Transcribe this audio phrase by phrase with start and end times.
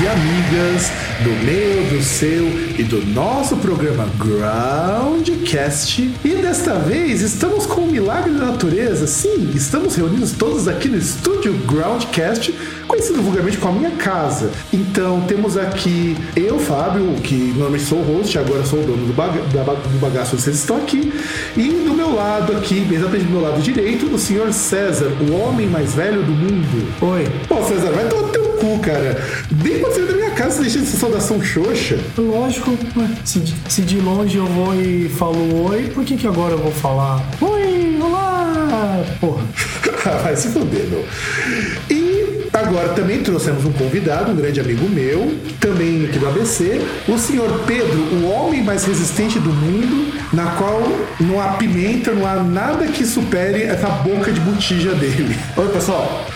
[0.00, 0.92] E amigas
[1.24, 2.46] do meu, do seu
[2.78, 6.08] e do nosso programa Groundcast.
[6.24, 9.08] E desta vez estamos com o milagre da natureza.
[9.08, 12.54] Sim, estamos reunidos todos aqui no estúdio Groundcast,
[12.86, 14.52] conhecido vulgarmente como a minha casa.
[14.72, 19.12] Então temos aqui eu, Fábio, que normalmente sou o host, agora sou o dono do,
[19.12, 21.12] baga do bagaço, vocês estão aqui.
[21.56, 25.66] E do meu lado aqui, exatamente do meu lado direito, o senhor César, o homem
[25.66, 26.86] mais velho do mundo.
[27.00, 27.26] Oi.
[27.48, 29.22] Pô, César, vai tomar teu cu, cara.
[29.50, 31.98] Bem quando da minha casa, deixa essa saudação xoxa.
[32.16, 36.26] Lógico, ué, se, de- se de longe eu vou e falo oi, por que, que
[36.26, 39.04] agora eu vou falar oi, olá?
[39.20, 39.42] Porra.
[40.22, 41.04] Vai se fuder, meu.
[41.90, 47.18] E agora também trouxemos um convidado, um grande amigo meu, também aqui do ABC, o
[47.18, 50.82] senhor Pedro, o homem mais resistente do mundo, na qual
[51.20, 55.36] não há pimenta, não há nada que supere essa boca de botija dele.
[55.56, 56.26] Oi, pessoal.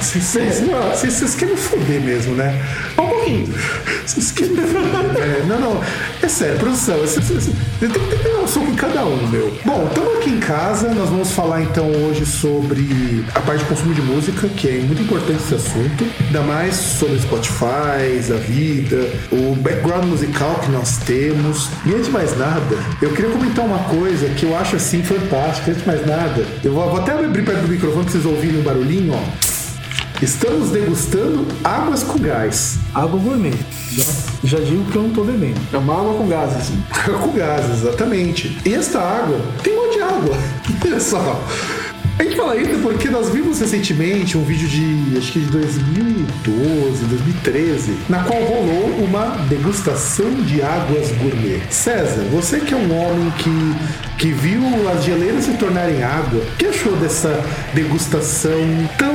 [0.00, 2.64] Vocês, vocês, vocês, vocês querem me fuder mesmo, né?
[2.92, 3.54] Um pouquinho.
[4.06, 4.78] Vocês querem me fuder.
[5.18, 5.80] É, não, não.
[6.22, 6.96] É sério, produção.
[7.80, 9.52] Tem que ter um soco em cada um, meu.
[9.64, 10.94] Bom, estamos aqui em casa.
[10.94, 15.02] Nós vamos falar então hoje sobre a parte de consumo de música, que é muito
[15.02, 16.06] importante esse assunto.
[16.26, 21.68] Ainda mais sobre Spotify, a vida, o background musical que nós temos.
[21.84, 25.70] E antes de mais nada, eu queria comentar uma coisa que eu acho assim fantástica.
[25.70, 28.60] Antes de mais nada, eu vou, vou até abrir perto do microfone pra vocês ouvirem
[28.60, 29.58] o barulhinho, ó.
[30.20, 32.76] Estamos degustando águas com gás.
[32.92, 33.54] Água gourmet.
[33.92, 34.04] Já,
[34.42, 35.60] já digo que eu não tô bebendo.
[35.72, 36.82] É uma água com gás, assim.
[37.22, 38.58] com gás, exatamente.
[38.64, 40.36] E esta água tem um monte de água.
[40.84, 41.40] Olha só.
[42.18, 47.04] A gente fala isso porque nós vimos recentemente um vídeo de, acho que de 2012,
[47.04, 51.62] 2013, na qual rolou uma degustação de águas gourmet.
[51.70, 53.76] César, você que é um homem que,
[54.18, 57.40] que viu as geleiras se tornarem água, o que achou dessa
[57.72, 58.50] degustação
[58.98, 59.14] tão,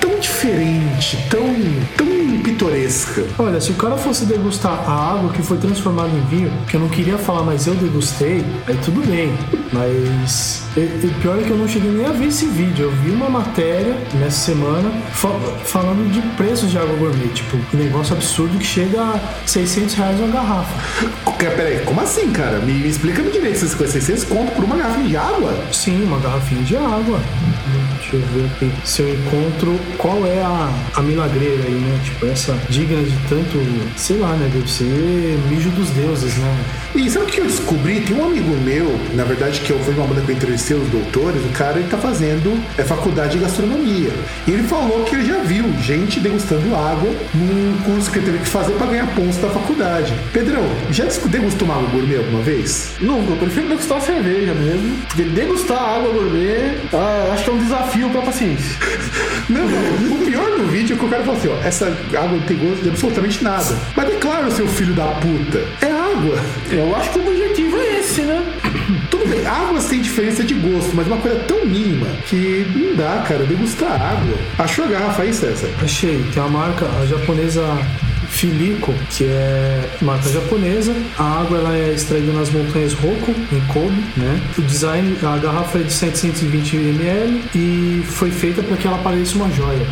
[0.00, 1.52] tão diferente, tão,
[1.96, 2.09] tão
[2.40, 3.24] pitoresca?
[3.38, 6.80] Olha, se o cara fosse degustar a água que foi transformada em vinho, que eu
[6.80, 9.32] não queria falar, mas eu degustei, aí tudo bem.
[9.72, 12.86] Mas e pior é que eu não cheguei nem a ver esse vídeo.
[12.86, 15.28] Eu vi uma matéria nessa semana fa-
[15.64, 17.28] falando de preços de água gourmet.
[17.28, 20.74] Tipo, um negócio absurdo que chega a 600 reais uma garrafa.
[21.38, 22.58] Peraí, como assim, cara?
[22.58, 23.58] Me, me explica direito.
[23.60, 23.74] Vocês,
[24.04, 25.54] vocês contam por uma garrafa de água?
[25.72, 27.20] Sim, uma garrafinha de água.
[28.10, 32.00] Deixa eu ver aqui se eu encontro qual é a, a milagreira aí, né?
[32.02, 33.58] Tipo, essa digna de tanto,
[33.96, 34.50] sei lá, né?
[34.52, 36.64] Deve ser mijo dos deuses, né?
[36.94, 38.00] E sabe o que eu descobri?
[38.00, 40.88] Tem um amigo meu, na verdade, que eu fui numa banda que eu entrevistei os
[40.88, 44.10] doutores, o cara ele tá fazendo é, faculdade de gastronomia.
[44.46, 48.38] E ele falou que ele já viu gente degustando água num curso que ele teve
[48.38, 50.12] que fazer pra ganhar pontos da faculdade.
[50.32, 52.92] Pedrão, já degustou uma água gourmet alguma vez?
[53.00, 54.96] Nunca, eu prefiro degustar a cerveja mesmo.
[55.06, 58.76] Porque degustar água gourmet, ah, acho que é um desafio pra paciência.
[59.48, 60.14] Não, não.
[60.14, 62.56] O pior do vídeo é que o cara falou assim, ó, essa água não tem
[62.56, 63.76] gosto de absolutamente nada.
[63.96, 66.38] Mas é claro, seu filho da puta, é água.
[66.80, 68.42] Eu acho que o objetivo é esse, né?
[69.10, 73.22] Tudo bem, águas têm diferença de gosto, mas uma coisa tão mínima que não dá,
[73.28, 74.34] cara, degustar água.
[74.58, 75.68] Achou a garrafa aí, César?
[75.82, 77.62] Achei, tem a marca, a japonesa
[78.30, 80.94] Filico, que é marca japonesa.
[81.18, 84.40] A água ela é extraída nas montanhas Roku, em Kobe, né?
[84.56, 89.34] O design, a garrafa é de 720 ml e foi feita para que ela pareça
[89.36, 89.84] uma joia.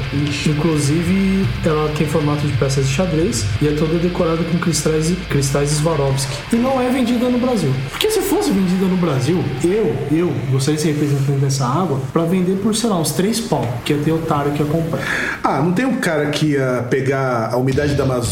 [0.47, 5.71] Inclusive, ela tem formato de peças de xadrez e é toda decorada com cristais, cristais
[5.71, 6.33] Swarovski.
[6.53, 7.73] E não é vendida no Brasil.
[7.91, 12.23] Porque se fosse vendida no Brasil, eu, eu gostaria de ser representante dessa água para
[12.23, 15.03] vender por, sei lá, uns 3 pau, que ia ter otário que ia comprar.
[15.43, 18.28] Ah, não tem um cara que ia pegar a umidade da Amazônia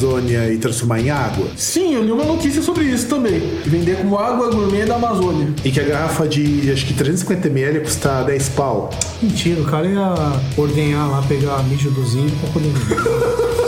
[0.52, 1.46] e transformar em água?
[1.56, 3.40] Sim, eu li uma notícia sobre isso também.
[3.64, 5.48] Vender como água gourmet da Amazônia.
[5.64, 8.90] E que a garrafa de, acho que 350ml ia custar 10 pau.
[9.22, 10.12] Mentira, o cara ia
[10.56, 12.72] ordenhar lá, pegar mijo do zinho pra poder.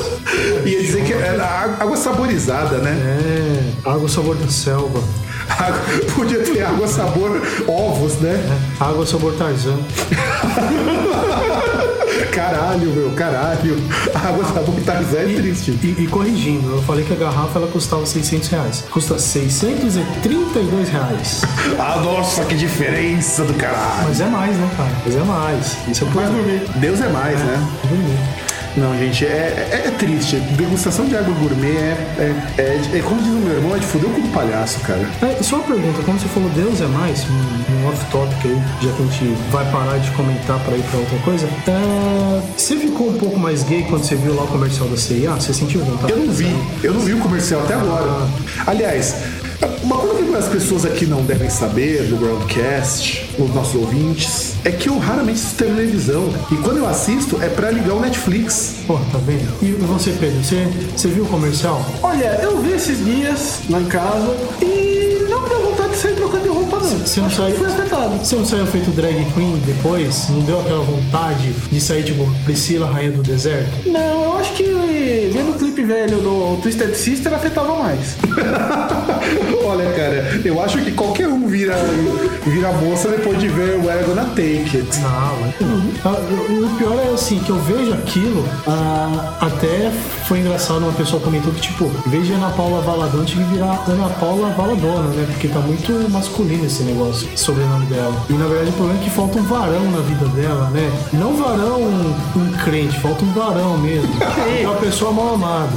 [0.64, 1.44] Ia dizer que era
[1.80, 2.90] água saborizada, né?
[2.90, 5.00] É, água sabor da selva,
[5.48, 5.81] Água-
[6.14, 8.36] Podia ter água sabor ovos, né?
[8.78, 9.78] água sabor Tarzan.
[12.32, 13.76] Caralho, meu, caralho.
[14.14, 15.70] A água da Boitarzé é triste.
[15.82, 18.84] E, e corrigindo, eu falei que a garrafa ela custava 600 reais.
[18.90, 21.42] Custa 632 reais.
[21.78, 24.04] Ah, nossa, que diferença do caralho.
[24.04, 24.90] Mas é mais, né, cara?
[25.04, 25.76] Mas é mais.
[25.88, 26.62] Isso é mais dormir.
[26.76, 27.69] Deus é mais, né?
[27.88, 28.47] Dormir.
[28.78, 30.36] Não, gente, é, é, é triste.
[30.56, 33.86] Degustação de água gourmet é, é, é, é, como diz o meu irmão, é de
[33.86, 35.04] fuder o cu do palhaço, cara.
[35.20, 38.92] É, só uma pergunta, quando você falou Deus é mais, um, um off-topic aí, já
[38.92, 43.08] que a gente vai parar de comentar pra ir pra outra coisa, é, você ficou
[43.08, 45.32] um pouco mais gay quando você viu lá o comercial da CIA?
[45.32, 46.12] Você sentiu vontade?
[46.12, 48.28] Eu não vi, eu não vi o comercial até agora.
[48.64, 49.16] Aliás,
[49.82, 54.70] uma coisa que as pessoas aqui não devem saber do Groundcast, os nossos ouvintes, é
[54.70, 56.32] que eu raramente assisto televisão.
[56.52, 58.76] E quando eu assisto, é pra ligar o Netflix.
[58.87, 59.49] Pô, tá vendo?
[59.60, 61.84] E você, Pedro, você, você viu o comercial?
[62.02, 66.43] Olha, eu vi esses dias lá em casa e não deu vontade de sair trocando
[66.44, 66.99] de roupa, não.
[66.99, 67.56] Você não saiu-.
[67.56, 70.28] Você não saiu feito drag queen depois?
[70.28, 73.88] Não deu aquela vontade de sair tipo Priscila, rainha do deserto?
[73.88, 74.68] Não, eu acho que
[75.88, 78.17] velho do Twisted Sister afetava mais.
[79.64, 81.75] Olha, cara, eu acho que qualquer um vira,
[82.46, 85.00] vira moça depois de ver o We're Gonna Take It.
[85.00, 85.82] Não, é que não.
[86.05, 86.17] Ah,
[86.50, 89.90] o- pior é assim, que eu vejo aquilo, ah, até
[90.26, 93.52] foi engraçado, uma pessoa comentou que, tipo, em vez de Ana Paula Valadão, tinha que
[93.55, 95.26] virar Ana Paula Valadona, né?
[95.31, 98.14] Porque tá muito masculino esse negócio, sobrenome dela.
[98.29, 100.91] E na verdade o problema é que falta um varão na vida dela, né?
[101.14, 104.08] Não varão um, um crente, falta um varão mesmo.
[104.62, 105.73] É uma pessoa mal amada.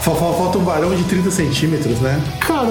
[0.00, 2.20] Fa- fa- Falta um varão de 30 centímetros, né?
[2.40, 2.68] Cara,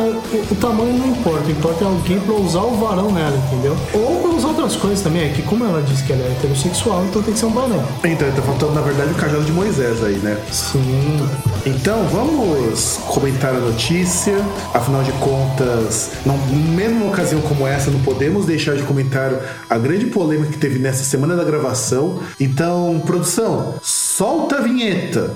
[0.52, 3.78] o, tamanho não importa, importa alguém pra usar o varão nela, entendeu?
[3.94, 7.06] Ou pra usar outras coisas também, é que como ela disse que ela é heterossexual,
[7.06, 7.84] então tem que ser um varão.
[8.04, 10.38] Então, tá faltando, na verdade, o cajado de Moisés aí, né?
[10.52, 11.20] Sim.
[11.66, 14.36] Então, vamos comentar a notícia.
[14.74, 19.32] Afinal de contas, não, mesmo numa ocasião como essa, não podemos deixar de comentar
[19.70, 22.20] a grande polêmica que teve nessa semana da gravação.
[22.40, 25.36] Então, produção, solta a vinheta.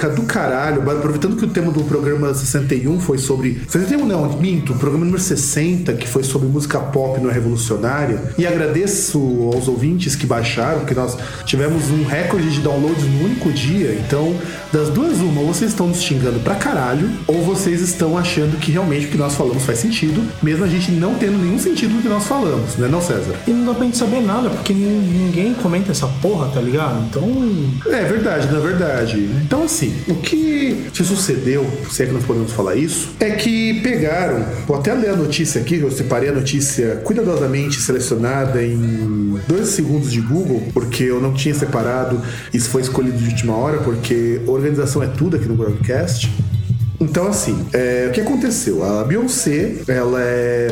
[0.00, 3.60] Polêmica do caralho, aproveitando que o tema do programa 61 foi sobre.
[3.68, 8.22] 61 não, minto, o programa número 60, que foi sobre música pop no Revolucionária.
[8.38, 9.18] E agradeço
[9.54, 13.98] aos ouvintes que baixaram, que nós tivemos um recorde de downloads no único dia.
[14.06, 14.34] Então,
[14.72, 18.70] das duas, uma, ou vocês estão nos xingando pra caralho, ou vocês estão achando que
[18.70, 22.02] realmente o que nós falamos faz sentido, mesmo a gente não tendo nenhum sentido no
[22.02, 23.34] que nós falamos, né, não, César?
[23.46, 27.04] E não dá pra gente saber nada, porque nin- ninguém comenta essa porra, tá ligado?
[27.08, 27.24] Então.
[27.92, 29.28] É verdade, na verdade.
[29.44, 33.80] Então, assim, o que se sucedeu, se é que nós podemos falar isso, é que
[33.80, 39.68] pegaram, vou até ler a notícia aqui, eu separei a notícia cuidadosamente selecionada em dois
[39.68, 42.20] segundos de Google, porque eu não tinha separado,
[42.52, 46.30] isso foi escolhido de última hora, porque organização é tudo aqui no broadcast.
[47.00, 48.84] Então, assim, é, o que aconteceu?
[48.84, 50.68] A Beyoncé, ela é.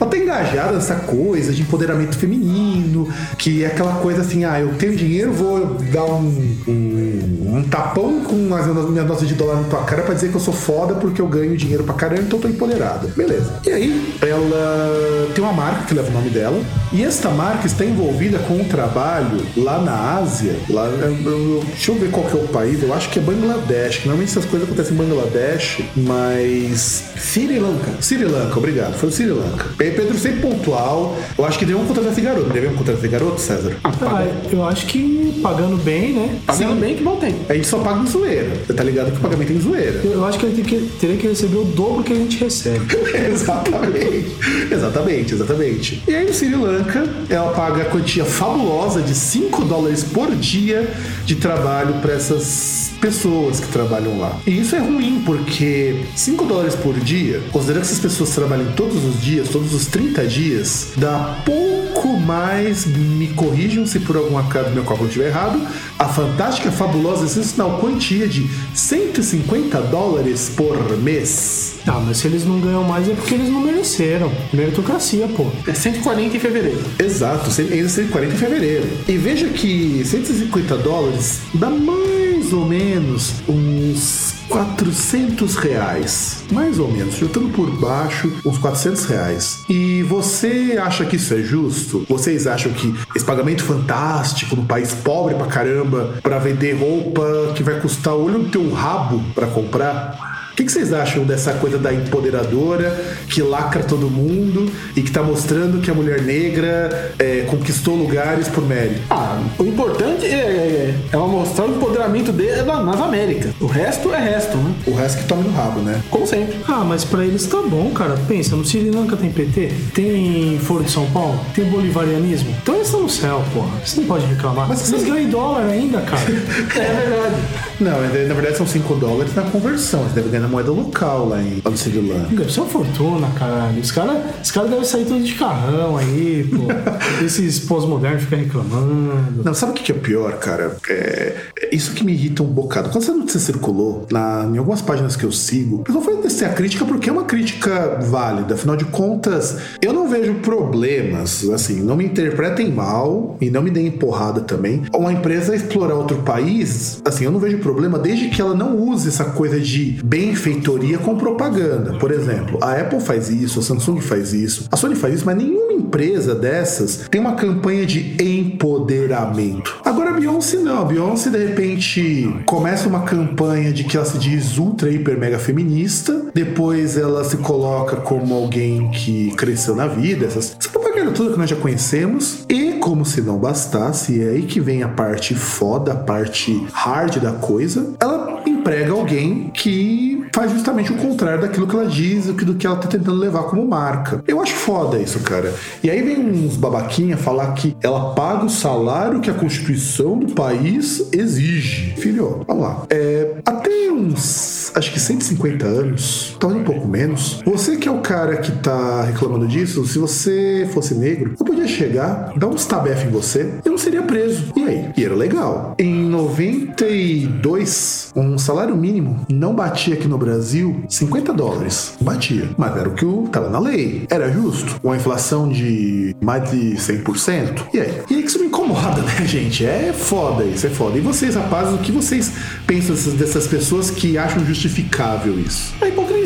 [0.00, 4.74] Ela tá engajada nessa coisa de empoderamento feminino, que é aquela coisa assim, ah, eu
[4.78, 9.64] tenho dinheiro, vou dar um, um, um tapão com as minhas notas de dólar na
[9.68, 12.38] tua cara pra dizer que eu sou foda porque eu ganho dinheiro pra caramba, então
[12.38, 13.08] eu tô empoderada.
[13.14, 13.52] Beleza.
[13.66, 16.58] E aí, ela tem uma marca que leva o nome dela,
[16.92, 21.96] e esta marca está envolvida com um trabalho lá na Ásia, lá, eu- deixa eu
[21.96, 24.94] ver qual que é o país, eu acho que é Bangladesh, normalmente essas coisas acontecem
[24.94, 27.90] em Bangladesh, mas Sri Lanka.
[28.00, 28.94] Sri Lanka, obrigado.
[28.94, 29.66] Foi o Sri Lanka.
[29.90, 31.16] Pedro, sempre pontual.
[31.38, 32.50] Eu acho que devemos contratar esse garoto.
[32.50, 33.76] Devemos contratar esse garoto, César?
[33.84, 36.38] Ah, eu acho que pagando bem, né?
[36.46, 37.34] Pagando bem que bom tem.
[37.48, 38.50] A gente só paga em zoeira.
[38.66, 40.00] Você tá ligado que o pagamento é em zoeira.
[40.04, 42.84] Eu acho que ele que- teria que receber o dobro que a gente recebe.
[43.32, 44.36] exatamente.
[44.70, 46.02] Exatamente, exatamente.
[46.06, 50.88] E aí no Sri Lanka, ela paga a quantia fabulosa de 5 dólares por dia
[51.24, 54.38] de trabalho para essas pessoas que trabalham lá.
[54.46, 59.04] E isso é ruim, porque 5 dólares por dia, considerando que essas pessoas trabalham todos
[59.04, 64.70] os dias, todos os 30 dias, dá pouco mais, me corrijam se por algum acaso
[64.70, 65.60] meu cálculo estiver errado,
[65.98, 71.74] a fantástica, fabulosa, sensacional quantia de 150 dólares por mês.
[71.86, 74.30] Ah, mas se eles não ganham mais é porque eles não mereceram.
[74.52, 75.46] Meritocracia, pô.
[75.66, 76.84] É 140 em fevereiro.
[76.98, 78.88] Exato, ainda 140 em fevereiro.
[79.08, 86.44] E veja que 150 dólares dá mais ou menos uns 400 reais.
[86.50, 89.64] Mais ou menos, chutando por baixo, uns 400 reais.
[89.68, 92.04] E você acha que isso é justo?
[92.08, 97.62] Vocês acham que esse pagamento fantástico num país pobre pra caramba pra vender roupa que
[97.62, 100.29] vai custar o olho no teu rabo pra comprar?
[100.52, 102.94] O que, que vocês acham dessa coisa da empoderadora
[103.28, 108.48] que lacra todo mundo e que tá mostrando que a mulher negra é, conquistou lugares
[108.48, 109.00] por mérito?
[109.08, 113.52] Ah, o importante é, é, é ela mostrar o empoderamento dela nas Américas.
[113.60, 114.74] O resto é resto, né?
[114.86, 116.00] O resto que toma no rabo, né?
[116.10, 116.56] Como sempre.
[116.68, 118.18] Ah, mas pra eles tá bom, cara.
[118.28, 122.54] Pensa, no Sri Lanka tem PT, tem Foro de São Paulo, tem bolivarianismo.
[122.62, 123.70] Então eles estão no céu, porra.
[123.84, 124.68] Você não pode reclamar.
[124.68, 126.20] Mas Mas você- eles ganham em dólar ainda, cara.
[126.76, 127.34] É verdade.
[127.80, 130.02] Não, na verdade são 5 dólares na conversão.
[130.04, 132.34] Você deve ganhar na moeda local lá, em, lá no Sri Lanka.
[132.34, 133.80] Deve ser uma fortuna, caralho.
[133.80, 136.66] Os caras os cara devem sair todos de carrão aí, pô.
[137.24, 139.42] Esses pós-modernos ficam reclamando.
[139.44, 140.76] Não, sabe o que é pior, cara?
[140.88, 142.88] É, é isso que me irrita um bocado.
[142.90, 146.46] Quando essa notícia circulou na, em algumas páginas que eu sigo, o pessoal foi descer
[146.46, 148.54] a crítica porque é uma crítica válida.
[148.54, 153.70] Afinal de contas, eu não vejo problemas, assim, não me interpretem mal e não me
[153.70, 154.82] deem porrada também.
[154.94, 159.08] Uma empresa explorar outro país, assim, eu não vejo problema desde que ela não use
[159.08, 160.00] essa coisa de
[160.30, 161.98] benfeitoria com propaganda.
[161.98, 165.36] Por exemplo, a Apple faz isso, a Samsung faz isso, a Sony faz isso, mas
[165.36, 169.80] nenhuma empresa dessas tem uma campanha de empoderamento.
[169.84, 174.18] Agora a Beyoncé não, a Beyoncé de repente começa uma campanha de que ela se
[174.18, 180.26] diz ultra, hiper, mega feminista, depois ela se coloca como alguém que cresceu na vida,
[180.26, 184.60] essas, essa propaganda que nós já conhecemos, e como se não bastasse, é aí que
[184.60, 190.92] vem a parte foda, a parte hard da coisa, ela emprega alguém que faz justamente
[190.92, 194.22] o contrário daquilo que ela diz, que- do que ela tá tentando levar como marca.
[194.26, 195.52] Eu acho foda isso, cara.
[195.82, 200.32] E aí vem uns babaquinha falar que ela paga o salário que a Constituição do
[200.34, 201.94] país exige.
[201.96, 202.82] Filho, vamos lá.
[202.90, 203.34] É,
[203.70, 208.38] até uns, acho que 150 anos, talvez um pouco menos, você que é o cara
[208.38, 213.10] que tá reclamando disso, se você fosse negro, eu podia chegar, dar uns tabef em
[213.10, 214.52] você, eu não seria preso.
[214.56, 214.90] E aí?
[214.96, 215.76] E era legal.
[215.78, 221.94] Em 92, um salário mínimo não batia aqui no Brasil 50 dólares.
[222.00, 222.50] Batia.
[222.56, 224.06] Mas era o que tava na lei.
[224.10, 224.80] Era justo.
[224.82, 227.68] Uma inflação de mais de 100%.
[227.72, 228.02] E aí?
[228.10, 228.32] E aí que
[228.70, 229.66] incomoda, né, gente?
[229.66, 230.96] É foda isso, é foda.
[230.96, 232.32] E vocês, rapazes, o que vocês
[232.66, 235.74] pensam dessas, pessoas que acham justificável isso?
[235.84, 236.19] Hipocrisia.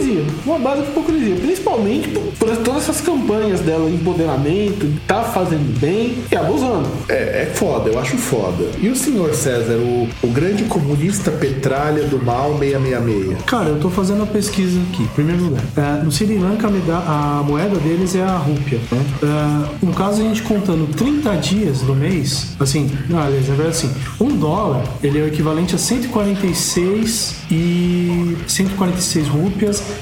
[0.45, 1.37] Uma base de hipocrisia.
[1.37, 6.89] Principalmente por, por todas essas campanhas dela, empoderamento, tá fazendo bem e abusando.
[7.09, 8.65] É, é foda, eu acho foda.
[8.79, 13.43] E o senhor César, o, o grande comunista petralha do mal 666?
[13.45, 15.63] Cara, eu tô fazendo a pesquisa aqui, em primeiro lugar.
[15.77, 16.69] É, no Sri Lanka,
[17.07, 18.81] a, moeda deles é a rúpia.
[18.91, 19.05] Né?
[19.23, 23.91] É, no caso, a gente contando 30 dias do mês, assim, não, aliás, verdade, assim,
[24.21, 29.94] um dólar, ele é o equivalente a 146 e 146 rúpias 75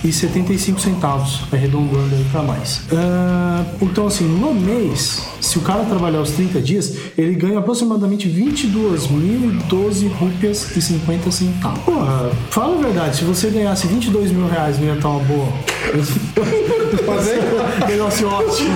[0.82, 2.82] centavos, arredondando aí pra mais.
[2.90, 8.28] É, então, assim, no mês, se o cara trabalhar os 30 dias, ele ganha aproximadamente
[8.28, 11.80] 22.012 rúpias e 50 centavos.
[11.84, 15.48] Porra, fala a verdade, se você ganhasse 22 mil reais, não ia estar uma boa.
[17.88, 18.70] Negócio ótimo.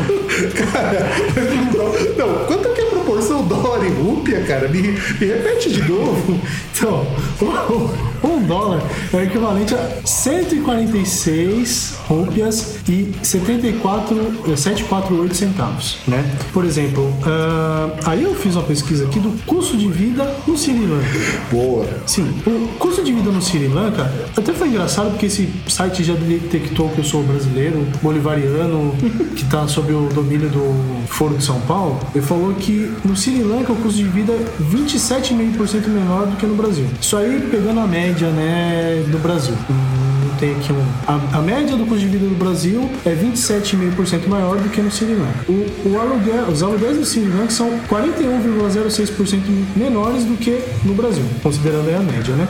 [2.16, 4.68] Não, quanto que é a proporção dólar e rúpia, cara?
[4.68, 6.40] Me, me repete de novo.
[6.74, 7.06] Então,
[8.22, 8.82] um dólar
[9.12, 14.16] é o equivalente a 146 rúpias e 74,
[14.48, 16.24] eh, 748 centavos, né?
[16.52, 20.86] Por exemplo, ah, aí eu fiz uma pesquisa aqui do custo de vida no Sri
[20.86, 21.06] Lanka.
[21.50, 21.86] Boa.
[22.06, 26.14] Sim, o custo de vida no Sri Lanka até foi engraçado porque esse site já
[26.14, 28.94] detectou que eu sou brasileiro, bolivariano,
[29.34, 31.98] que está sob o domínio do Foro de São Paulo.
[32.14, 36.46] Ele falou que no Sri Lanka o custo de vida é 27,5% menor do que
[36.46, 36.86] no Brasil.
[37.00, 39.54] Isso aí pegando a média média, né, do Brasil.
[39.68, 40.84] Hum, Tem aqui um.
[41.06, 44.90] A, a média do custo de vida do Brasil é 27,5% maior do que no
[45.14, 45.44] Lanka.
[45.48, 47.04] O, o aluguel, os aluguéis do
[47.36, 49.40] Lanka são 41,06%
[49.74, 52.46] menores do que no Brasil, considerando a média, né?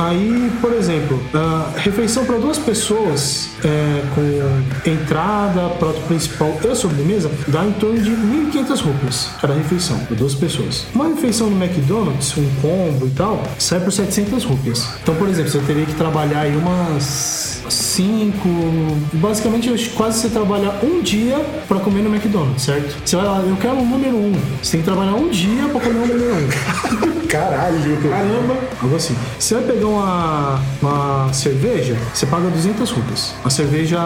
[0.00, 1.20] Aí, por exemplo,
[1.76, 8.10] refeição para duas pessoas é, com entrada, prato principal e sobremesa dá em torno de
[8.10, 10.86] 1.500 rupias cada refeição para duas pessoas.
[10.94, 14.88] Uma refeição no McDonald's, um combo e tal, sai por 700 rupias.
[15.02, 18.48] Então, por exemplo, você teria que trabalhar aí umas 5,
[19.14, 21.38] basicamente quase você trabalha um dia
[21.68, 22.96] para comer no McDonald's, certo?
[23.04, 24.20] Você vai lá, eu quero o número 1.
[24.20, 24.40] Um.
[24.62, 26.36] Você tem que trabalhar um dia para comer o número 1.
[26.36, 26.48] Um.
[27.30, 28.56] Caralho, Caramba!
[28.82, 29.14] Algo assim.
[29.38, 33.34] Você vai pegar uma, uma cerveja, você paga 200 rupias.
[33.44, 34.00] Uma cerveja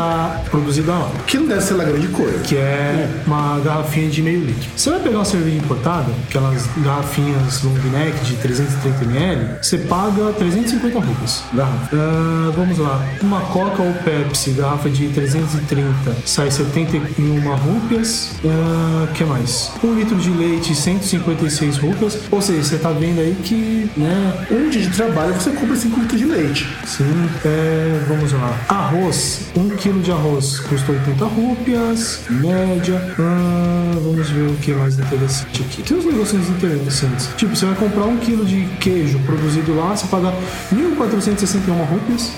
[0.50, 2.38] produzida lá, que não deve ser lá grande coisa.
[2.40, 4.68] que é uma garrafinha de meio litro.
[4.76, 10.98] Você vai pegar uma cerveja importada, aquelas garrafinhas long neck de 330ml, você paga 350
[10.98, 11.44] rupias.
[11.54, 11.96] Garrafa.
[11.96, 13.02] Ah, vamos lá.
[13.22, 18.32] Uma Coca ou Pepsi, garrafa de 330, sai 71 rupias.
[18.44, 19.72] O que mais?
[19.82, 22.18] Um litro de leite, 156 rupias.
[22.30, 26.00] Ou seja, você tá vendo aí que, né, Um dia de trabalho você compra 5
[26.00, 26.68] litros de leite.
[26.84, 28.58] Sim, é, vamos lá.
[28.68, 33.14] Arroz, 1 kg de arroz custa 80 rúpias, média.
[33.18, 35.82] Ah, vamos ver o que é mais interessante aqui.
[35.82, 37.28] Tem uns negocinhos interessantes.
[37.36, 40.32] Tipo, você vai comprar 1 kg de queijo produzido lá, você paga
[40.72, 42.32] 1.461 rúpias.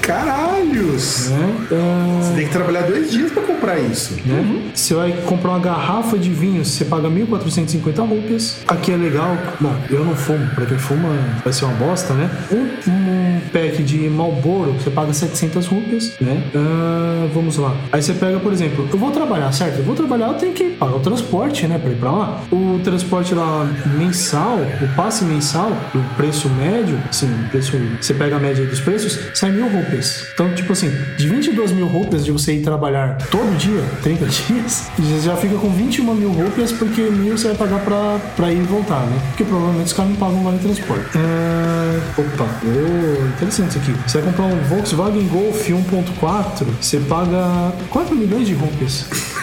[0.00, 1.28] Caralhos!
[1.28, 1.54] Né?
[1.72, 4.14] Ah, Você tem que trabalhar dois dias pra comprar isso.
[4.24, 4.70] né?
[4.74, 8.56] Você vai comprar uma garrafa de vinho, você paga 1.450 rupias.
[8.66, 9.21] Aqui é legal.
[9.60, 10.46] Bom, eu não fumo.
[10.54, 11.08] Pra quem fuma,
[11.44, 12.30] vai ser uma bosta, né?
[12.50, 16.42] Um, um pack de Marlboro, você paga 700 rupias, né?
[16.54, 17.74] Ah, vamos lá.
[17.92, 19.78] Aí você pega, por exemplo, eu vou trabalhar, certo?
[19.78, 21.78] Eu vou trabalhar, eu tenho que pagar o transporte, né?
[21.78, 22.40] Pra ir pra lá.
[22.50, 28.40] O transporte lá mensal, o passe mensal, o preço médio, assim, preço, você pega a
[28.40, 30.26] média dos preços, sai mil rupias.
[30.34, 34.90] Então, tipo assim, de 22 mil rupias de você ir trabalhar todo dia, 30 dias,
[34.98, 38.62] você já fica com 21 mil rupias, porque mil você vai pagar pra, pra ir
[38.62, 39.11] e voltar, né?
[39.28, 41.16] Porque provavelmente os caras não pagam vale transporte.
[41.16, 42.20] É...
[42.20, 43.92] Opa, ô, interessante isso aqui.
[44.06, 49.06] Você vai comprar um Volkswagen Golf 1.4, você paga 4 milhões de rupias.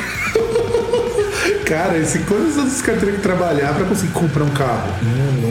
[1.65, 4.91] Cara, esse quantos anos esse cara teria que trabalhar pra conseguir comprar um carro?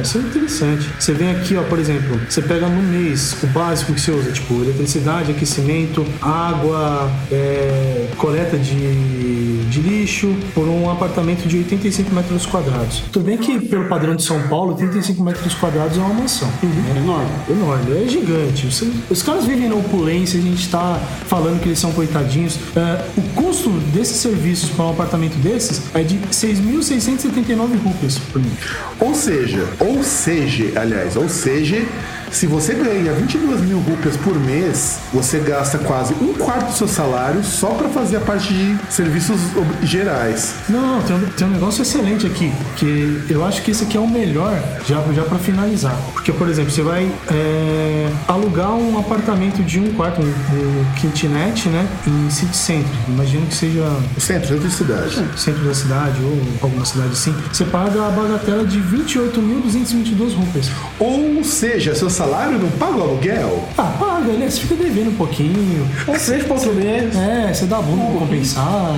[0.02, 0.89] Isso é interessante.
[0.99, 4.30] Você vem aqui, ó, por exemplo, você pega no mês o básico que você usa,
[4.32, 12.47] tipo eletricidade, aquecimento, água, é, coleta de, de lixo, por um apartamento de 85 metros
[12.47, 13.02] quadrados.
[13.13, 16.49] Tudo bem que, pelo padrão de São Paulo, 85 metros quadrados é uma mansão.
[16.63, 17.28] É enorme.
[17.49, 18.67] Enorme, é gigante.
[18.67, 22.58] Você- os caras vivem na opulência, a gente tá falando que eles são coitadinhos.
[22.76, 28.52] É, o custo desses serviços para um apartamento desses é de 6.679 rupias por mês.
[29.00, 31.86] Ou seja, ou seja, aliás, ou seja,
[32.30, 36.88] se você ganha 22 mil rupias por mês, você gasta quase um quarto do seu
[36.88, 39.41] salário só pra fazer a parte de serviços
[39.82, 40.54] gerais.
[40.69, 43.97] Não, não, tem um, tem um negócio excelente aqui, que eu acho que esse aqui
[43.97, 45.97] é o melhor, já, já para finalizar.
[46.12, 51.69] Porque, por exemplo, você vai é, alugar um apartamento de um quarto, um, um kitnet,
[51.69, 52.91] né, em City Center.
[53.08, 53.82] Imagino que seja
[54.17, 55.25] O centro, centro de cidade.
[55.36, 57.34] centro da cidade ou alguma cidade assim.
[57.52, 60.71] Você paga a bagatela de 28.222 rupias.
[60.99, 63.63] Ou seja, seu salário não paga o aluguel?
[63.78, 64.50] Ah, paga, né?
[64.50, 65.89] Você fica devendo um pouquinho.
[66.26, 67.17] Três pontos meses.
[67.17, 68.93] É, você dá bunda pra compensar.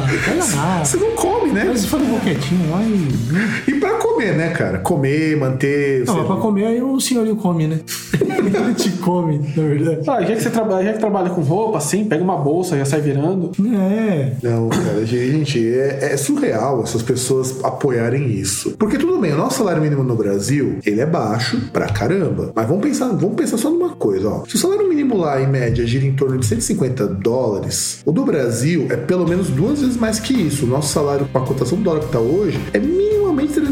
[0.56, 0.84] Nada.
[0.84, 1.64] Você não come, né?
[1.66, 3.70] Mas faz um boquetinho lá e...
[3.70, 4.78] E pra comer, né, cara?
[4.78, 6.04] Comer, manter.
[6.06, 7.80] Não, mas pra comer aí o senhorio come, né?
[8.20, 10.00] Ele te come, na verdade.
[10.08, 12.84] Ah, já que você trabalha, já que trabalha com roupa, assim, pega uma bolsa, já
[12.84, 13.52] sai virando.
[13.76, 14.32] É.
[14.42, 18.72] Não, cara, gente, é, é surreal essas pessoas apoiarem isso.
[18.78, 22.52] Porque tudo bem, o nosso salário mínimo no Brasil, ele é baixo pra caramba.
[22.54, 24.44] Mas vamos pensar, vamos pensar só numa coisa, ó.
[24.46, 28.24] Se o salário mínimo lá, em média, gira em torno de 150 dólares, o do
[28.24, 30.64] Brasil é pelo menos duas vezes mais que isso.
[30.64, 33.09] O nosso salário, com a cotação do dólar que tá hoje, é minimamente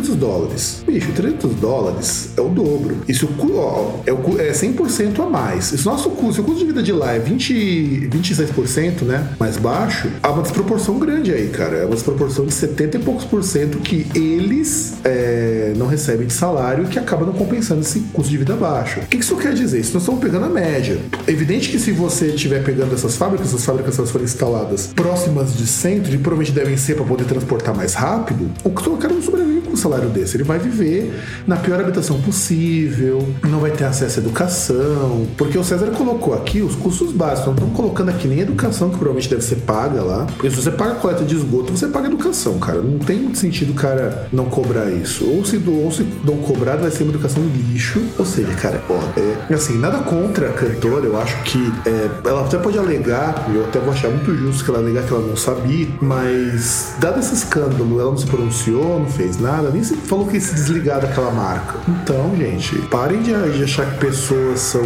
[0.08, 0.82] 300 dólares.
[0.86, 2.98] Bicho, 300 dólares é o dobro.
[3.06, 5.66] Isso ó, é, o é 100% a mais.
[5.66, 9.28] Se nosso custo, o custo de vida de lá é 20, 26%, né?
[9.38, 11.76] Mais baixo, há uma desproporção grande aí, cara.
[11.76, 16.32] É uma desproporção de 70 e poucos por cento que eles é, não recebem de
[16.32, 19.00] salário e que acaba não compensando esse custo de vida baixo.
[19.00, 19.80] O que isso quer dizer?
[19.80, 20.98] Isso nós estamos pegando a média.
[21.26, 25.56] É evidente que se você estiver pegando essas fábricas, essas fábricas elas foram instaladas próximas
[25.56, 29.60] de centro e provavelmente devem ser para poder transportar mais rápido, o cara não sobrevive
[29.62, 30.36] com o salário salário desse?
[30.36, 31.12] Ele vai viver
[31.46, 36.62] na pior habitação possível, não vai ter acesso à educação, porque o César colocou aqui
[36.62, 37.46] os custos básicos.
[37.46, 40.26] Não estamos colocando aqui nem educação, que provavelmente deve ser paga lá.
[40.26, 42.80] Porque se você paga coleta de esgoto, você paga educação, cara.
[42.80, 45.28] Não tem sentido o cara não cobrar isso.
[45.28, 48.00] Ou se, do, ou se não cobrar, vai ser uma educação lixo.
[48.18, 52.44] Ou seja, cara, ó, é, assim, nada contra a cantora, eu acho que é, ela
[52.44, 55.36] até pode alegar, eu até vou achar muito justo que ela alegar que ela não
[55.36, 60.26] sabia, mas dado esse escândalo, ela não se pronunciou, não fez nada, nem se falou
[60.26, 61.78] que ia se desligar daquela marca.
[61.88, 64.82] Então, gente, parem de, de achar que pessoas são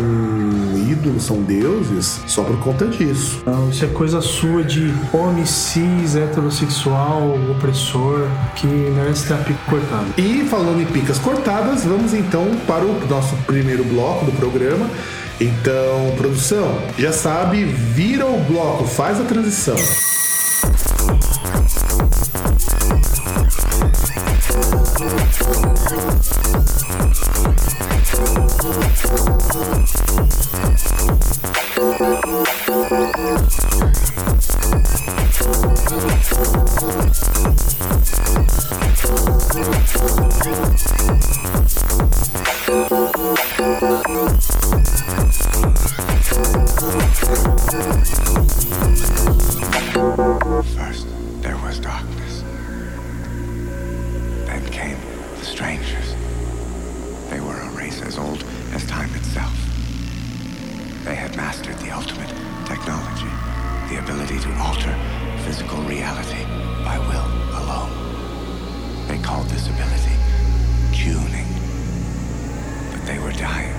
[0.88, 3.42] ídolos, são deuses, só por conta disso.
[3.44, 9.58] Não, isso é coisa sua de homem cis, heterossexual, opressor, que merece ter a pica
[9.68, 10.06] cortada.
[10.16, 14.88] E falando em picas cortadas, vamos então para o nosso primeiro bloco do programa.
[15.40, 19.74] Então, produção, já sabe, vira o bloco, faz a transição.
[50.76, 51.06] First,
[51.40, 52.51] there was darkness.
[55.52, 56.14] Strangers.
[57.28, 59.52] They were a race as old as time itself.
[61.04, 62.32] They had mastered the ultimate
[62.64, 63.28] technology,
[63.92, 64.94] the ability to alter
[65.44, 66.42] physical reality
[66.88, 67.28] by will
[67.60, 67.92] alone.
[69.08, 70.16] They called this ability
[70.96, 71.48] tuning.
[72.90, 73.76] But they were dying.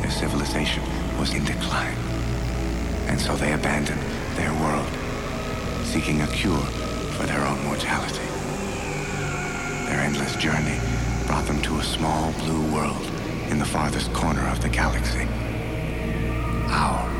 [0.00, 0.82] Their civilization
[1.20, 1.98] was in decline.
[3.12, 4.00] And so they abandoned
[4.36, 4.88] their world,
[5.84, 6.64] seeking a cure
[7.16, 8.31] for their own mortality.
[9.92, 10.80] Their endless journey
[11.26, 13.10] brought them to a small blue world
[13.50, 15.28] in the farthest corner of the galaxy.
[16.70, 17.11] Our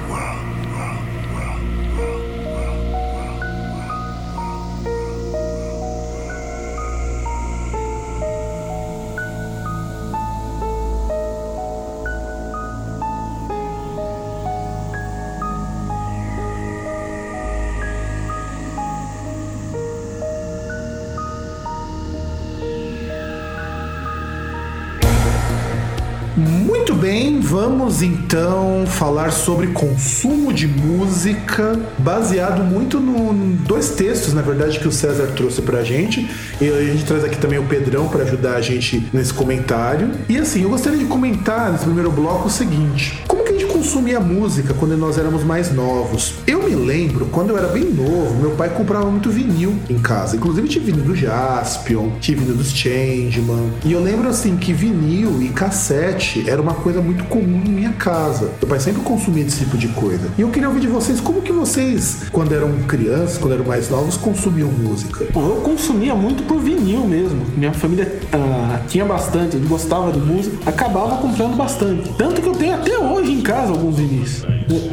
[27.03, 34.79] bem, vamos então falar sobre consumo de música, baseado muito em dois textos, na verdade,
[34.79, 36.31] que o César trouxe pra gente.
[36.61, 40.13] E a gente traz aqui também o Pedrão para ajudar a gente nesse comentário.
[40.29, 43.67] E assim, eu gostaria de comentar nesse primeiro bloco o seguinte: como que a gente
[43.67, 46.35] consumia música quando nós éramos mais novos?
[46.47, 50.37] Eu me lembro, quando eu era bem novo, meu pai comprava muito vinil em casa.
[50.37, 53.71] Inclusive tinha vinil do Jaspion, tinha vinil dos Changeman.
[53.85, 57.93] E eu lembro assim que vinil e cassete era uma coisa muito comum em minha
[57.93, 58.53] casa.
[58.61, 60.29] Meu pai sempre consumia esse tipo de coisa.
[60.39, 63.91] E eu queria ouvir de vocês como que vocês, quando eram crianças, quando eram mais
[63.91, 65.27] novos, consumiam música.
[65.33, 67.45] Bom, eu consumia muito por vinil mesmo.
[67.57, 72.11] Minha família ah, tinha bastante, gostava de música, acabava comprando bastante.
[72.17, 74.43] Tanto que eu tenho até hoje em casa alguns vinis.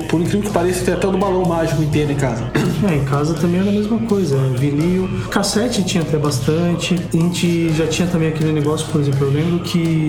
[0.08, 2.52] Por incrível que pareça, tem até o do balão mágico inteiro em casa.
[2.90, 6.96] É, em casa também era a mesma coisa, é, vinil, cassete tinha até bastante.
[7.14, 10.08] A gente já tinha também aquele negócio, por exemplo, eu lembro que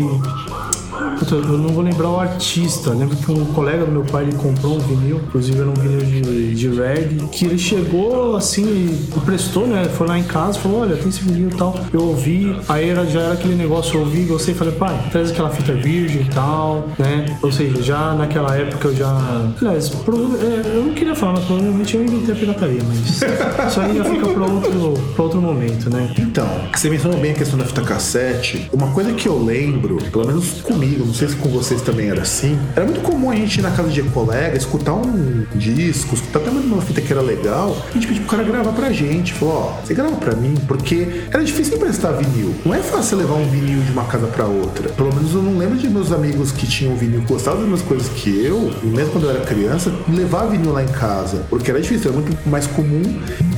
[1.20, 2.90] Puta, eu não vou lembrar o artista.
[2.90, 5.74] Eu lembro que um colega do meu pai ele comprou um vinil, inclusive era um
[5.74, 9.84] vinil de, de reggae, que ele chegou assim emprestou, né?
[9.84, 11.78] Foi lá em casa falou: Olha, tem esse vinil e tal.
[11.92, 15.50] Eu ouvi, aí era, já era aquele negócio, eu ouvi, gostei, falei: Pai, traz aquela
[15.50, 17.26] fita virgem e tal, né?
[17.42, 19.52] Ou seja, já naquela época eu já.
[19.60, 23.80] Aliás, prova- é, eu não queria falar, mas provavelmente eu inventei a pirataria, mas isso
[23.80, 26.10] aí já fica pra outro, pra outro momento, né?
[26.18, 28.70] Então, você mencionou bem a questão da fita cassete.
[28.72, 32.22] Uma coisa que eu lembro, pelo menos comigo, não sei se com vocês também era
[32.22, 36.38] assim, era muito comum a gente ir na casa de colega, escutar um disco, escutar
[36.38, 39.32] até uma fita que era legal, e a gente pedir pro cara gravar pra gente.
[39.34, 42.54] Falou, ó, você grava pra mim, porque era difícil emprestar vinil.
[42.64, 44.88] Não é fácil levar um vinil de uma casa pra outra.
[44.90, 48.08] Pelo menos eu não lembro de meus amigos que tinham vinil, gostavam das mesmas coisas
[48.10, 52.12] que eu, mesmo quando eu era criança, levar vinil lá em casa, porque era difícil,
[52.12, 53.02] era muito mais comum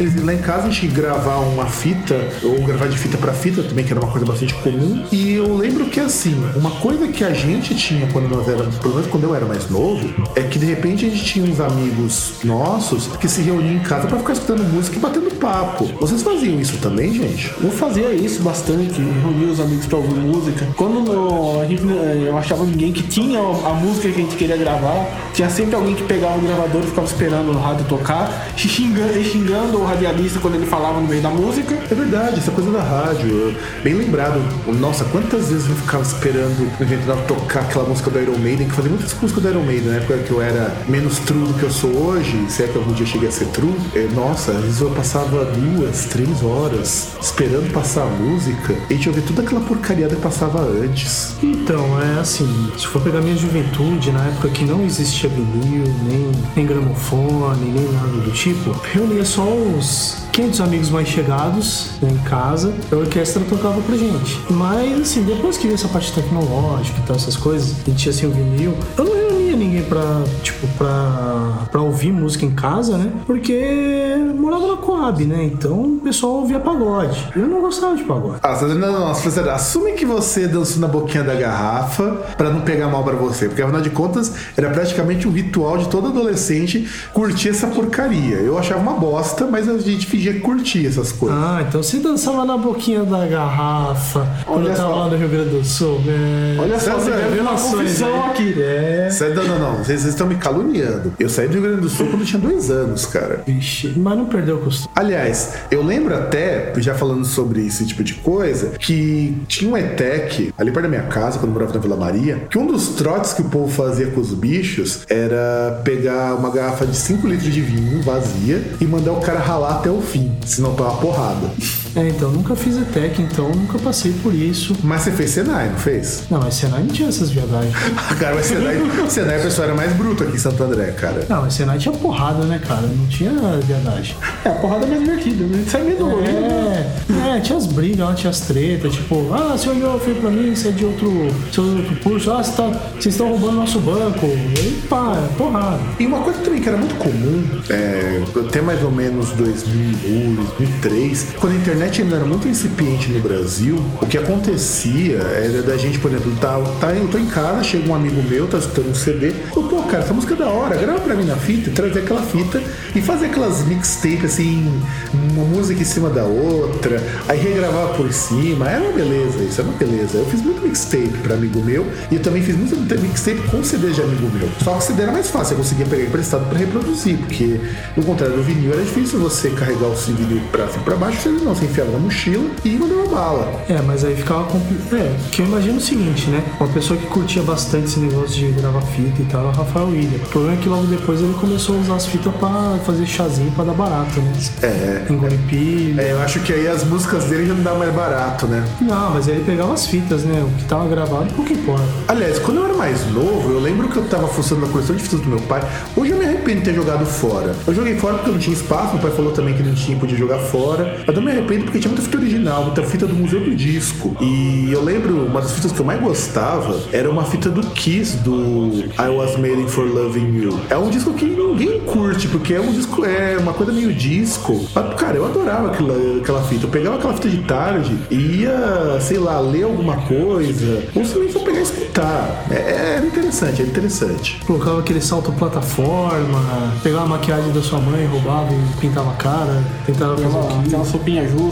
[0.02, 3.32] eles irem lá em casa a gente gravar uma fita, ou gravar de fita pra
[3.32, 5.04] fita também, que era uma coisa bastante comum.
[5.12, 8.94] E eu lembro que assim, uma coisa que a gente tinha quando nós éramos, pelo
[8.94, 12.34] menos quando eu era mais novo, é que de repente a gente tinha uns amigos
[12.44, 15.84] nossos que se reuniam em casa pra ficar escutando música e batendo papo.
[16.00, 17.52] Vocês faziam isso também, gente?
[17.62, 20.66] Eu fazia isso bastante, reunia os amigos pra ouvir música.
[20.76, 24.56] Quando a gente, eh, eu achava ninguém que tinha a música que a gente queria
[24.56, 29.22] gravar, tinha sempre alguém que pegava o gravador e ficava esperando o rádio tocar, xingando,
[29.24, 31.74] xingando o radialista quando ele falava no meio da música.
[31.90, 33.28] É verdade, essa coisa da rádio.
[33.28, 34.40] eu- Bem lembrado.
[34.78, 38.74] Nossa, quantas vezes eu ficava esperando a gente tocar aquela música do Iron Maiden, que
[38.74, 41.62] fazia muitas músicas do Iron Maiden, na época que eu era menos true do que
[41.62, 43.74] eu sou hoje, se é que algum dia cheguei a ser true.
[43.94, 48.96] é, nossa, às vezes eu passava duas, três horas esperando passar a música e a
[48.96, 51.34] gente ouvia toda aquela porcariada que passava antes.
[51.42, 56.32] Então, é assim, se for pegar minha juventude, na época que não existia vinil, nem,
[56.54, 62.18] nem gramofone, nem nada do tipo, reunia só os 500 amigos mais chegados né, em
[62.28, 64.40] casa, a orquestra tocava pra gente.
[64.50, 68.30] Mas, assim, depois que veio essa parte tecnológica e essas coisas, gente tinha assim o
[68.30, 69.21] vinil, eu não
[69.52, 73.10] reunia ninguém pra, tipo, pra, pra ouvir música em casa, né?
[73.26, 75.44] Porque morava na Coab, né?
[75.44, 77.28] Então o pessoal ouvia pagode.
[77.36, 78.38] Eu não gostava de pagode.
[78.42, 82.60] Ah, você- não, não, você- assume que você dançou na boquinha da garrafa pra não
[82.62, 86.88] pegar mal pra você, porque afinal de contas era praticamente um ritual de todo adolescente
[87.12, 88.36] curtir essa porcaria.
[88.36, 91.38] Eu achava uma bosta, mas a gente fingia que curtia essas coisas.
[91.38, 94.96] Ah, então você dançava na boquinha da garrafa quando Olha eu tava só.
[95.00, 96.00] lá no Rio Grande do Sul.
[96.06, 96.56] É...
[96.60, 97.10] Olha só, você
[97.40, 98.26] uma confissão né?
[98.30, 98.54] aqui.
[98.62, 99.08] É.
[99.10, 101.12] Sai- Não, não, não, vocês, estão me caluniando.
[101.18, 103.42] Eu saí do Rio Grande do Sul quando eu tinha dois anos, cara.
[103.46, 104.88] Vixe, mas não perdeu o costume.
[104.94, 110.52] Aliás, eu lembro até, já falando sobre esse tipo de coisa, que tinha um ETEC
[110.56, 113.32] ali perto da minha casa, quando eu morava na Vila Maria, que um dos trotes
[113.32, 117.60] que o povo fazia com os bichos era pegar uma garrafa de 5 litros de
[117.60, 121.50] vinho vazia e mandar o cara ralar até o fim, senão tava porrada.
[121.94, 124.74] É, então, nunca fiz ETEC, então nunca passei por isso.
[124.82, 126.24] Mas você fez Senai, não fez?
[126.30, 127.74] Não, mas Senai não tinha essas viadagens.
[128.18, 128.76] Cara, mas Senai,
[129.08, 131.26] Senai a pessoa era mais bruta aqui em Santo André, cara.
[131.28, 132.82] Não, mas Senai tinha porrada, né, cara?
[132.82, 133.32] Não tinha
[133.66, 134.16] viadagem.
[134.44, 135.64] É, a porrada é mais divertida, né?
[135.68, 136.40] Sai meio dolorido.
[136.40, 136.92] né?
[137.10, 140.30] É, é, tinha as brigas lá, tinha as tretas, tipo, ah, você olhou feio pra
[140.30, 141.10] mim, você é de outro,
[141.50, 144.26] você é outro curso, ah, você tá, vocês estão roubando nosso banco.
[144.26, 145.80] E pá, é porrada.
[145.98, 151.26] E uma coisa também que era muito comum, é, até mais ou menos 2001, 2003,
[151.40, 155.98] quando a internet ainda era muito incipiente no Brasil, o que acontecia era da gente,
[155.98, 158.94] por exemplo, tá, tá, eu tô em casa, chega um amigo meu, tá escutando um
[158.94, 162.00] CD, eu, pô, cara, essa música é da hora, grava pra mim na fita, trazer
[162.00, 162.62] aquela fita
[162.94, 164.72] e fazer aquelas mixtapes assim,
[165.12, 169.68] uma música em cima da outra, aí regravar por cima, era uma beleza, isso era
[169.68, 170.18] uma beleza.
[170.18, 173.90] Eu fiz muito mixtape pra amigo meu e eu também fiz muito mixtape com CD
[173.90, 174.48] de amigo meu.
[174.62, 177.60] Só que o CD era mais fácil, eu conseguia pegar emprestado pra reproduzir, porque
[177.96, 181.28] no contrário do vinil era difícil você carregar o vinil pra cima pra baixo, você
[181.30, 183.64] não, você enfiava na mochila e mandava bala.
[183.68, 185.00] É, mas aí ficava complicado.
[185.00, 186.42] É, que eu imagino o seguinte, né?
[186.60, 189.86] Uma pessoa que curtia bastante esse negócio de gravar fita e tal, é o Rafael
[189.86, 190.16] William.
[190.16, 193.50] O problema é que logo depois ele começou a usar as fitas pra fazer chazinho
[193.52, 194.32] pra dar barato, né?
[194.62, 195.06] É.
[195.10, 196.02] Engolir pilha.
[196.02, 198.64] É, eu acho que aí as músicas dele já não dá mais barato, né?
[198.80, 200.42] Não, mas aí ele pegava as fitas, né?
[200.46, 201.84] O que tava gravado, pouco importa.
[202.08, 205.02] Aliás, quando eu era mais novo, eu lembro que eu tava fuçando na coleção de
[205.02, 205.62] fitas do meu pai.
[205.96, 207.54] Hoje eu me arrependo de ter jogado fora.
[207.66, 209.96] Eu joguei fora porque eu não tinha espaço, meu pai falou também que não tinha,
[209.96, 211.02] podia jogar fora.
[211.06, 214.16] Mas eu me arrependo porque tinha muita fita original, muita fita do Museu do Disco.
[214.20, 218.16] E eu lembro, uma das fitas que eu mais gostava era uma fita do Kiss,
[218.18, 220.60] do I Was Made for Loving You.
[220.70, 224.64] É um disco que ninguém curte, porque é um disco, é uma coisa meio disco.
[224.74, 226.66] Mas, cara, eu adorava aquela, aquela fita.
[226.66, 231.32] Eu pegava aquela fita de tarde e ia, sei lá, ler alguma coisa, ou simplesmente
[231.32, 232.46] só pegar e escutar.
[232.50, 234.40] É, era interessante, era interessante.
[234.46, 239.62] Colocava aquele salto plataforma, pegava a maquiagem da sua mãe, roubava e pintava a cara,
[239.86, 240.68] tentava fazer o Aquela, que.
[240.68, 240.84] aquela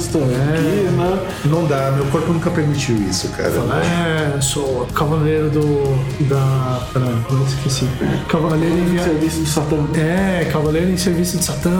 [0.00, 1.26] justa aqui, né?
[1.44, 3.50] Não dá, meu corpo nunca permitiu isso, cara.
[3.84, 5.98] É, sou cavaleiro do.
[6.24, 6.80] da.
[6.92, 7.86] Peraí, eu esqueci.
[8.28, 8.98] Cavaleiro em.
[8.98, 9.76] Serviço do Satã.
[9.98, 11.70] É, cavaleiro em serviço de Satã,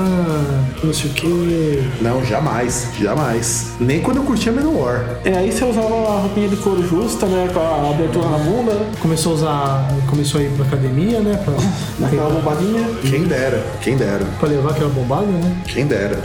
[0.83, 1.91] não sei o que.
[2.01, 3.73] Não, jamais, jamais.
[3.81, 5.05] Nem quando eu curtia Menor.
[5.25, 7.49] É, aí você usava a roupinha de couro justa, né?
[7.53, 8.91] Com a abertura na bunda, né?
[9.01, 9.89] Começou a usar.
[10.09, 11.41] Começou a ir pra academia, né?
[11.45, 11.55] Pra,
[11.99, 12.87] Naquela bombadinha.
[13.03, 15.57] Quem dera, quem dera, pra levar aquela bombada, né?
[15.67, 16.19] quem dera.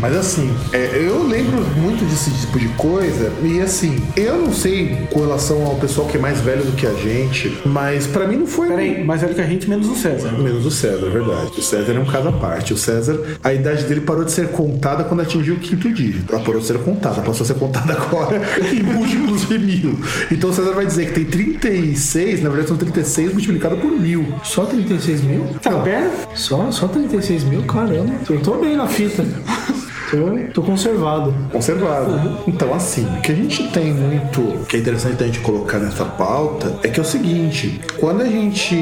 [0.00, 5.06] Mas assim, é, eu lembro muito desse tipo de coisa, e assim, eu não sei
[5.10, 8.36] com relação ao pessoal que é mais velho do que a gente, mas pra mim
[8.36, 8.68] não foi.
[8.68, 10.32] Peraí, mais velho que a gente, menos o César.
[10.32, 11.50] Menos o César, é verdade.
[11.56, 12.72] O César é um caso à parte.
[12.72, 16.32] O César, a idade dele parou de ser contada quando atingiu o quinto dígito.
[16.34, 18.40] Ela parou de ser contada, passou a ser contada agora
[18.72, 19.98] em múltiplos de mil.
[20.30, 24.26] Então o César vai dizer que tem 36, na verdade são 36 multiplicado por mil.
[24.44, 25.46] Só 36 mil?
[25.62, 26.28] Tá perto?
[26.34, 27.62] Só, só 36 mil?
[27.62, 28.12] Caramba.
[28.28, 29.24] Eu tô bem na fita.
[30.10, 30.16] Tô
[30.54, 31.34] Tô, conservado.
[31.50, 32.38] conservado.
[32.46, 36.04] Então, assim, o que a gente tem muito que é interessante a gente colocar nessa
[36.04, 38.76] pauta é que é o seguinte: quando a gente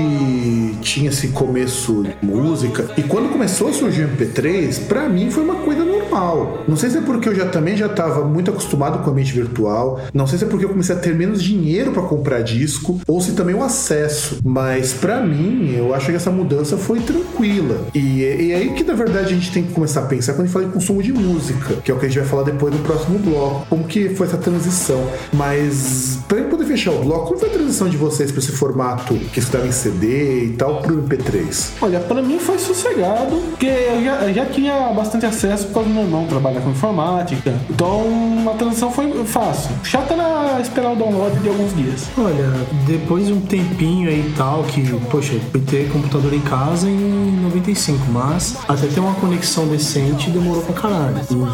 [0.83, 5.43] tinha esse começo de música e quando começou a surgir o MP3, pra mim foi
[5.45, 6.63] uma coisa normal.
[6.69, 9.33] Não sei se é porque eu já também já tava muito acostumado com o ambiente
[9.33, 13.01] virtual, não sei se é porque eu comecei a ter menos dinheiro pra comprar disco
[13.07, 17.87] ou se também o acesso, mas pra mim eu acho que essa mudança foi tranquila.
[17.95, 20.45] E, e aí que na verdade a gente tem que começar a pensar quando a
[20.45, 22.74] gente fala em consumo de música, que é o que a gente vai falar depois
[22.74, 25.05] no próximo bloco, como que foi essa transição.
[25.33, 28.53] Mas pra gente poder fechar o bloco, como foi a transição de vocês pra esse
[28.53, 31.70] formato que estava em CD e tal pro MP3?
[31.81, 35.88] Olha, pra mim foi sossegado, porque eu já, eu já tinha bastante acesso por causa
[35.88, 37.55] do meu irmão trabalhar com informática.
[37.70, 38.05] Então
[38.53, 39.70] a transição foi fácil.
[39.83, 42.09] Chato era esperar o download de alguns dias.
[42.16, 42.53] Olha,
[42.87, 47.40] depois de um tempinho aí e tal, que, poxa, fui ter computador em casa em
[47.42, 51.04] 95, mas até ter uma conexão decente demorou pra caralho.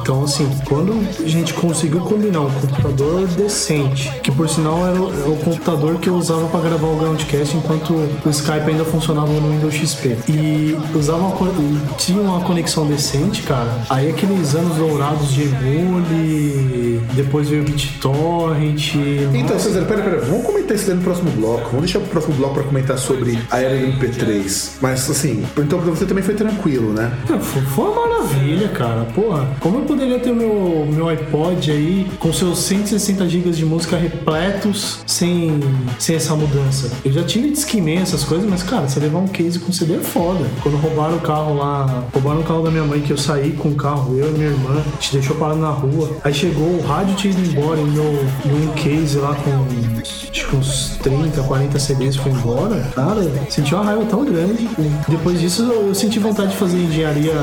[0.01, 5.37] Então, assim, quando a gente conseguiu combinar um computador decente, que por sinal era o,
[5.45, 9.75] computador que eu usava pra gravar o Groundcast enquanto o Skype ainda funcionava no Windows
[9.75, 11.37] XP, e usava uma,
[11.97, 18.95] tinha uma conexão decente, cara, aí aqueles anos dourados de Emule, depois veio o BitTorrent.
[19.35, 21.65] Então, César, pera, pera, vamos comentar isso daí no próximo bloco.
[21.71, 24.71] Vamos deixar pro próximo bloco pra comentar sobre a era do MP3.
[24.81, 27.13] Mas assim, então pra você também foi tranquilo, né?
[27.75, 29.05] Foi uma maravilha, cara.
[29.15, 33.65] Porra, como eu poderia ter o meu, meu iPod aí com seus 160 GB de
[33.65, 35.61] música repletos sem,
[35.99, 36.91] sem essa mudança?
[37.05, 39.99] Eu já tive Discman, essas coisas, mas, cara, você levar um case com CD é
[39.99, 40.47] foda.
[40.63, 43.71] Quando roubaram o carro lá, roubaram o carro da minha mãe, que eu saí com
[43.71, 46.17] o carro, eu e minha irmã, gente deixou parado na rua.
[46.25, 49.51] Aí chegou, o rádio tinha ido embora e meu, um case lá com
[50.31, 52.81] acho que uns 30, 40 CDs foi embora.
[52.95, 54.69] Cara, senti uma raiva tão grande.
[55.09, 57.35] Depois disso, eu eu senti vontade de fazer engenharia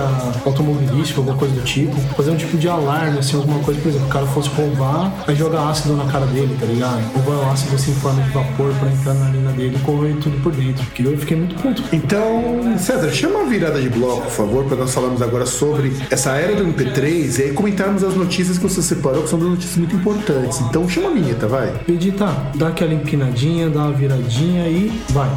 [0.45, 1.86] automobilística, alguma coisa do tipo.
[2.15, 5.35] Fazer um tipo de alarme, assim, alguma coisa, por exemplo, o cara fosse roubar, aí
[5.35, 7.01] joga ácido na cara dele, tá ligado?
[7.15, 9.79] Ou vai o ácido assim em forma de vapor pra entrar na narina dele e
[9.79, 10.83] correr tudo por dentro.
[10.85, 11.83] Porque eu fiquei muito puto.
[11.91, 16.31] Então, César, chama a virada de bloco, por favor, para nós falarmos agora sobre essa
[16.31, 19.77] era do MP3 e aí comentarmos as notícias que você separou, que são duas notícias
[19.77, 20.59] muito importantes.
[20.61, 21.73] Então, chama a vinheta, vai.
[21.87, 25.29] Edita, dá aquela empinadinha, dá uma viradinha e vai.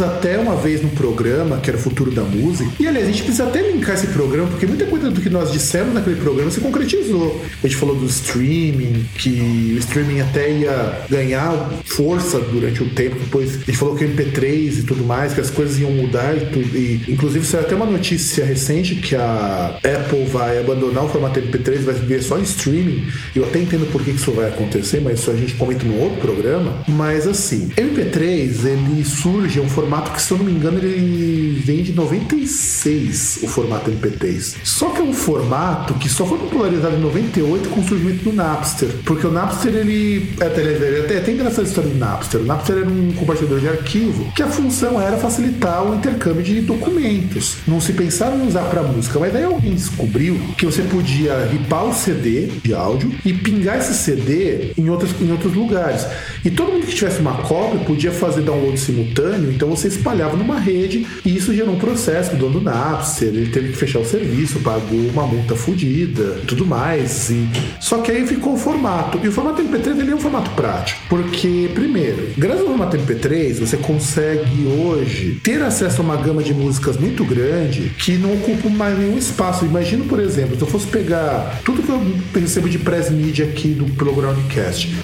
[0.00, 2.70] Até uma vez no programa, que era o futuro da música.
[2.78, 5.52] E aliás, a gente precisa até linkar esse programa, porque muita coisa do que nós
[5.52, 7.42] dissemos naquele programa se concretizou.
[7.62, 13.16] A gente falou do streaming, que o streaming até ia ganhar força durante o tempo.
[13.18, 16.36] Depois a gente falou que o MP3 e tudo mais, que as coisas iam mudar
[16.36, 16.76] e tudo.
[16.76, 21.78] E, inclusive, saiu até uma notícia recente que a Apple vai abandonar o formato MP3,
[21.80, 23.06] vai ver só em streaming.
[23.34, 26.20] Eu até entendo por que isso vai acontecer, mas isso a gente comenta num outro
[26.20, 26.82] programa.
[26.88, 31.60] Mas assim, MP3 ele surge, é um formato que, se eu não me engano, ele
[31.64, 34.56] vem de 96, o formato MP3.
[34.64, 38.32] Só que é um formato que só foi popularizado em 98 com o surgimento do
[38.32, 38.88] Napster.
[39.04, 40.32] Porque o Napster, ele.
[40.40, 42.40] É é até, é até engraçada a história do Napster.
[42.40, 46.60] O Napster era um compartilhador de arquivo que a função era facilitar o intercâmbio de
[46.60, 47.56] documentos.
[47.66, 51.86] Não se pensava em usar para música, mas daí alguém descobriu que você podia ripar
[51.86, 56.06] o CD de áudio e pingar esse CD em, outras, em outros lugares.
[56.44, 60.58] E todo mundo que tivesse uma cópia podia fazer download simultâneo, então você espalhava numa
[60.58, 64.04] rede e isso gerou um processo do dono do Napster, ele teve que fechar o
[64.04, 67.30] serviço, pagou uma multa fodida tudo mais.
[67.30, 67.48] E...
[67.80, 69.18] Só que aí ficou o formato.
[69.22, 73.54] E o formato MP3 ele é um formato prático, porque, primeiro, graças ao formato MP3,
[73.60, 78.68] você consegue hoje ter acesso a uma gama de músicas muito grande que não ocupa
[78.68, 79.64] mais nenhum espaço.
[79.64, 82.02] Imagina, por exemplo, se eu fosse pegar tudo que eu
[82.40, 84.12] recebo de press media aqui do pelo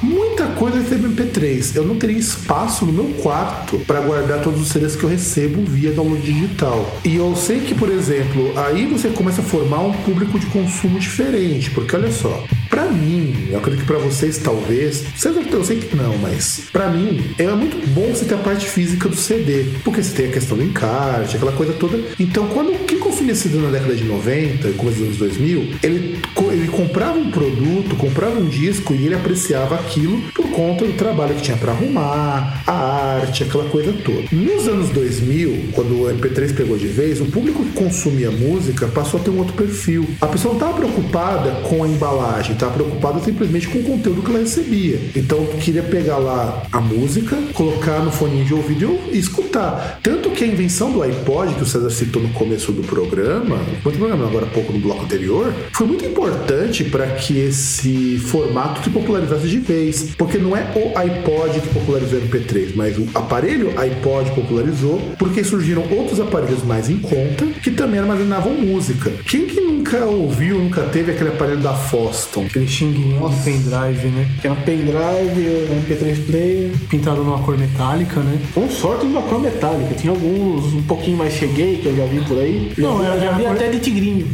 [0.02, 1.76] muita coisa eu recebo em MP3.
[1.76, 5.62] Eu não teria espaço no meu quarto para guardar todos os CDs que eu recebo
[5.64, 6.98] via download digital.
[7.04, 10.98] E eu sei que, por exemplo, aí você começa a formar um público de consumo
[10.98, 15.78] diferente, porque olha só, Pra mim, eu acredito que pra vocês talvez, vocês eu sei
[15.78, 19.64] que não, mas pra mim é muito bom você ter a parte física do CD,
[19.82, 21.98] porque você tem a questão do encarte, aquela coisa toda.
[22.20, 26.18] Então, quando quem conhecido na década de 90, começo dos anos 2000, ele,
[26.50, 31.34] ele comprava um produto, comprava um disco e ele apreciava aquilo por conta do trabalho
[31.34, 32.72] que tinha pra arrumar, a
[33.20, 34.24] arte, aquela coisa toda.
[34.32, 39.20] Nos anos 2000, quando o MP3 pegou de vez, o público que consumia música passou
[39.20, 40.06] a ter um outro perfil.
[40.20, 44.30] A pessoa não estava preocupada com a embalagem, estava preocupada simplesmente com o conteúdo que
[44.30, 45.00] ela recebia.
[45.14, 50.00] Então queria pegar lá a música, colocar no fone de ouvido e escutar.
[50.02, 53.80] Tanto que a invenção do iPod, que o César citou no começo do programa, no
[53.82, 58.90] programa agora há pouco no bloco anterior, foi muito importante para que esse formato se
[58.90, 60.14] popularizasse de vez.
[60.16, 65.44] Porque não é o iPod que popularizou o MP3, mas o aparelho iPod popularizou, porque
[65.44, 69.10] surgiram outros aparelhos mais em conta que também armazenavam música.
[69.26, 72.46] Quem que nunca ouviu, nunca teve aquele aparelho da Foston?
[72.46, 74.28] Aquele xinguinho de pendrive, né?
[74.40, 76.70] Que era pendrive, MP3 player.
[76.88, 78.40] Pintado numa cor metálica, né?
[78.54, 79.94] Com sorte de uma cor metálica.
[79.94, 82.72] Tinha alguns um pouquinho mais cheguei, que eu já vi por aí.
[82.94, 84.26] Não, era- já vi até de tigrinho.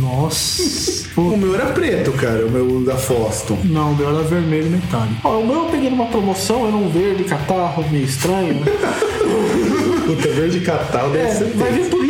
[0.00, 1.06] Nossa.
[1.16, 3.58] O meu era preto, cara, o meu da Foston.
[3.64, 5.20] Não, o meu era vermelho metálico.
[5.24, 8.54] Ó, o meu eu peguei numa promoção, era um verde catarro, meio estranho.
[8.54, 8.66] né?
[10.06, 12.04] Puta, verde catal deve é, ser vai ver por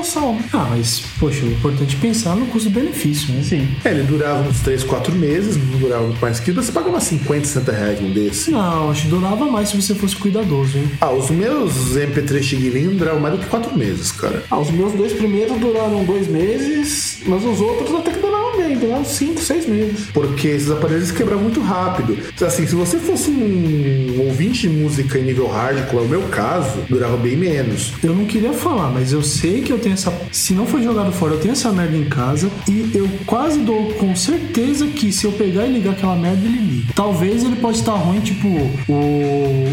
[0.00, 0.38] promoção.
[0.52, 3.42] Ah, mas, poxa, o importante é pensar no custo-benefício, né?
[3.42, 3.68] Sim.
[3.84, 6.62] É, ele durava uns 3, 4 meses, não durava muito mais que isso.
[6.62, 8.50] Você pagava 50, 60 reais um desse.
[8.50, 10.90] Não, acho que durava mais se você fosse cuidadoso, hein?
[11.00, 14.42] Ah, os meus MP3 Chiguilinho duravam mais do que 4 meses, cara.
[14.50, 18.29] Ah, os meus dois primeiros duraram dois meses, mas os outros até que duraram
[18.62, 20.08] bem, duraram cinco, seis meses.
[20.12, 22.18] Porque esses aparelhos quebravam muito rápido.
[22.44, 26.22] Assim, se você fosse um ouvinte de música em nível hard, como é o meu
[26.22, 27.92] caso, durava bem menos.
[28.02, 30.12] Eu não queria falar, mas eu sei que eu tenho essa.
[30.30, 32.50] Se não for jogado fora, eu tenho essa merda em casa.
[32.68, 36.58] E eu quase dou com certeza que se eu pegar e ligar aquela merda, ele
[36.58, 36.92] liga.
[36.94, 38.92] Talvez ele pode estar ruim, tipo o,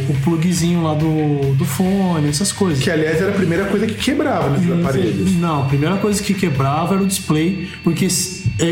[0.10, 2.84] o plugzinho lá do, do fone, essas coisas.
[2.84, 5.36] Que, aliás, era a primeira coisa que quebrava nesses aparelhos.
[5.36, 8.08] Não, a primeira coisa que quebrava era o display, porque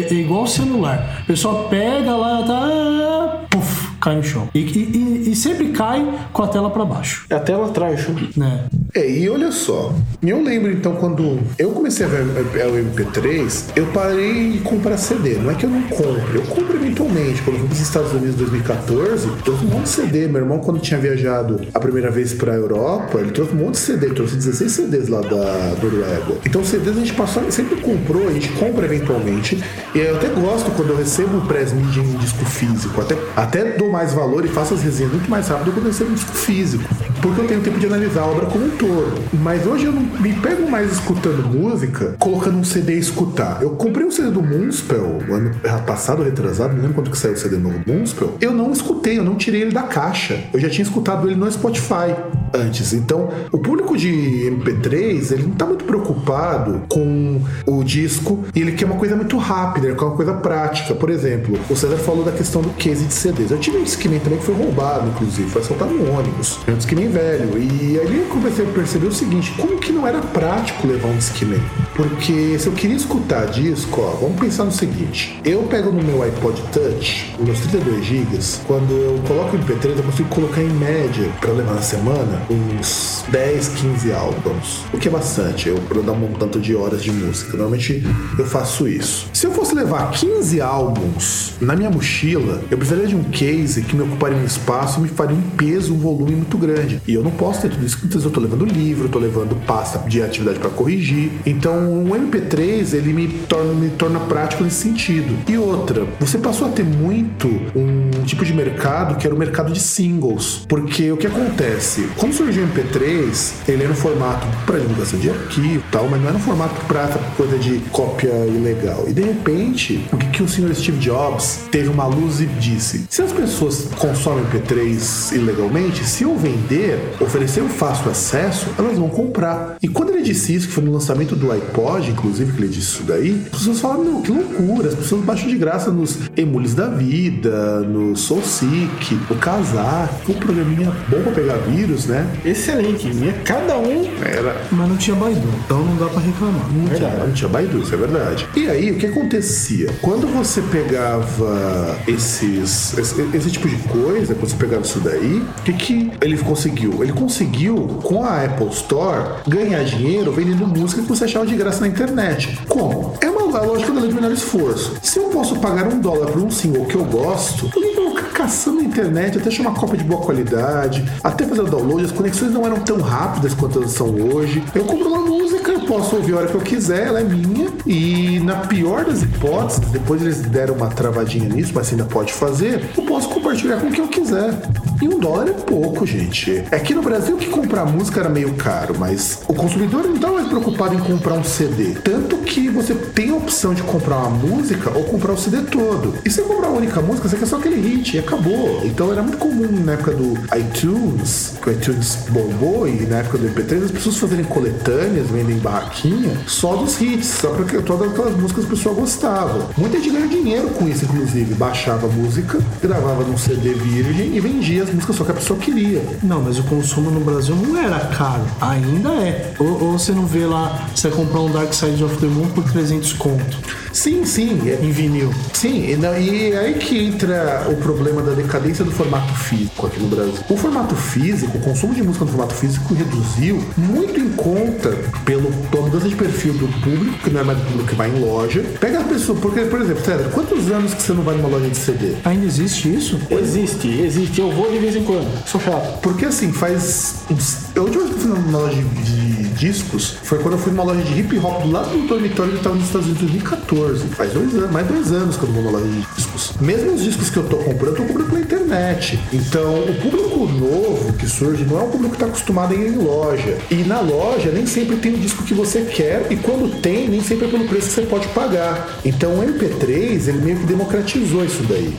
[0.09, 1.19] é, é igual o celular.
[1.23, 3.41] A pessoa pega lá, tá.
[3.49, 4.49] Puf, cai no chão.
[4.53, 7.25] E, e- e- e sempre cai com a tela pra baixo.
[7.29, 8.65] É a tela atrás, Né?
[8.93, 9.93] É, e olha só,
[10.23, 15.35] eu lembro então quando eu comecei a ver o MP3, eu parei de comprar CD.
[15.35, 17.41] Não é que eu não compro, eu compro eventualmente.
[17.41, 20.27] Quando eu fui para os Estados Unidos em 2014, eu trouxe um monte de CD.
[20.27, 23.73] Meu irmão, quando tinha viajado a primeira vez para a Europa, ele trouxe um monte
[23.73, 26.35] de CD, ele trouxe 16 CDs lá da Noruega.
[26.45, 29.61] Então, CDs a gente passou, sempre comprou, a gente compra eventualmente.
[29.95, 32.99] E eu até gosto quando eu recebo o press media em disco físico.
[32.99, 36.11] Até, até dou mais valor e faço as resenhas muito mais rápido quando eu recebo
[36.11, 36.83] um disco físico.
[37.21, 39.23] Porque eu tenho tempo de analisar a obra como um todo.
[39.41, 43.61] Mas hoje eu não me pego mais escutando música, colocando um CD e escutar.
[43.61, 45.55] Eu comprei um CD do Moonspell, ano
[45.87, 48.35] passado, retrasado, não lembro quando que saiu o CD novo do Moonspell.
[48.41, 50.43] Eu não escutei, eu não tirei ele da caixa.
[50.53, 52.13] Eu já tinha escutado ele no Spotify
[52.53, 52.93] antes.
[52.93, 58.73] Então, o público de MP3, ele não tá muito preocupado com o disco e ele
[58.73, 60.93] quer uma coisa muito rápida, ele quer uma coisa prática.
[60.93, 63.51] Por exemplo, o César falou da questão do case de CDs.
[63.51, 66.59] Eu tive um Discman também que foi roubado, inclusive, foi assaltado no ônibus.
[66.67, 67.57] Um Discman velho.
[67.57, 71.17] E aí eu comecei a perceber o seguinte, como que não era prático levar um
[71.17, 71.61] Discman?
[71.95, 75.39] Porque se eu queria escutar disco, ó, vamos pensar no seguinte.
[75.45, 78.37] Eu pego no meu iPod Touch, meus 32 GB,
[78.67, 83.23] quando eu coloco o MP3, eu consigo colocar em média, pra levar na semana, uns
[83.29, 84.85] 10, 15 álbuns.
[84.93, 87.51] O que é bastante, eu, pra eu dar um tanto de horas de música.
[87.51, 88.03] Normalmente
[88.37, 89.29] eu faço isso.
[89.31, 93.95] Se eu fosse levar 15 álbuns na minha mochila, eu precisaria de um case que
[93.95, 97.01] me ocuparia um espaço me faria um peso, um volume muito grande.
[97.07, 99.99] E eu não posso ter tudo isso, então eu tô levando livro, tô levando pasta
[100.09, 101.31] de atividade para corrigir.
[101.45, 105.37] Então o MP3 ele me torna, me torna prático nesse sentido.
[105.47, 109.71] E outra, você passou a ter muito um tipo de mercado que era o mercado
[109.71, 110.65] de singles.
[110.67, 112.07] Porque o que acontece?
[112.17, 116.21] Quando surgiu o MP3, ele era um formato para divulgação de arquivo e tal, mas
[116.21, 117.07] não era um formato para
[117.37, 119.05] coisa de cópia ilegal.
[119.07, 123.05] E de repente, o que, que o senhor Steve Jobs teve uma luz e disse:
[123.09, 129.09] se as pessoas consomem MP3 ilegalmente, se eu vender, oferecer um fácil acesso, elas vão
[129.09, 129.77] comprar.
[129.81, 131.74] E quando ele disse isso, que foi no lançamento do iPod,
[132.09, 135.49] inclusive, que ele disse isso daí, as pessoas falaram: meu, que loucura, as pessoas baixam
[135.49, 141.57] de graça nos emules da vida, no SoulSeek, no Kazaa, um programinha bom pra pegar
[141.57, 142.25] vírus, né?
[142.45, 143.07] Excelente.
[143.07, 144.05] E é cada um.
[144.23, 146.65] Era Mas não tinha Baidu, então não dá pra reclamar.
[146.71, 148.47] Não tinha, não tinha Baidu, isso é verdade.
[148.55, 149.89] E aí, o que acontecia?
[150.01, 155.63] Quando você pegava esses, esse, esse tipo de coisa, quando você pegava isso daí, o
[155.63, 157.03] que, que ele conseguiu?
[157.03, 161.64] Ele conseguiu, com a Apple Store, ganhar dinheiro vendendo música que você achava de graça
[161.81, 162.59] na internet.
[162.67, 163.13] Como?
[163.21, 164.97] É uma lógica da lei de menor esforço.
[165.01, 167.95] Se eu posso pagar um dólar por um single que eu gosto, por que eu
[167.95, 172.05] vou caçando na internet até achar uma cópia de boa qualidade, até fazer o download?
[172.05, 174.63] As conexões não eram tão rápidas quanto elas são hoje.
[174.73, 177.69] Eu compro uma música, posso ouvir a hora que eu quiser, ela é minha.
[177.85, 182.89] E na pior das hipóteses, depois eles deram uma travadinha nisso, mas ainda pode fazer,
[182.97, 184.53] eu posso compartilhar com quem eu quiser.
[185.01, 186.63] E um dólar é pouco, gente.
[186.71, 190.47] Aqui no Brasil que comprar música era meio caro, mas o consumidor não tá mais
[190.47, 191.95] preocupado em comprar um CD.
[191.95, 196.13] Tanto que você tem a opção de comprar uma música ou comprar o CD todo.
[196.23, 198.81] E se comprar uma única música, você quer só aquele hit e acabou.
[198.85, 203.37] Então era muito comum na época do iTunes, que o iTunes bombou, e na época
[203.37, 208.35] do MP3, as pessoas fazerem coletâneas, vendem barraquinha, só dos hits, só porque todas aquelas
[208.37, 209.69] músicas o pessoal gostava.
[209.77, 211.53] Muita gente ganhou dinheiro com isso, inclusive.
[211.55, 216.01] Baixava música, gravava num CD virgem e vendia as músicas só que a pessoa queria.
[216.21, 218.45] Não, mas o consumo no Brasil não era caro.
[218.61, 219.53] Ainda é.
[219.59, 222.47] Ou, ou você não vê lá, você vai comprar um Dark Side of the Moon
[222.49, 224.59] por 300 conto Sim, sim.
[224.69, 225.33] é- em vinil.
[225.53, 229.87] Sim, e, não- e é aí que entra o problema da decadência do formato físico
[229.87, 230.33] aqui no Brasil.
[230.49, 234.89] O formato físico, o consumo de música no formato físico reduziu muito em conta
[235.23, 238.09] pelo, pela mudança de perfil do público, que não é mais o público que vai
[238.09, 238.63] em loja.
[238.81, 241.69] Pega a pessoa, porque, por exemplo, César, quantos anos que você não vai numa loja
[241.69, 242.15] de CD?
[242.25, 243.17] Ainda existe isso?
[243.31, 244.41] Existe, existe.
[244.41, 245.25] Eu vou de vez em quando.
[245.47, 245.99] Sou chato.
[246.01, 247.15] Porque assim, faz.
[247.31, 249.24] uns- A última vez que eu fui numa loja de, de
[249.55, 252.75] discos foi quando eu fui numa loja de hip hop lado do dormitório que estava
[252.75, 254.07] nos Estados Unidos em 2014.
[254.09, 256.53] Faz dois anos, mais dois anos que eu não vou numa loja de discos.
[256.59, 259.19] Mesmo os discos que eu tô comprando, eu tô comprando pela internet.
[259.33, 262.93] Então, o público novo que surge não é um público que está acostumado a ir
[262.93, 263.57] em loja.
[263.71, 267.21] E na loja nem sempre tem o disco que você quer, e quando tem, nem
[267.21, 268.99] sempre é pelo preço que você pode pagar.
[269.03, 271.95] Então o MP3 ele meio que democratizou isso daí.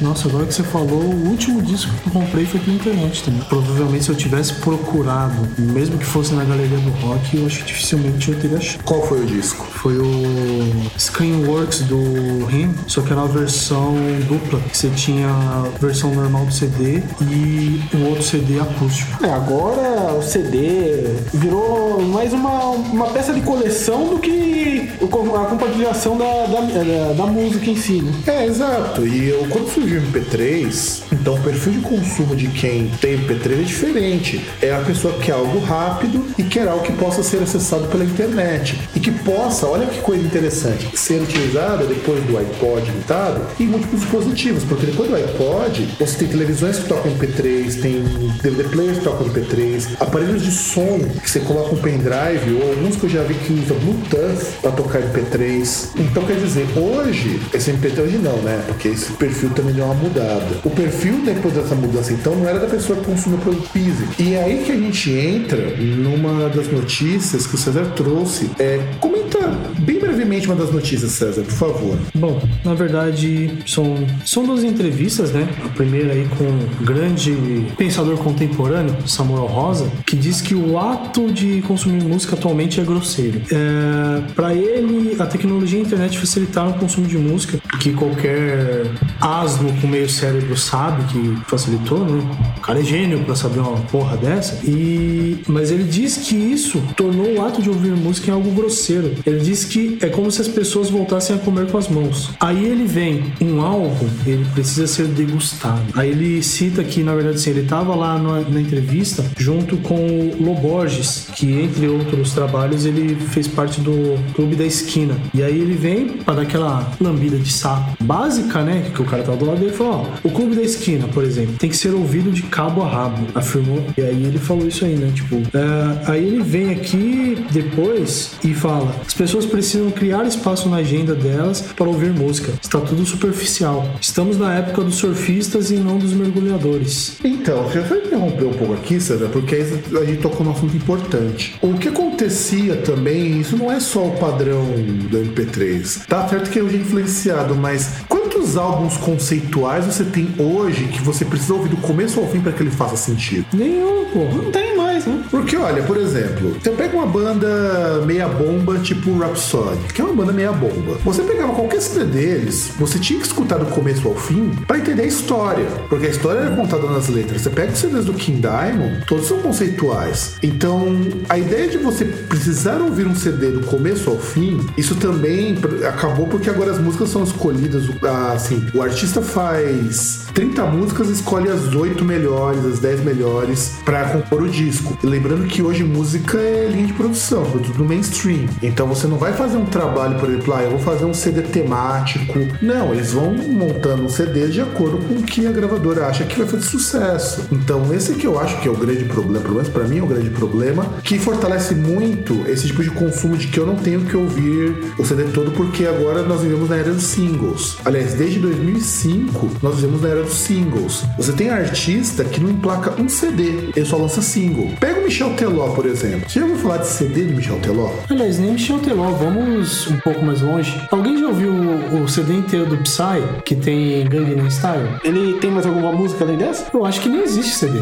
[0.00, 3.40] Nossa, agora que você falou, o último disco que eu comprei foi pela internet também.
[3.48, 7.64] Provavelmente se eu tivesse procurado, mesmo que fosse na galeria do rock, eu acho que
[7.66, 8.82] dificilmente eu teria achado.
[8.84, 9.66] Qual foi o disco?
[9.72, 13.94] Foi o Screenworks do Rim, só que era uma versão
[14.28, 14.60] dupla.
[14.72, 19.24] Você tinha a versão normal do CD e um outro CD acústico.
[19.24, 25.44] É, agora o CD virou mais uma, uma peça de coleção do que o a
[25.46, 28.12] compartilhação da, da, da- da música em si, né?
[28.26, 29.06] É, exato.
[29.06, 33.52] E eu, quando surgiu o MP3, então o perfil de consumo de quem tem MP3
[33.52, 34.44] é diferente.
[34.60, 38.04] É a pessoa que quer algo rápido e quer algo que possa ser acessado pela
[38.04, 38.78] internet.
[38.94, 44.00] E que possa, olha que coisa interessante, ser utilizada depois do iPod limitado em múltiplos
[44.00, 44.64] dispositivos.
[44.64, 48.02] Porque depois do iPod, você tem televisões que tocam MP3, tem
[48.42, 52.96] DVD players que tocam MP3, aparelhos de som que você coloca um pendrive, ou alguns
[52.96, 55.88] que eu já vi que usa Bluetooth para tocar MP3.
[55.98, 58.62] Então quer dizer, hoje, esse MP3 hoje não, né?
[58.66, 60.60] Porque esse perfil também deu uma mudada.
[60.64, 64.12] O perfil depois dessa mudança, então, não era da pessoa que consumia produto físico.
[64.18, 68.50] E é aí que a gente entra numa das notícias que o César trouxe.
[68.58, 69.38] É, comenta
[69.78, 71.98] bem brevemente uma das notícias, César, por favor.
[72.14, 75.48] Bom, na verdade, são, são duas entrevistas, né?
[75.64, 81.30] A primeira aí com um grande pensador contemporâneo, Samuel Rosa, que diz que o ato
[81.30, 83.40] de consumir música atualmente é grosseiro.
[83.50, 88.86] É, para ele, a tecnologia e a internet facilitaram o consumo de música, que qualquer
[89.20, 92.22] asno com meio cérebro sabe que facilitou, né?
[92.56, 94.60] O cara é gênio pra saber uma porra dessa.
[94.64, 99.14] E mas ele diz que isso tornou o ato de ouvir música em algo grosseiro.
[99.24, 102.30] Ele diz que é como se as pessoas voltassem a comer com as mãos.
[102.40, 105.82] Aí ele vem, um álbum, ele precisa ser degustado.
[105.94, 109.94] Aí ele cita que, na verdade, assim, ele tava lá na, na entrevista junto com
[109.94, 115.16] o Loborges, que entre outros trabalhos ele fez parte do Clube da Esquina.
[115.34, 118.90] E aí ele vem pra dar aquela lambida de saco básica, né?
[118.94, 121.54] Que o cara tá do lado e falou: ó, o Clube da Esquina, por exemplo,
[121.58, 123.84] tem que ser ouvido de cabo a rabo, afirmou.
[123.96, 125.10] E aí ele falou isso aí, né?
[125.14, 130.78] Tipo, é, aí ele vem aqui depois e fala: as pessoas precisam criar espaço na
[130.78, 132.52] agenda delas para ouvir música.
[132.62, 133.88] Está tudo superficial.
[134.00, 137.16] Estamos na época dos surfistas e não dos mergulhadores.
[137.24, 141.56] Então, eu vou interromper um pouco aqui, César, porque a gente tocou num assunto importante.
[141.60, 144.64] O que acontecia também, isso não é só o padrão
[145.10, 146.06] do MP3.
[146.06, 148.96] Tá certo que hoje é influenciado, mas quantos álbuns
[149.38, 152.70] conceituais você tem hoje que você precisa ouvir do começo ao fim para que ele
[152.70, 153.46] faça sentido?
[153.52, 154.42] Nenhum, porra.
[154.42, 155.22] Não tem mais, né?
[155.30, 160.14] Porque, olha, por exemplo, você pega uma banda meia bomba, tipo Rhapsody, que é uma
[160.14, 160.98] banda meia bomba.
[161.04, 165.02] Você pegava qualquer CD deles, você tinha que escutar do começo ao fim para entender
[165.02, 165.66] a história.
[165.88, 167.42] Porque a história era contada nas letras.
[167.42, 170.36] Você pega os CDs do King Diamond, todos são conceituais.
[170.42, 170.96] Então,
[171.28, 176.26] a ideia de você precisar ouvir um CD do começo ao fim, isso também acabou
[176.26, 181.74] porque agora as músicas são escolhidas, ah, assim, o artista faz 30 músicas escolhe as
[181.74, 184.96] 8 melhores, as 10 melhores para compor o disco.
[185.02, 188.46] E lembrando que hoje música é linha de produção, produto do mainstream.
[188.62, 191.42] Então você não vai fazer um trabalho, por exemplo, ah, eu vou fazer um CD
[191.42, 192.38] temático.
[192.62, 196.38] Não, eles vão montando um CD de acordo com o que a gravadora acha que
[196.38, 197.48] vai fazer sucesso.
[197.50, 200.02] Então esse que eu acho que é o grande problema, pelo menos pra mim é
[200.02, 204.02] o grande problema, que fortalece muito esse tipo de consumo de que eu não tenho
[204.02, 207.76] que ouvir o CD todo porque agora nós vivemos na era dos singles.
[207.84, 209.17] Aliás, desde 2005
[209.62, 211.04] nós vivemos na era dos singles.
[211.16, 214.70] Você tem artista que não emplaca um CD, ele só lança single.
[214.80, 216.28] Pega o Michel Teló, por exemplo.
[216.28, 217.90] Você já ouviu falar de CD de Michel Teló?
[218.08, 220.80] Aliás, nem Michel Teló, vamos um pouco mais longe.
[220.90, 224.88] Alguém já ouviu o, o CD inteiro do Psy, que tem Gangnam Style?
[225.04, 226.66] Ele tem mais alguma música além dessa?
[226.72, 227.80] Eu acho que nem existe CD.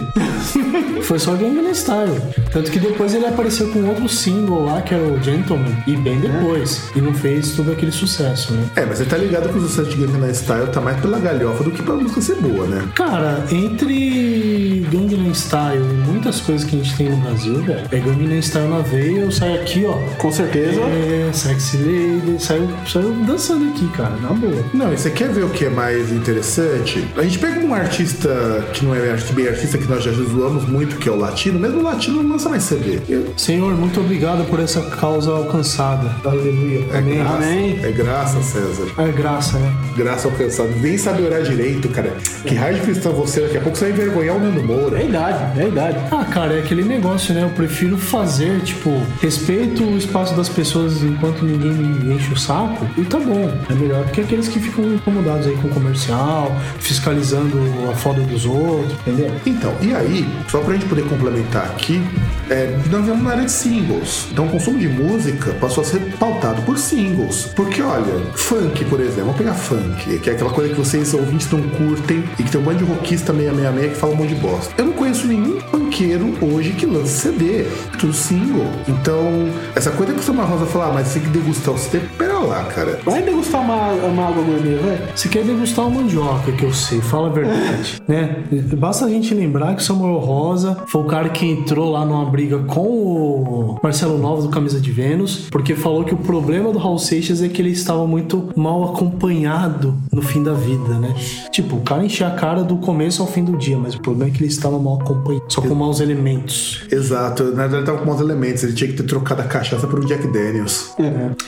[1.02, 2.20] Foi só Gangnam Style.
[2.52, 6.18] Tanto que depois ele apareceu com outro single lá, que era o Gentleman, e bem
[6.20, 6.90] depois.
[6.94, 8.64] E não fez todo aquele sucesso, né?
[8.76, 11.64] É, mas você tá ligado que o sucesso de Gangnam Style tá mais pela galhofa
[11.64, 12.88] do que pela música ser boa, né?
[12.94, 17.98] Cara, entre Gangnam Style e muitas coisas que a gente tem no Brasil, velho, é
[17.98, 19.94] Gangnam Style na veia, eu saio aqui, ó.
[20.18, 20.80] Com certeza.
[20.80, 24.64] É, sexy lady, saiu, saiu dançando aqui, cara, na boa.
[24.72, 27.06] Não, e você quer ver o que é mais interessante?
[27.16, 30.96] A gente pega um artista que não é bem artista, que nós já zoamos muito,
[30.96, 33.00] que é o latino, mesmo o latino não lança mais CD.
[33.08, 36.14] Eu- Senhor, muito obrigado por essa causa alcançada.
[36.24, 36.86] Aleluia.
[36.96, 37.16] Amém.
[37.18, 37.80] graça, Amém.
[37.82, 38.86] É graça, César.
[38.98, 39.72] É graça, né?
[39.96, 40.68] Graça alcançada.
[40.80, 42.12] Nem sabe orar direito, cara.
[42.44, 44.98] Que raio de cristão você, daqui a pouco você vai envergonhar o Nando Moura.
[44.98, 45.98] É a idade, é a idade.
[46.10, 47.42] Ah, cara, é aquele negócio, né?
[47.42, 48.90] Eu prefiro fazer, tipo,
[49.20, 52.86] respeito o espaço das pessoas enquanto ninguém me enche o saco.
[52.96, 53.52] E tá bom.
[53.70, 57.58] É melhor do que aqueles que ficam incomodados aí com o comercial, fiscalizando
[57.90, 59.30] a foda dos outros, entendeu?
[59.44, 62.02] Então, e aí, só pra gente poder complementar aqui,
[62.50, 64.28] é, nós vemos na área de singles.
[64.30, 67.46] Então, o consumo de música passou a ser pautado por singles.
[67.54, 71.50] Porque, olha, funk, por exemplo, vamos pegar funk, que é aquela coisa que vocês ouvintes
[71.50, 74.40] não curtem e que tem um bando de rockista 666 que fala um monte de
[74.40, 74.74] bosta.
[74.78, 77.66] Eu não conheço nenhum funkeiro hoje que lança CD, é
[77.98, 78.66] tudo single.
[78.88, 81.78] Então, essa coisa que o Samar Rosa fala, ah, mas você tem que degustar o
[81.78, 83.00] CD, pera lá, cara.
[83.04, 85.02] Vai degustar uma, uma água gourmet, velho?
[85.14, 88.44] Você quer degustar uma mandioca, que eu sei, fala a verdade, né?
[88.76, 92.30] Basta a gente lembrar que o Samuel Rosa foi o cara que entrou lá numa
[92.36, 96.78] briga com o Marcelo Novos do Camisa de Vênus, porque falou que o problema do
[96.78, 101.14] Raul Seixas é que ele estava muito mal acompanhado no fim da vida, né?
[101.50, 104.30] Tipo, o cara enchia a cara do começo ao fim do dia, mas o problema
[104.30, 106.86] é que ele estava mal acompanhado, só com maus elementos.
[106.92, 109.86] Exato, na verdade ele tava com maus elementos, ele tinha que ter trocado a cachaça
[109.86, 110.94] por um Jack Daniels.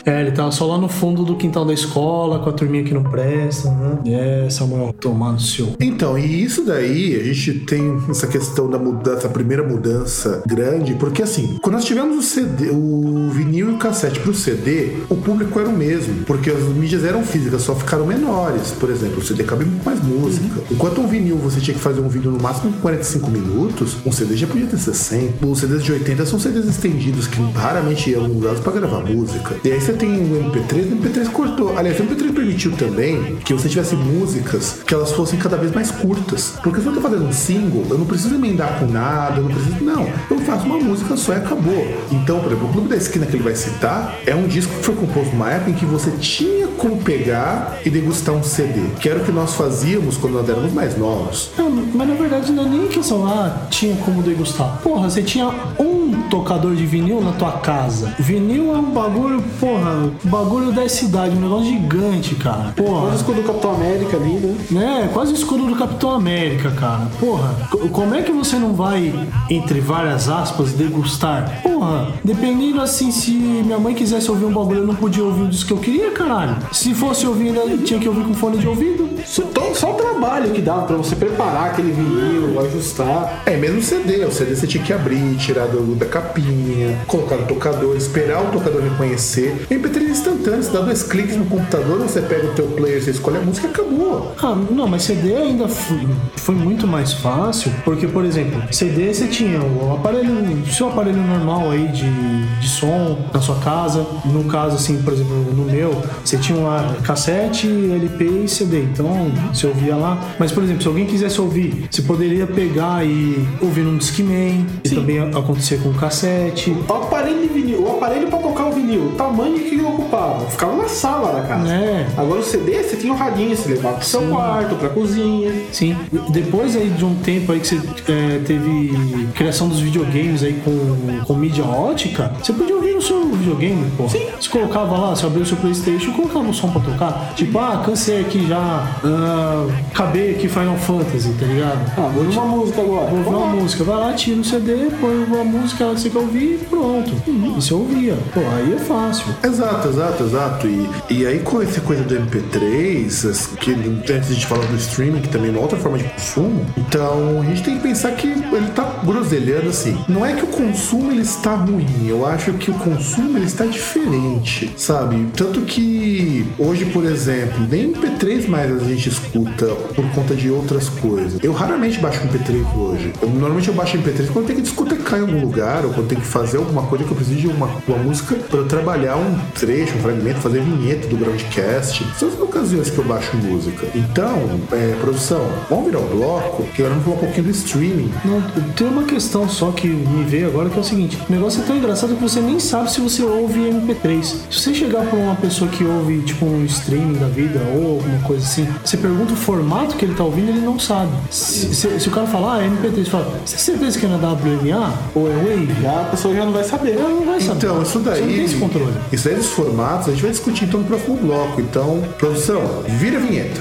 [0.06, 2.94] É, ele tava só lá no fundo do quintal da escola, com a turminha que
[2.94, 3.98] não presta, né?
[4.06, 5.74] É, Samuel, tomando seu.
[5.78, 10.77] Então, e isso daí, a gente tem essa questão da mudança, a primeira mudança grande,
[10.98, 15.16] porque assim, quando nós tivemos o CD, o vinil e o cassete pro CD, o
[15.16, 18.72] público era o mesmo, porque as mídias eram físicas, só ficaram menores.
[18.72, 20.60] Por exemplo, o CD cabe muito mais música.
[20.70, 24.12] Enquanto um vinil você tinha que fazer um vídeo no máximo de 45 minutos, um
[24.12, 25.46] CD já podia ter 60.
[25.46, 29.56] Os CDs de 80 são CDs estendidos que raramente eram usados pra gravar música.
[29.64, 31.76] E aí você tem o MP3, o MP3 cortou.
[31.76, 35.90] Aliás, o MP3 permitiu também que você tivesse músicas que elas fossem cada vez mais
[35.90, 36.54] curtas.
[36.62, 39.50] Porque se eu tô fazendo um single, eu não preciso emendar com nada, eu não
[39.50, 39.84] preciso.
[39.84, 41.86] Não, eu faço uma música só e acabou.
[42.12, 44.84] Então, por exemplo, o Clube da Esquina que ele vai citar é um disco que
[44.84, 48.80] foi composto numa época em que você tinha como pegar e degustar um CD.
[49.00, 51.50] Que era o que nós fazíamos quando nós éramos mais novos.
[51.58, 54.78] Não, mas na verdade não é nem questão lá, tinha como degustar.
[54.82, 55.48] Porra, você tinha
[55.78, 58.14] um tocador de vinil na tua casa.
[58.18, 62.72] Vinil é um bagulho, porra, bagulho da cidade, um negócio gigante, cara.
[62.78, 63.14] Olha o Porra.
[63.14, 64.30] escudo do Capitão América ali,
[64.70, 64.78] né?
[64.78, 67.08] Né, quase o escudo do Capitão América, cara.
[67.18, 69.12] Porra, co- como é que você não vai,
[69.50, 71.60] entre várias aspas, degustar?
[71.62, 75.48] Porra, dependendo assim, se minha mãe quisesse ouvir um bagulho, eu não podia ouvir o
[75.48, 76.56] disco que eu queria, caralho.
[76.72, 77.52] Se fosse ouvir,
[77.84, 79.08] tinha que ouvir com fone de ouvido.
[79.24, 79.42] Só,
[79.74, 83.42] só o trabalho que dava pra você preparar aquele vinil, ajustar.
[83.46, 84.24] É, mesmo o CD.
[84.24, 88.50] O CD você tinha que abrir, tirar do, da capinha, colocar no tocador, esperar o
[88.50, 89.66] tocador reconhecer.
[89.70, 93.02] O MP3 é instantâneo, você dá dois cliques no computador, você pega o teu player,
[93.02, 94.34] você escolhe a música e acabou.
[94.40, 96.06] Ah, não, mas CD ainda foi,
[96.36, 101.22] foi muito mais fácil, porque, por exemplo, CD você tinha o aparelho, o seu aparelho
[101.22, 104.06] normal aí de, de som na sua casa.
[104.24, 108.82] No caso, assim, por exemplo, no meu, você tinha uma cassete, LP e CD.
[108.82, 110.18] Então, você ouvia lá.
[110.38, 114.94] Mas, por exemplo, se alguém quisesse ouvir, você poderia pegar e ouvir num Discman, que
[114.94, 116.70] também acontecia com o cassete.
[116.70, 120.46] O aparelho de vinil, o aparelho pra tocar o vinil, o tamanho que ele ocupava.
[120.46, 121.72] Ficava na sala da casa.
[121.72, 122.06] É.
[122.16, 125.52] Agora o CD, você tinha um radinho, você levava pro seu quarto, pra cozinha.
[125.72, 125.96] Sim.
[126.30, 127.76] Depois aí de um tempo aí que você
[128.08, 133.30] é, teve criação dos videogames aí com, com mídia ótica, você podia ouvir no seu
[133.30, 134.08] videogame, pô.
[134.08, 134.26] Sim.
[134.40, 137.32] Você colocava lá, você abriu o seu Playstation, colocava o som pra tocar.
[137.34, 138.58] Tipo, ah, cansei aqui já,
[139.04, 141.78] ah, acabei aqui Final Fantasy, tá ligado?
[141.96, 143.06] Ah, vou ouvir uma música agora.
[143.06, 146.18] Vou ouvir uma música, vai lá, tira o CD, põe uma música que você quer
[146.18, 147.12] ouvir e pronto.
[147.26, 148.16] E você ouvia.
[148.34, 149.26] Pô, aí é fácil.
[149.42, 150.66] Exato, exato, exato.
[150.66, 154.76] E, e aí com essa coisa do MP3, as- que antes a gente falar do
[154.76, 158.10] streaming, que também é uma outra forma de consumo, então a gente tem que pensar
[158.12, 159.96] que ele tá groselhando assim.
[160.08, 163.66] Não é que o consumo ele está ruim, eu acho que o consumo ele está
[163.66, 165.26] diferente, sabe?
[165.36, 170.88] Tanto que hoje, por exemplo, nem MP3 mais a gente escuta por conta de outras
[170.88, 171.38] coisas.
[171.42, 173.12] Eu raramente baixo MP3 hoje.
[173.20, 176.20] Eu, normalmente eu baixo MP3 quando tenho que discotecar em algum lugar, ou quando tenho
[176.20, 179.38] que fazer alguma coisa que eu preciso de uma, uma música para eu trabalhar um
[179.54, 182.06] trecho, um fragmento, fazer vinheta do Groundcast.
[182.18, 183.86] São as ocasiões que eu baixo música.
[183.94, 188.10] Então, é, produção, vamos virar o bloco, que agora vamos falar um pouquinho do streaming.
[188.24, 188.40] Não,
[188.74, 191.66] tem uma questão só que me veio agora que é o seguinte: o negócio é
[191.66, 194.22] tão engraçado que você nem sabe se você ouve MP3.
[194.22, 198.18] Se você chegar pra uma pessoa que ouve, tipo, um streaming da vida ou alguma
[198.20, 201.10] coisa assim, você pergunta o formato que ele tá ouvindo, ele não sabe.
[201.30, 204.06] Se, se- se o cara falar, ah, é MP3, você fala, você tem certeza que
[204.06, 205.82] é na WMA ou é Wave?
[205.82, 206.92] Já a pessoa já não vai saber.
[206.98, 207.56] Ela não vai saber.
[207.66, 208.14] Então, isso daí.
[208.20, 208.94] Você não tem esse controle.
[209.12, 211.60] Isso aí dos formatos, a gente vai discutir então no próximo bloco.
[211.60, 213.60] Então, produção, vira a vinheta.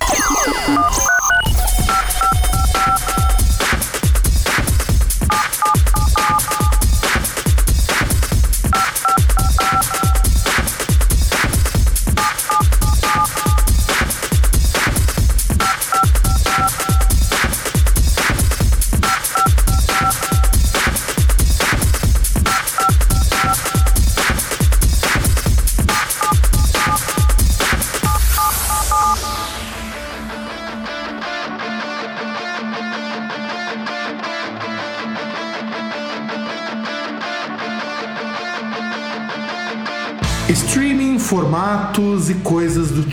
[41.97, 42.66] Formatos e coisas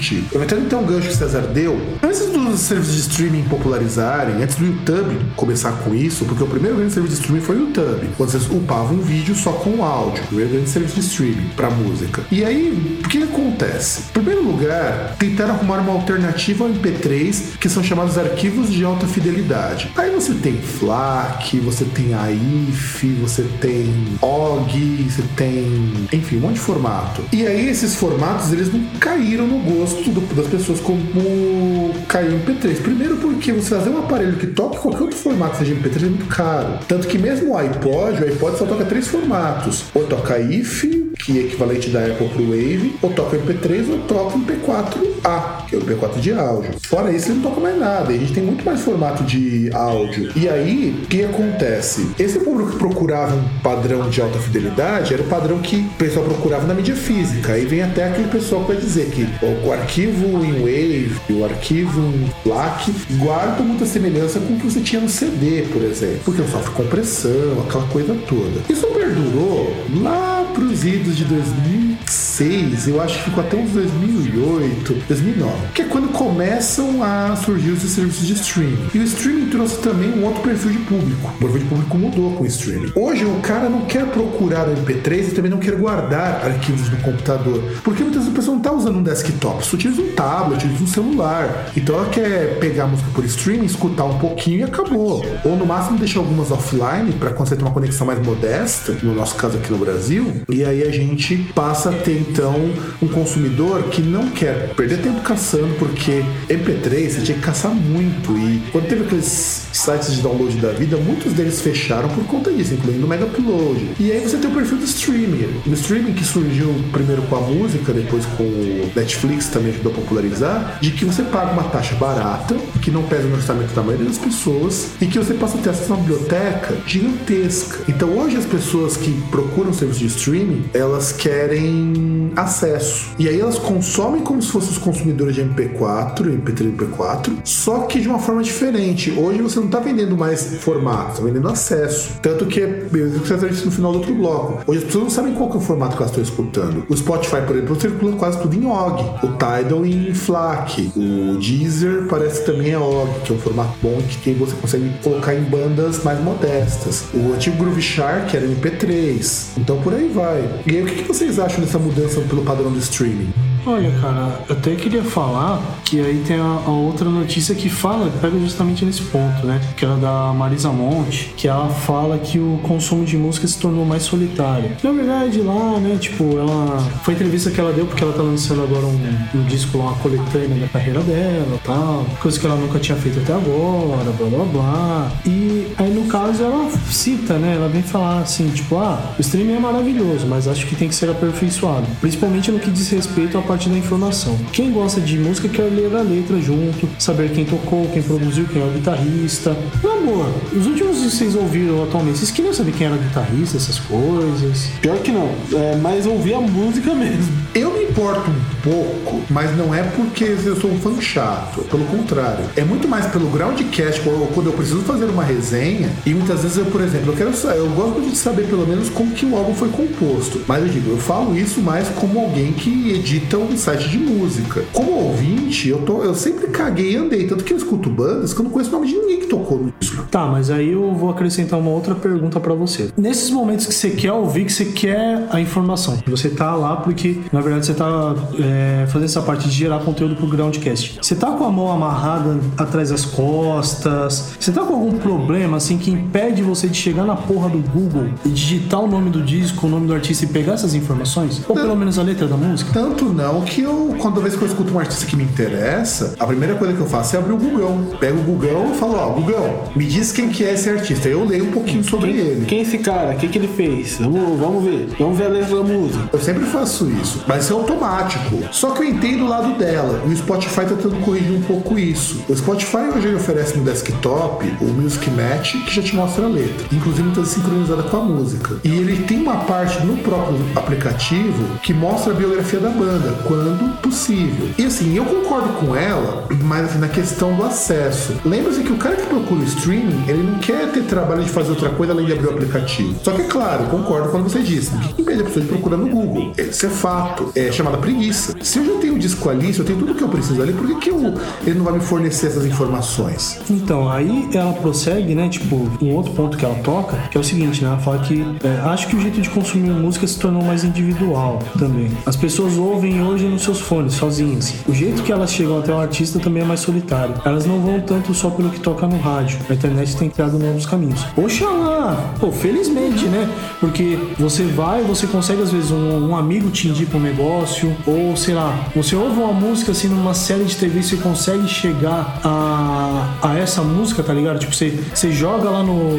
[0.04, 0.26] do tipo.
[0.26, 4.56] Aproveitando então o gancho que o César deu, antes dos serviços de streaming popularizarem, antes
[4.56, 8.08] do YouTube começar com isso, porque o primeiro grande serviço de streaming foi o YouTube,
[8.16, 11.70] quando vocês upavam um vídeo só com áudio, o primeiro grande serviço de streaming para
[11.70, 12.22] música.
[12.30, 14.02] E aí, o que acontece?
[14.10, 19.06] Em primeiro lugar, tentaram arrumar uma alternativa ao MP3, que são chamados arquivos de alta
[19.06, 19.90] fidelidade.
[19.96, 26.54] Aí você tem FLAC, você tem AIF, você tem OG, você tem, enfim, um monte
[26.54, 27.22] de formato.
[27.32, 32.34] E aí esses formatos, eles não caíram no gosto do- das pessoas como caiu em
[32.36, 32.78] MP3.
[32.80, 36.26] Primeiro porque você fazer um aparelho que toque qualquer outro formato, seja MP3, é muito
[36.26, 36.78] caro.
[36.88, 39.84] Tanto que mesmo o iPod, o iPod só toca três formatos.
[39.94, 44.36] Ou toca IF, que é equivalente da Apple pro Wave, ou toca MP3 ou toca
[44.36, 46.70] MP4A, que é o MP4 de áudio.
[46.82, 48.12] Fora isso, ele não toca mais nada.
[48.12, 50.30] E a gente tem muito mais formato de áudio.
[50.36, 52.10] E aí, o que acontece?
[52.18, 56.24] Esse público que procurava um padrão de alta fidelidade era o padrão que o pessoal
[56.26, 57.52] procurava na mídia física.
[57.52, 59.26] Aí vem até aquele pessoal que vai dizer que
[59.66, 64.70] o, arquivo em Wave e o arquivo em FLAC guardam muita semelhança com o que
[64.70, 66.20] você tinha no CD, por exemplo.
[66.24, 68.60] Porque não sofre compressão, aquela coisa toda.
[68.68, 75.52] Isso perdurou lá pros idos de 2006, eu acho que ficou até uns 2008, 2009,
[75.74, 78.88] que é quando começam a surgir os serviços de streaming.
[78.94, 81.32] E o streaming trouxe também um outro perfil de público.
[81.36, 82.92] O perfil de público mudou com o streaming.
[82.94, 86.96] Hoje o cara não quer procurar o MP3 e também não quer guardar arquivos no
[86.98, 90.64] computador, porque muitas vezes a pessoa não está usando um desktop, só utiliza um tablet,
[90.64, 91.72] utiliza um celular.
[91.76, 95.24] Então ela quer pegar a música por streaming, escutar um pouquinho e acabou.
[95.44, 99.14] Ou no máximo deixar algumas offline para quando você tem uma conexão mais modesta, no
[99.14, 102.54] nosso caso aqui no Brasil, e aí a gente passa a ter então
[103.02, 108.36] um consumidor que não quer perder tempo caçando, porque MP3 você tinha que caçar muito.
[108.36, 112.74] E quando teve aqueles sites de download da vida, muitos deles fecharam por conta disso,
[112.74, 113.90] incluindo o Mega Upload.
[113.98, 115.60] E aí você tem o perfil do streaming.
[115.66, 119.94] O streaming que surgiu primeiro com a música, depois com o Netflix também ajudou a
[119.96, 124.06] popularizar, de que você paga uma taxa barata, que não pesa no orçamento da maioria
[124.06, 127.78] das pessoas, e que você passa a ter acesso a uma biblioteca gigantesca.
[127.88, 133.10] Então hoje as pessoas que procuram serviço de streaming, elas querem acesso.
[133.18, 137.80] E aí elas consomem como se fossem os consumidores de MP4, MP3 e MP4, só
[137.80, 139.10] que de uma forma diferente.
[139.10, 142.18] Hoje você não está vendendo mais formato, está vendendo acesso.
[142.20, 144.62] Tanto que, eu você isso no final do outro bloco.
[144.66, 146.84] Hoje as pessoas não sabem qual é o formato que elas estão escutando.
[146.88, 149.02] O Spotify, por exemplo, circula quase tudo em OG.
[149.22, 150.92] O Tidal em FLAC.
[150.96, 155.34] O Deezer parece também é OG, que é um formato bom que você consegue colocar
[155.34, 157.04] em bandas mais modestas.
[157.14, 159.58] O antigo Groove Shark era MP3.
[159.58, 160.62] Então por aí vai.
[160.66, 163.32] E aí, o que vocês acham dessa mudança pelo padrão do streaming?
[163.66, 168.10] Olha, cara, eu até queria falar que aí tem a, a outra notícia que fala,
[168.20, 169.60] pega justamente nesse ponto, né?
[169.76, 173.86] Que era da Marisa Monte, que ela fala que o consumo de música se tornou
[173.86, 174.70] mais solitário.
[174.82, 176.78] Na verdade, lá, né, tipo, ela.
[177.02, 178.98] Foi a entrevista que ela deu porque ela tá lançando agora um,
[179.34, 182.04] um disco lá, uma coletânea da carreira dela tal.
[182.20, 185.12] Coisa que ela nunca tinha feito até agora, blá blá blá.
[185.24, 187.54] E aí, no caso, ela cita, né?
[187.56, 190.94] Ela vem falar assim, tipo, ah, o streaming é maravilhoso, mas acho que tem que
[190.94, 191.86] ser aperfeiçoado.
[192.00, 194.36] Principalmente no que diz respeito à parte da informação.
[194.52, 198.60] Quem gosta de música quer ler a letra junto, saber quem tocou, quem produziu, quem
[198.60, 199.56] é o guitarrista.
[199.80, 203.56] Na boa, os últimos que vocês ouviram atualmente, vocês queriam saber quem era o guitarrista,
[203.56, 204.70] essas coisas?
[204.80, 207.44] Pior que não, é mais ouvir a música mesmo.
[207.54, 211.60] Eu me importo um pouco, mas não é porque eu sou um fã chato.
[211.70, 212.44] Pelo contrário.
[212.56, 215.92] É muito mais pelo groundcast, ou quando eu preciso fazer uma resenha.
[216.04, 219.12] E muitas vezes eu, por exemplo, eu quero eu gosto de saber pelo menos como
[219.12, 220.40] que o álbum foi composto.
[220.48, 224.64] Mas eu digo, eu falo isso mais como alguém que edita um site de música.
[224.72, 227.26] Como ouvinte, eu, tô, eu sempre caguei e andei.
[227.26, 229.58] Tanto que eu escuto bandas que eu não conheço o nome de ninguém que tocou
[229.58, 230.04] no disco.
[230.10, 232.90] Tá, mas aí eu vou acrescentar uma outra pergunta pra você.
[232.96, 237.20] Nesses momentos que você quer ouvir, que você quer a informação, você tá lá porque,
[237.32, 240.98] na verdade, você tá é, fazendo essa parte de gerar conteúdo pro Groundcast.
[241.00, 244.34] Você tá com a mão amarrada atrás das costas?
[244.38, 248.08] Você tá com algum problema, assim, que impede você de chegar na porra do Google
[248.24, 251.42] e digitar o nome do disco, o nome do artista e pegar essas informações?
[251.48, 252.70] Ou pelo menos a letra da música?
[252.72, 256.26] Tanto não que eu, quando vez que eu escuto um artista que me interessa, a
[256.26, 257.96] primeira coisa que eu faço é abrir o Google.
[257.98, 261.08] Pego o Google e falo, ó, Google, me diz quem que é esse artista.
[261.08, 262.46] Eu leio um pouquinho sobre ele.
[262.46, 263.14] Quem é esse cara?
[263.14, 263.98] O que, que ele fez?
[263.98, 264.88] Vamos, vamos ver.
[264.98, 266.08] Vamos ver a letra da música.
[266.12, 268.40] Eu sempre faço isso, mas é automático.
[268.52, 270.02] Só que eu entendo o lado dela.
[270.06, 272.24] E o Spotify tá tentando corrigir um pouco isso.
[272.28, 276.28] O Spotify hoje ele oferece no desktop o Music Match, que já te mostra a
[276.28, 276.66] letra.
[276.72, 278.56] Inclusive está sincronizada com a música.
[278.64, 283.80] E ele tem uma parte no próprio aplicativo que mostra a biografia da banda, quando
[283.80, 284.48] possível.
[284.58, 288.14] E assim, eu concordo com ela, mas assim, na questão do acesso.
[288.24, 291.50] Lembra-se que o cara que procura o streaming, ele não quer ter trabalho de fazer
[291.50, 292.94] outra coisa além de abrir o aplicativo.
[293.02, 294.70] Só que, é claro, concordo quando você disse.
[294.94, 296.32] Que impede a pessoa de procurar no Google?
[296.36, 297.32] Isso é fato.
[297.34, 298.34] É chamada preguiça.
[298.42, 300.52] Se eu já tenho o disco ali, se eu tenho tudo que eu preciso ali,
[300.52, 301.14] por que, que eu,
[301.46, 303.40] ele não vai me fornecer essas informações?
[303.50, 305.28] Então, aí ela prossegue, né?
[305.28, 307.68] Tipo, um outro ponto que ela toca, que é o seguinte, né?
[307.68, 311.40] Ela fala que é, acho que o jeito de consumir música se tornou mais individual
[311.58, 311.90] também.
[312.06, 314.54] As pessoas ouvem hoje nos seus fones, sozinhas.
[314.66, 317.14] O jeito que elas chegam até o artista também é mais solitário.
[317.24, 319.38] Elas não vão tanto só pelo que toca no rádio.
[319.48, 321.04] A internet tem criado novos caminhos.
[321.16, 322.14] Oxalá!
[322.18, 323.28] Pô, felizmente, né?
[323.60, 328.16] Porque você vai, você consegue, às vezes, um, um amigo te indica um negócio, ou
[328.16, 333.08] sei lá, você ouve uma música assim numa série de TV, você consegue chegar a,
[333.22, 334.38] a essa música, tá ligado?
[334.38, 335.94] Tipo, você, você joga lá no,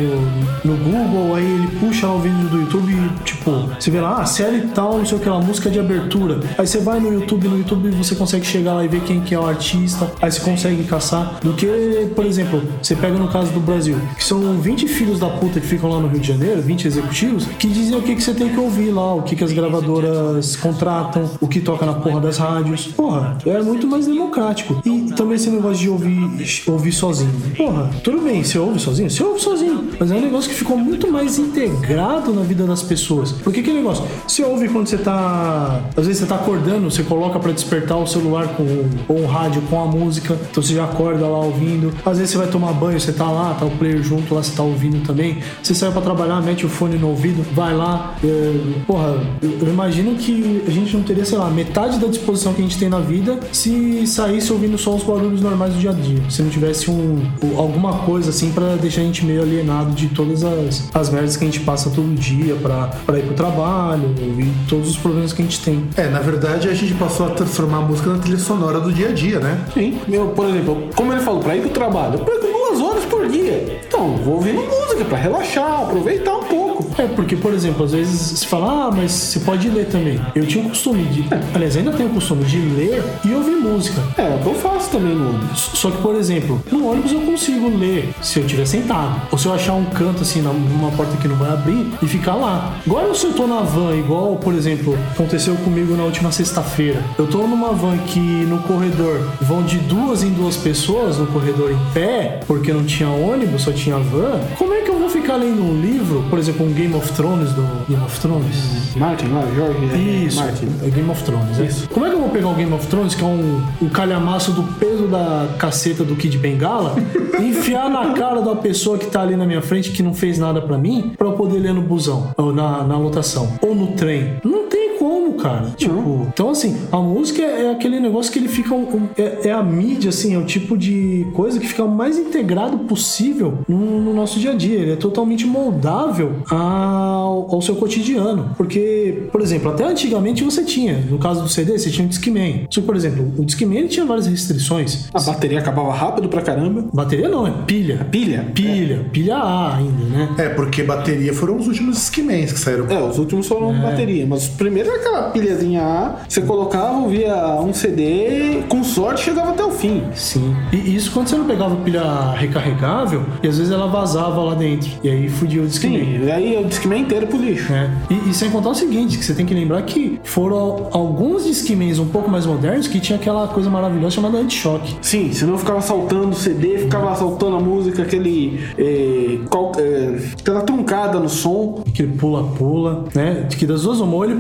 [0.64, 4.22] no Google, aí ele puxa lá o vídeo do YouTube e, tipo, você vê lá,
[4.22, 6.40] ah, série tal, não sei o que lá, música de abertura.
[6.58, 9.34] Aí você vai no YouTube, no YouTube você consegue chegar lá e ver quem que
[9.34, 11.40] é o artista, aí você consegue caçar.
[11.42, 11.68] Do que,
[12.16, 15.68] por exemplo, você pega no caso do Brasil, que são 20 filhos da puta que
[15.68, 18.50] ficam lá no Rio de Janeiro, 20 executivos, que dizem o que, que você tem
[18.50, 22.38] que ouvir lá, o que, que as gravadoras contratam, o que toca na porra das
[22.38, 22.88] rádios.
[22.88, 24.82] Porra, é muito mais democrático.
[24.86, 27.32] E também esse negócio de ouvir, ouvir sozinho.
[27.56, 29.10] Porra, tudo bem, você ouve sozinho?
[29.10, 29.90] Você ouve sozinho.
[30.00, 33.32] Mas é um negócio que ficou muito mais integrado na vida das pessoas.
[33.32, 34.06] Porque que negócio?
[34.28, 35.82] Você ouve quando você tá.
[35.96, 38.66] Às vezes você tá acordando, você coloca pra despertar o celular com
[39.08, 40.38] ou o rádio com a música.
[40.50, 41.94] Então você já acorda lá ouvindo.
[42.06, 44.56] Às vezes você vai tomar banho, você tá lá, tá o player junto lá, você
[44.56, 45.40] tá ouvindo também.
[45.62, 48.16] Você sai pra trabalhar, mete o fone no ouvido, vai lá.
[48.24, 52.62] é, porra, eu, imagino que a gente não teria, sei lá, metade da disposição que
[52.62, 55.94] a gente tem na vida se saísse ouvindo só os barulhos normais do dia a
[55.94, 56.22] dia.
[56.30, 57.22] Se não tivesse um,
[57.58, 61.44] alguma coisa assim pra deixar a gente meio alienado de todas as, as merdas que
[61.44, 65.46] a gente passa todo dia pra ir pro trabalho e todos os problemas que a
[65.46, 65.88] gente tem.
[65.96, 69.10] É, na verdade a gente passou a transformar a música na trilha sonora do dia
[69.10, 69.66] a dia, né?
[69.74, 72.85] Sim, meu, por exemplo, como ele falou, pra ir pro trabalho, perco duas horas
[73.26, 73.82] por dia.
[73.88, 77.02] Então, vou ouvindo música pra relaxar, aproveitar um pouco.
[77.02, 80.20] É, porque, por exemplo, às vezes você fala, ah, mas você pode ler também.
[80.36, 81.26] Eu tinha o costume de.
[81.54, 84.02] Aliás, ainda tenho o costume de ler e ouvir música.
[84.18, 85.72] É, é o que eu faço também no ônibus.
[85.74, 89.22] Só que, por exemplo, no ônibus eu consigo ler se eu estiver sentado.
[89.32, 92.36] Ou se eu achar um canto assim, numa porta que não vai abrir e ficar
[92.36, 92.78] lá.
[92.86, 97.04] Agora se eu tô na van, igual, por exemplo, aconteceu comigo na última sexta-feira.
[97.18, 101.72] Eu tô numa van que no corredor vão de duas em duas pessoas no corredor
[101.72, 104.40] em pé, porque não tinha ônibus, só tinha van.
[104.58, 107.52] Como é que eu vou ficar lendo um livro, por exemplo, um Game of Thrones
[107.54, 108.96] do Game of Thrones?
[108.96, 109.90] Martin lá, Jorge.
[109.94, 110.68] é, Isso, Martin.
[110.84, 111.60] é Game of Thrones.
[111.60, 111.66] é.
[111.66, 111.90] Isso.
[111.90, 114.52] Como é que eu vou pegar o Game of Thrones, que é um, um calhamaço
[114.52, 116.96] do peso da caceta do Kid Bengala,
[117.40, 120.38] e enfiar na cara da pessoa que tá ali na minha frente, que não fez
[120.38, 123.88] nada pra mim, pra eu poder ler no busão, ou na, na lotação, ou no
[123.88, 124.36] trem?
[124.44, 125.72] Não tem como, cara.
[125.78, 129.52] Tipo, então assim, a música é aquele negócio que ele fica um, um- é, é
[129.52, 134.02] a mídia, assim, é o tipo de coisa que fica o mais integrado possível no,
[134.02, 134.80] no nosso dia a dia.
[134.80, 138.52] Ele é totalmente moldável ao, ao seu cotidiano.
[138.58, 142.66] Porque, por exemplo, até antigamente você tinha, no caso do CD, você tinha o Discman.
[142.70, 145.10] Só que, por exemplo, o Discman tinha várias restrições.
[145.14, 146.86] A bateria acabava rápido pra caramba.
[146.94, 148.08] Bateria não, é pilha.
[148.12, 148.48] Pilha?
[148.54, 150.30] Pilha, pilha A ainda, né?
[150.38, 152.88] É, porque bateria foram os últimos Skimans que saíram.
[152.90, 157.36] É, os últimos foram bateria, mas os primeiros era aquela pilhazinha A, você colocava, ouvia
[157.62, 160.04] um CD, com sorte chegava até o fim.
[160.14, 160.56] Sim.
[160.72, 164.90] E isso quando você não pegava pilha recarregável, e às vezes ela vazava lá dentro.
[165.04, 166.00] E aí fudia o Discman.
[166.00, 167.72] Sim, e aí o Discman inteiro pro lixo.
[167.74, 167.90] É.
[168.10, 172.00] E, e sem contar o seguinte, que você tem que lembrar que foram alguns Discmans
[172.00, 174.96] um pouco mais modernos que tinha aquela coisa maravilhosa chamada anti-choque.
[175.02, 178.64] Sim, senão ficava saltando o CD, ficava saltando a música, aquele.
[178.78, 181.84] eh, qual- eh, aquela truncada no som.
[181.88, 183.48] Aquele pula-pula, né?
[183.58, 184.36] Que das duas uma, ou ele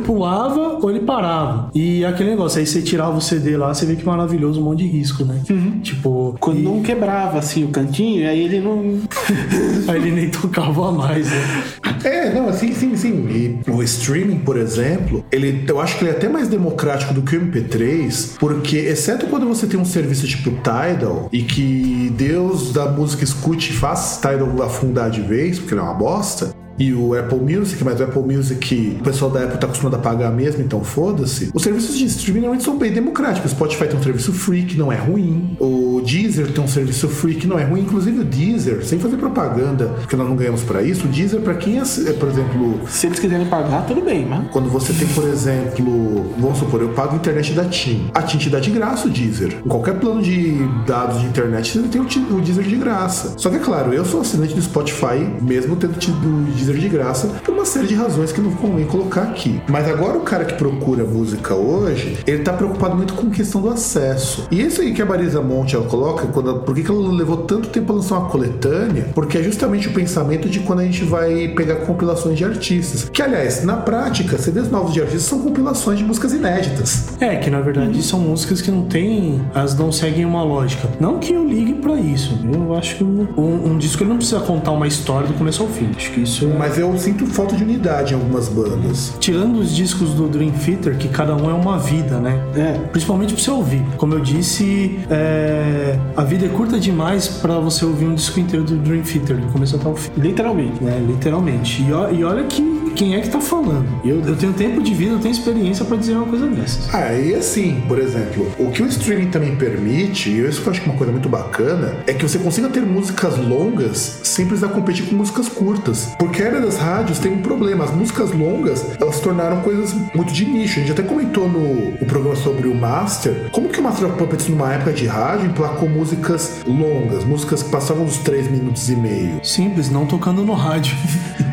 [0.50, 1.70] pulava ou ele parava.
[1.74, 4.80] E aquele negócio, aí você tirava o CD lá, você vê que maravilhoso, um monte
[4.80, 5.41] de risco, né?
[5.82, 9.00] Tipo, Quando e- não quebrava assim o cantinho, aí ele não.
[9.88, 11.64] aí ele nem tocava mais, né?
[12.04, 13.28] É, não, assim, sim, sim.
[13.30, 17.22] E o streaming, por exemplo, ele, eu acho que ele é até mais democrático do
[17.22, 22.72] que o MP3, porque, exceto quando você tem um serviço tipo Tidal, e que Deus
[22.72, 26.94] da música escute e faz Tidal afundar de vez, porque ele é uma bosta, e
[26.94, 30.32] o Apple Music, mas o Apple Music o pessoal da Apple tá acostumado a pagar
[30.32, 31.50] mesmo, então foda-se.
[31.54, 33.52] Os serviços de streaming normalmente são bem democráticos.
[33.52, 35.56] O Spotify tem um serviço free que não é ruim.
[35.60, 37.82] O Deezer tem um serviço free que não é ruim.
[37.82, 41.56] Inclusive o Deezer, sem fazer propaganda, porque nós não ganhamos pra isso, o Deezer, pra
[41.56, 44.49] quem é, é, por exemplo, Se eles quiserem pagar, tudo bem, mas.
[44.51, 48.10] quando você tem, por exemplo, vamos supor, eu pago a internet da TIM.
[48.14, 49.62] A TIM te dá de graça o Deezer.
[49.66, 53.34] Em qualquer plano de dados de internet, você tem o, Deezer de graça.
[53.38, 56.89] Só que, é claro, eu sou assinante do Spotify, mesmo tendo tido o Deezer de
[56.89, 59.62] graça, por uma série de razões que não convém colocar aqui.
[59.68, 63.70] Mas agora o cara que procura música hoje, ele tá preocupado muito com questão do
[63.70, 64.47] acesso.
[64.51, 67.38] E isso aí que a Marisa Monte ela coloca, quando, por que, que ela levou
[67.38, 69.08] tanto tempo a lançar uma coletânea?
[69.16, 73.10] Porque é justamente o pensamento de quando a gente vai pegar compilações de artistas.
[73.10, 77.06] Que, aliás, na prática, CDs novos de artistas são compilações de músicas inéditas.
[77.20, 79.41] É, que na verdade são músicas que não tem.
[79.54, 80.89] Elas não seguem uma lógica.
[81.00, 82.38] Não que eu ligue pra isso.
[82.52, 85.70] Eu acho que um, um disco ele não precisa contar uma história do começo ao
[85.70, 85.89] fim.
[85.96, 86.58] Acho que isso é.
[86.58, 89.14] Mas eu sinto falta de unidade em algumas bandas.
[89.20, 92.43] Tirando os discos do Dream Theater, que cada um é uma vida, né?
[92.56, 92.74] É.
[92.89, 93.84] Principalmente pra você ouvir.
[93.98, 95.85] Como eu disse, é,
[96.16, 99.48] a vida é curta demais pra você ouvir um disco inteiro do Dream Theater, do
[99.48, 100.12] começo até o fim.
[100.18, 100.84] Literalmente.
[100.84, 101.04] né?
[101.06, 101.82] Literalmente.
[101.82, 103.86] E, e olha que quem é que tá falando.
[104.04, 106.93] Eu, eu tenho tempo de vida, eu tenho experiência pra dizer uma coisa dessas.
[106.93, 110.72] Ah, e assim, por exemplo, o que o streaming também permite, e isso que eu
[110.72, 114.46] acho que é uma coisa muito bacana, é que você consiga ter músicas longas sem
[114.46, 116.16] precisar competir com músicas curtas.
[116.18, 117.84] Porque a era das rádios tem um problema.
[117.84, 120.80] As músicas longas, elas se tornaram coisas muito de nicho.
[120.80, 124.18] A gente até comentou no, no programa sobre o Master, como que o Master of
[124.18, 128.96] Puppets, numa época de rádio, emplacou músicas longas, músicas que passavam dos 3 minutos e
[128.96, 129.43] meio.
[129.43, 130.96] Simples, não tocando no rádio.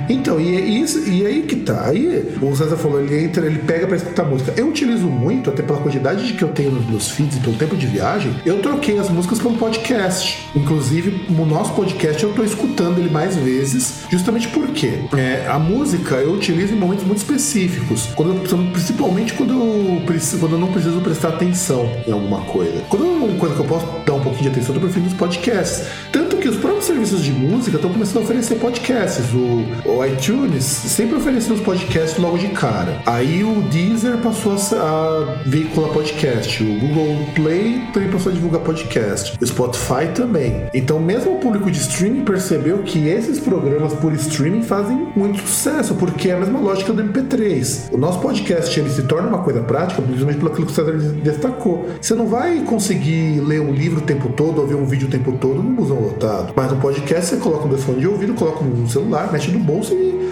[0.09, 1.87] Então, e, é isso, e aí que tá.
[1.87, 4.53] Aí o César falou, ele entra, ele pega pra escutar música.
[4.57, 7.57] Eu utilizo muito, até pela quantidade de que eu tenho nos meus feeds e pelo
[7.57, 10.39] tempo de viagem, eu troquei as músicas pelo podcast.
[10.55, 16.17] Inclusive, no nosso podcast eu tô escutando ele mais vezes, justamente porque é, a música
[16.17, 18.07] eu utilizo em momentos muito específicos.
[18.15, 20.03] Quando eu- principalmente quando eu,
[20.39, 22.83] quando eu não preciso prestar atenção em alguma coisa.
[22.89, 25.13] Quando é uma coisa que eu posso dar um pouquinho de atenção, eu tô preferindo
[25.13, 25.85] os podcasts.
[26.13, 29.33] Tanto que os próprios serviços de música estão começando a oferecer podcasts.
[29.33, 33.01] O, o iTunes sempre ofereceu os podcasts logo de cara.
[33.07, 36.61] Aí o Deezer passou a, a veicular podcast.
[36.65, 39.39] O Google Play também passou a divulgar podcast.
[39.41, 40.67] O Spotify também.
[40.75, 45.95] Então, mesmo o público de streaming percebeu que esses programas por streaming fazem muito sucesso,
[45.95, 47.93] porque é a mesma lógica do MP3.
[47.93, 51.89] O nosso podcast ele se torna uma coisa prática, principalmente pelo que o César destacou.
[52.01, 55.11] Você não vai conseguir ler um livro o tempo todo, ou ver um vídeo o
[55.11, 56.32] tempo todo no busão lotado.
[56.55, 59.95] Mas no podcast você coloca no fone de ouvido, coloca no celular, mete no bolso
[59.95, 60.23] e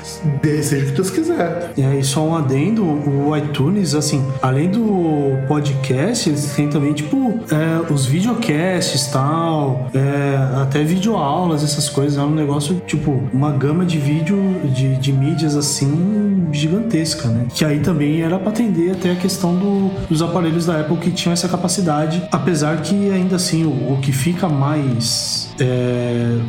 [0.63, 1.73] seja o que Deus quiser.
[1.77, 7.35] E aí, só um adendo, o iTunes, assim, além do podcast, eles têm também, tipo,
[7.51, 12.19] é, os videocasts e tal, é, até videoaulas, essas coisas.
[12.19, 14.39] É um negócio, tipo, uma gama de vídeo,
[14.75, 17.47] de, de mídias, assim, gigantesca, né?
[17.55, 21.11] Que aí também era pra atender até a questão do- dos aparelhos da Apple que
[21.11, 25.90] tinham essa capacidade, apesar que ainda assim, o, o que fica mais é,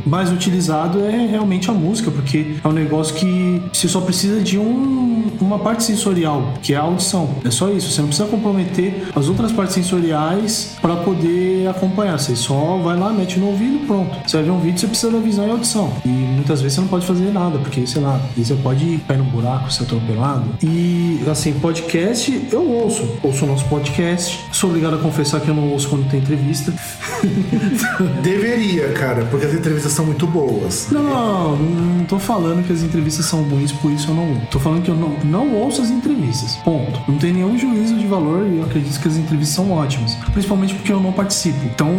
[0.06, 4.58] mais utilizado é realmente a música, porque é um negócio que você só precisa de
[4.58, 7.30] um, uma parte sensorial, que é a audição.
[7.44, 7.92] É só isso.
[7.92, 12.20] Você não precisa comprometer as outras partes sensoriais para poder acompanhar.
[12.20, 14.16] Você só vai lá, mete no ouvido, pronto.
[14.28, 15.94] Você vai ver um vídeo, você precisa da visão e audição.
[16.06, 16.10] E
[16.42, 19.72] muitas vezes você não pode fazer nada, porque, sei lá, você pode cair num buraco,
[19.72, 20.46] ser atropelado.
[20.64, 23.08] E, assim, podcast eu ouço.
[23.22, 24.40] Ouço o nosso podcast.
[24.52, 26.74] Sou obrigado a confessar que eu não ouço quando tem entrevista.
[28.22, 30.88] Deveria, cara, porque as entrevistas são muito boas.
[30.92, 34.48] Não, não, não tô falando que as entrevistas são ruins, por isso eu não ouço.
[34.50, 36.56] Tô falando que eu não, não ouço as entrevistas.
[36.58, 37.00] Ponto.
[37.08, 40.16] Não tem nenhum juízo de valor e eu acredito que as entrevistas são ótimas.
[40.34, 41.60] Principalmente porque eu não participo.
[41.66, 41.98] Então,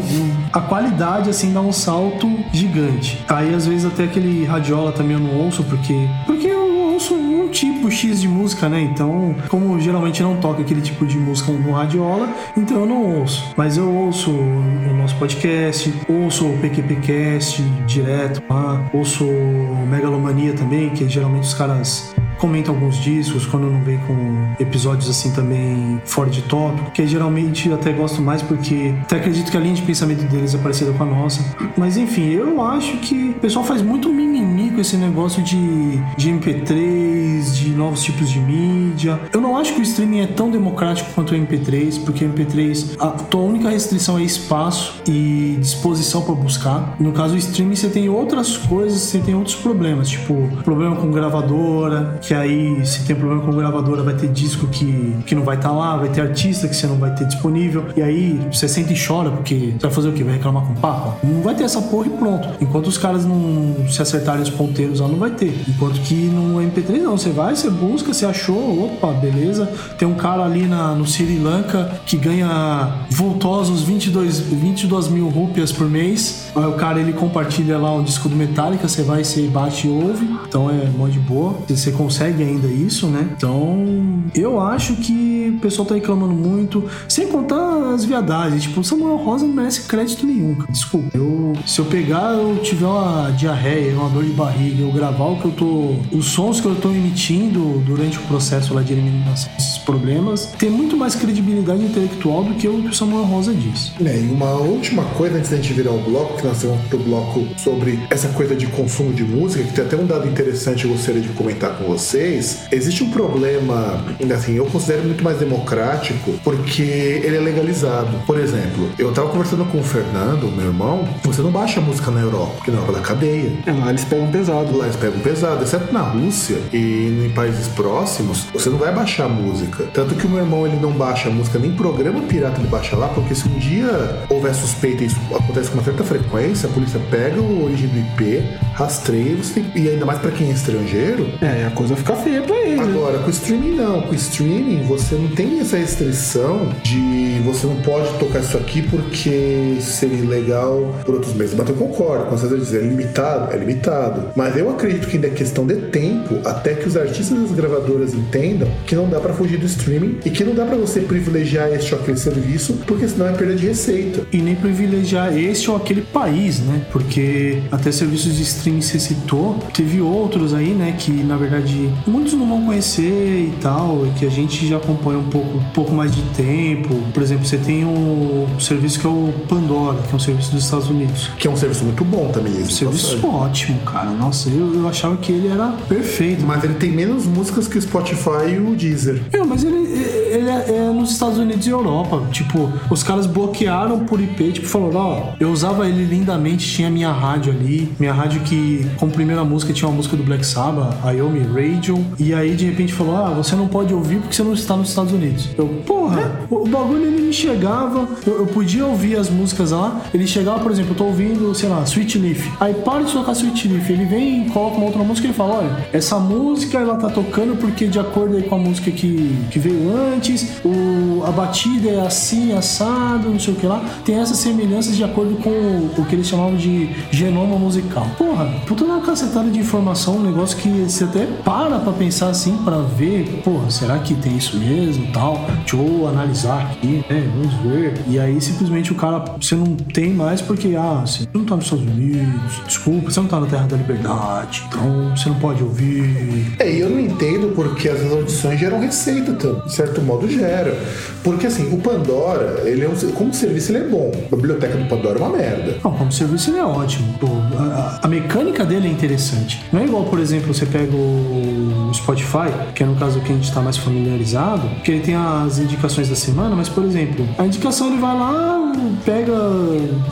[0.53, 3.25] a qualidade, assim, dá um salto gigante.
[3.29, 6.09] Aí, às vezes, até aquele radiola também eu não ouço, porque.
[6.27, 8.81] Porque eu ouço um tipo X de música, né?
[8.81, 13.53] Então, como geralmente não toca aquele tipo de música no radiola, então eu não ouço.
[13.57, 20.91] Mas eu ouço o nosso podcast, ouço o PQPcast direto lá, ouço o Megalomania também,
[20.91, 26.29] que geralmente os caras comentam alguns discos, quando não vem com episódios assim também fora
[26.29, 30.25] de tópico, que geralmente até gosto mais porque até acredito que a linha de pensamento
[30.25, 31.41] deles é parecida com a nossa.
[31.77, 36.33] Mas enfim, eu acho que o pessoal faz muito mimimi com esse negócio de, de
[36.33, 39.21] MP3, de novos tipos de mídia.
[39.33, 42.97] Eu não acho que o streaming é tão democrático quanto o MP3, porque o MP3,
[42.99, 46.97] a tua única restrição é espaço e disposição para buscar.
[46.99, 51.09] No caso, o streaming você tem outras coisas, você tem outros problemas, tipo problema com
[51.13, 55.57] gravadora, que aí se tem problema com gravadora vai ter disco que, que não vai
[55.57, 58.93] estar lá, vai ter artista que você não vai ter disponível, e aí você sente
[58.93, 60.25] e chora porque você vai fazer o quê?
[60.25, 61.17] Vai reclamar com o Papa?
[61.23, 62.49] Não vai ter essa porra e pronto.
[62.61, 65.55] Enquanto os caras não se acertarem os ponteiros lá, não vai ter.
[65.69, 69.67] Enquanto que no MP3 não, você vai, você busca, você achou, opa, beleza.
[69.99, 75.73] Tem um cara ali na, no Sri Lanka que ganha vultosos 22, 22 mil rúpias
[75.73, 76.51] por mês.
[76.55, 79.91] Aí o cara ele compartilha lá um disco do Metallica, você vai, você bate e
[79.91, 80.29] ouve.
[80.49, 81.55] Então é mó de boa.
[81.69, 82.12] Você consegue
[82.43, 83.29] ainda isso, né?
[83.37, 86.85] Então eu acho que o pessoal tá reclamando muito.
[87.09, 88.63] Sem contar as viadagens.
[88.63, 90.57] Tipo, o Samuel Rosa não merece crédito nenhum.
[90.69, 91.17] Desculpa.
[91.17, 95.39] Eu, se eu pegar, eu tiver uma diarreia, uma dor de barriga, eu gravar o
[95.39, 96.17] que eu tô.
[96.17, 100.71] Os sons que eu tô emitindo durante o processo lá de eliminação desses problemas, tem
[100.71, 103.93] muito mais credibilidade intelectual do que o que o Samuel Rosa diz.
[104.05, 106.99] É, e uma última coisa antes da gente virar o bloco, que nós temos outro
[106.99, 110.89] bloco sobre essa coisa de consumo de música, que tem até um dado interessante que
[110.89, 112.63] eu gostaria de comentar com vocês.
[112.71, 118.11] Existe um problema, assim, eu considero muito mais democrático porque ele é legalizado.
[118.27, 122.21] Por exemplo, eu tava conversando com o Fernando, meu irmão, você não baixa música na
[122.21, 123.53] Europa, porque na Europa da cadeia.
[123.67, 124.77] É, lá eles pegam pesado.
[124.77, 129.29] Lá eles pegam pesado, exceto na Rússia e em países próximos, você não vai baixar
[129.29, 129.85] música.
[129.93, 133.09] Tanto que o meu irmão ele não baixa música, nem programa pirata ele baixa lá,
[133.09, 137.01] porque se um dia houver suspeita e isso acontece com uma certa frequência, a polícia
[137.11, 138.43] pega o origem do IP,
[138.75, 141.29] rastreia você tem- e ainda mais pra quem é estrangeiro.
[141.41, 142.81] É, a coisa fica feia pra ele.
[142.81, 144.03] Agora, com o streaming não.
[144.03, 148.83] Com o streaming você não tem essa restrição de você não pode tocar isso aqui
[148.83, 151.55] porque seria ilegal por outros meios.
[151.55, 154.31] Mas eu concordo, quando você diz é limitado, é limitado.
[154.37, 157.53] Mas eu acredito que ainda é questão de tempo até que os artistas e as
[157.53, 161.01] gravadoras entendam que não dá pra fugir do streaming e que não dá pra você
[161.01, 164.27] privilegiar este ou aquele serviço, porque senão é perda de receita.
[164.33, 166.85] E nem privilegiar este ou aquele país, né?
[166.91, 170.95] Porque até serviços de streaming você citou, teve outros aí, né?
[170.99, 175.12] Que na verdade muitos não vão conhecer e tal, e que a gente já acompanha
[175.17, 176.95] um pouco, um pouco mais de tempo.
[177.13, 180.65] Por exemplo, você tem o serviço que é o Pandora, que é um serviço dos
[180.65, 181.31] Estados Unidos.
[181.39, 182.53] Que é um serviço muito bom também.
[182.53, 183.31] Um serviço passagem.
[183.31, 184.11] ótimo, cara.
[184.11, 186.45] Nossa, eu, eu achava que ele era perfeito.
[186.45, 189.23] Mas ele tem menos músicas que o Spotify e o Deezer.
[189.33, 192.23] É, mas ele, ele é, é nos Estados Unidos e Europa.
[192.31, 197.11] Tipo, os caras bloquearam por IP, tipo, falaram, ó, eu usava ele lindamente, tinha minha
[197.11, 201.41] rádio ali, minha rádio que, como primeira música, tinha uma música do Black Sabbath, Iomi
[201.41, 204.77] Radio, e aí de repente falou, ah, você não pode ouvir porque você não está
[204.77, 205.49] nos Estados Unidos.
[205.59, 210.03] Eu, porra, o, o bagulho ele me chegava, eu, eu podia ouvir as músicas lá,
[210.13, 213.33] ele chegava, por exemplo, eu tô ouvindo, sei lá, Sweet Leaf, aí para de tocar
[213.33, 216.79] Sweet Leaf, ele vem e coloca uma outra música e ele fala, olha, essa música
[216.79, 221.31] ela tá tocando porque de acordo com a música que, que veio antes, o, a
[221.31, 225.51] batida é assim, assado, não sei o que lá, tem essas semelhanças de acordo com
[225.51, 228.07] o, o que eles chamavam de genoma musical.
[228.19, 232.57] Porra, puta uma cacetada de informação, um negócio que você até para pra pensar assim,
[232.59, 235.45] pra ver, porra, será que tem isso mesmo tal?
[235.59, 237.31] Deixa eu analisar aqui, né?
[237.35, 237.95] Vamos ver.
[238.09, 241.65] E aí simplesmente o cara, você não tem mais porque, ah, você não tá nos
[241.65, 246.55] Estados Unidos, desculpa, você não tá na terra da liberdade, então você não pode ouvir.
[246.59, 250.77] É, e eu não entendo porque as audições geram receita, então, de certo modo gera.
[251.23, 254.11] Porque assim, o Pandora, ele é um, como serviço ele é bom.
[254.31, 255.77] A biblioteca do Pandora é uma merda.
[255.83, 257.15] Não, como serviço ele é ótimo.
[257.21, 257.27] Pô,
[257.59, 259.63] a- a mecânica dele é interessante.
[259.73, 263.35] Não é igual, por exemplo, você pega o Spotify, que é no caso que a
[263.35, 267.47] gente está mais familiarizado, que ele tem as indicações da semana, mas, por exemplo, a
[267.47, 268.73] indicação ele vai lá,
[269.05, 269.33] pega,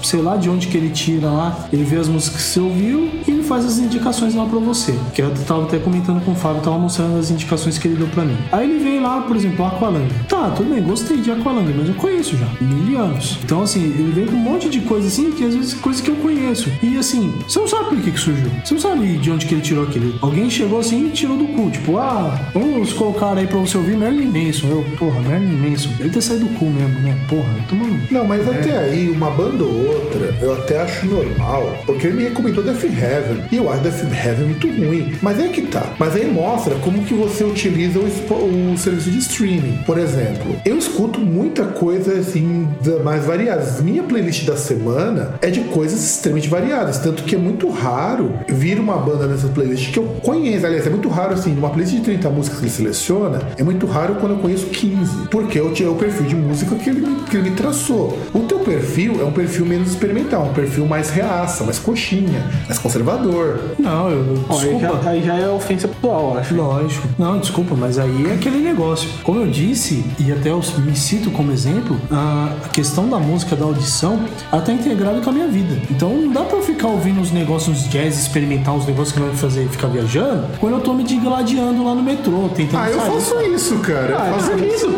[0.02, 3.10] sei lá de onde que ele tira lá, ele vê as músicas que você ouviu
[3.26, 4.94] e faz as indicações lá pra você.
[5.12, 8.06] Que eu tava até comentando com o Fábio, tava mostrando as indicações que ele deu
[8.06, 8.36] pra mim.
[8.52, 10.06] Aí ele vem lá, por exemplo, Aqualung.
[10.28, 13.38] Tá, tudo bem, gostei de Aqualung, mas eu conheço já, mil anos.
[13.42, 16.10] Então, assim, ele vem com um monte de coisa assim, que às vezes coisa que
[16.10, 16.70] eu conheço.
[16.80, 18.50] E assim, você não sabe por que, que surgiu.
[18.64, 20.14] Você não sabe de onde que ele tirou aquele.
[20.22, 21.70] Alguém chegou assim e tirou do cu.
[21.70, 24.68] Tipo, ah, vamos colocar aí pra você ouvir Merlin Manson.
[24.68, 25.90] Eu, porra, Merlin Manson.
[25.98, 27.18] Ele ter saído do cu mesmo, né?
[27.28, 28.00] Porra, tomando.
[28.12, 32.22] Não, mas até aí, uma banda ou outra, eu até acho normal, porque ele me
[32.24, 35.14] recomendou Death Heaven, e eu acho Death Heaven muito ruim.
[35.22, 35.84] Mas é que tá.
[35.98, 39.78] Mas aí mostra como que você utiliza o, o serviço de streaming.
[39.86, 42.68] Por exemplo, eu escuto muita coisa assim,
[43.04, 43.80] mais variadas.
[43.80, 48.78] Minha playlist da semana é de coisas extremamente variadas, tanto que é muito raro vir
[48.78, 50.66] uma banda nessa playlist que eu conheço.
[50.66, 53.86] Aliás, é muito raro assim, numa playlist de 30 músicas que ele seleciona, é muito
[53.86, 57.36] raro quando eu conheço 15, porque eu tinha o perfil de música que ele, que
[57.36, 58.18] ele me traçou.
[58.32, 62.78] O teu perfil é um perfil menos experimental, um perfil mais reaça, mais coxinha, mais
[62.78, 63.29] conservador.
[63.78, 64.44] Não, eu.
[64.48, 65.00] Ó, aí, Desculpa.
[65.02, 66.54] já, aí já é ofensa pessoal, acho.
[66.54, 67.08] Lógico.
[67.18, 69.08] Não, desculpa, mas aí é aquele negócio.
[69.22, 73.64] Como eu disse, e até eu me cito como exemplo, a questão da música, da
[73.64, 74.20] audição,
[74.52, 75.76] ela tá integrada com a minha vida.
[75.90, 79.18] Então não dá pra eu ficar ouvindo uns negócios, uns jazz, experimentar uns negócios que
[79.18, 82.80] não vai me fazer ficar viajando, quando eu tô me digladiando lá no metrô, tentando
[82.82, 83.10] Ah, eu sair.
[83.12, 84.16] faço isso, cara.
[84.20, 84.88] Ah, eu faço por isso.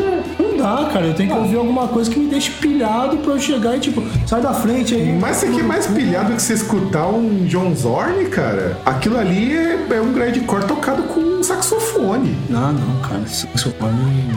[0.63, 1.07] Dá, cara.
[1.07, 4.03] Eu tenho que ouvir alguma coisa que me deixe pilhado pra eu chegar e, tipo,
[4.27, 5.13] sai da frente aí.
[5.19, 8.79] Mas você quer mais pilhado que você escutar um John Zorn, cara?
[8.87, 12.37] Aquilo ali é, é um grindcore tocado com um saxofone.
[12.51, 13.27] Ah, não, cara.
[13.27, 14.33] Saxofone.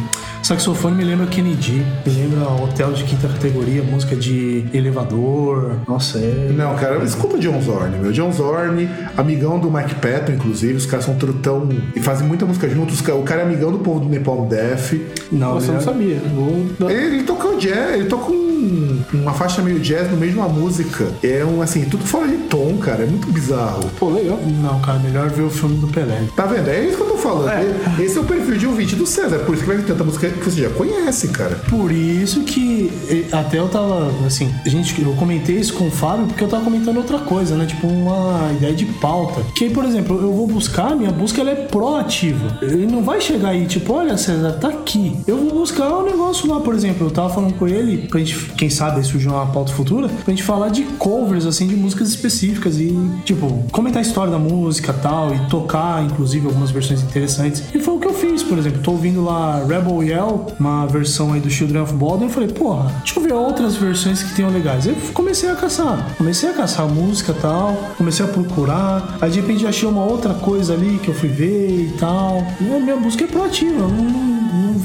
[0.50, 5.78] Saxofone me lembra Kennedy, me lembra Hotel de Quinta Categoria, música de elevador.
[5.88, 6.52] Nossa, é.
[6.56, 8.12] Não, cara, escuta o John Zorn, meu.
[8.12, 10.74] John Zorn, amigão do Mike Patton, inclusive.
[10.76, 13.00] Os caras são trutão e fazem muita música juntos.
[13.02, 14.94] O cara é amigão do povo do Nepal Death.
[15.32, 16.22] Não, eu não melhor- sabia.
[16.36, 16.92] Vou...
[16.92, 20.48] Ele, ele tocou jazz, ele toca um- uma faixa meio jazz no meio de uma
[20.48, 21.08] música.
[21.24, 23.02] É um, assim, tudo fora de tom, cara.
[23.02, 23.90] É muito bizarro.
[23.98, 24.40] Pô, legal.
[24.62, 26.22] Não, cara, melhor ver o filme do Pelé.
[26.36, 26.70] Tá vendo?
[26.70, 27.52] É isso que eu tô falando.
[28.00, 29.40] Esse é o perfil de ouvinte do César.
[29.40, 31.56] Por isso que vai ter tanta música que você já conhece, cara.
[31.70, 32.92] Por isso que
[33.32, 36.98] até eu tava, assim, gente, eu comentei isso com o Fábio porque eu tava comentando
[36.98, 37.66] outra coisa, né?
[37.66, 39.42] Tipo, uma ideia de pauta.
[39.56, 42.60] Que aí, por exemplo, eu vou buscar, minha busca ela é proativa.
[42.62, 45.18] Ele não vai chegar aí, tipo, olha, César, tá aqui.
[45.28, 48.36] Eu vou buscar um negócio lá, por exemplo, eu tava falando com ele, pra gente,
[48.58, 52.78] quem sabe, surgir uma pauta futura, pra gente falar de covers, assim, de músicas específicas
[52.80, 57.64] e, tipo, comentar a história da música tal, e tocar, inclusive, algumas versões interessantes.
[57.74, 60.25] E foi o que eu fiz, por exemplo, tô ouvindo lá Rebel Yell,
[60.60, 64.24] uma versão aí do Children of Bodom, eu falei, porra, deixa eu ver outras versões
[64.24, 64.86] que tenham legais.
[64.86, 69.40] Eu comecei a caçar, comecei a caçar música e tal, comecei a procurar, aí de
[69.40, 72.46] repente achei uma outra coisa ali que eu fui ver e tal.
[72.60, 74.35] E a minha busca é proativa, não,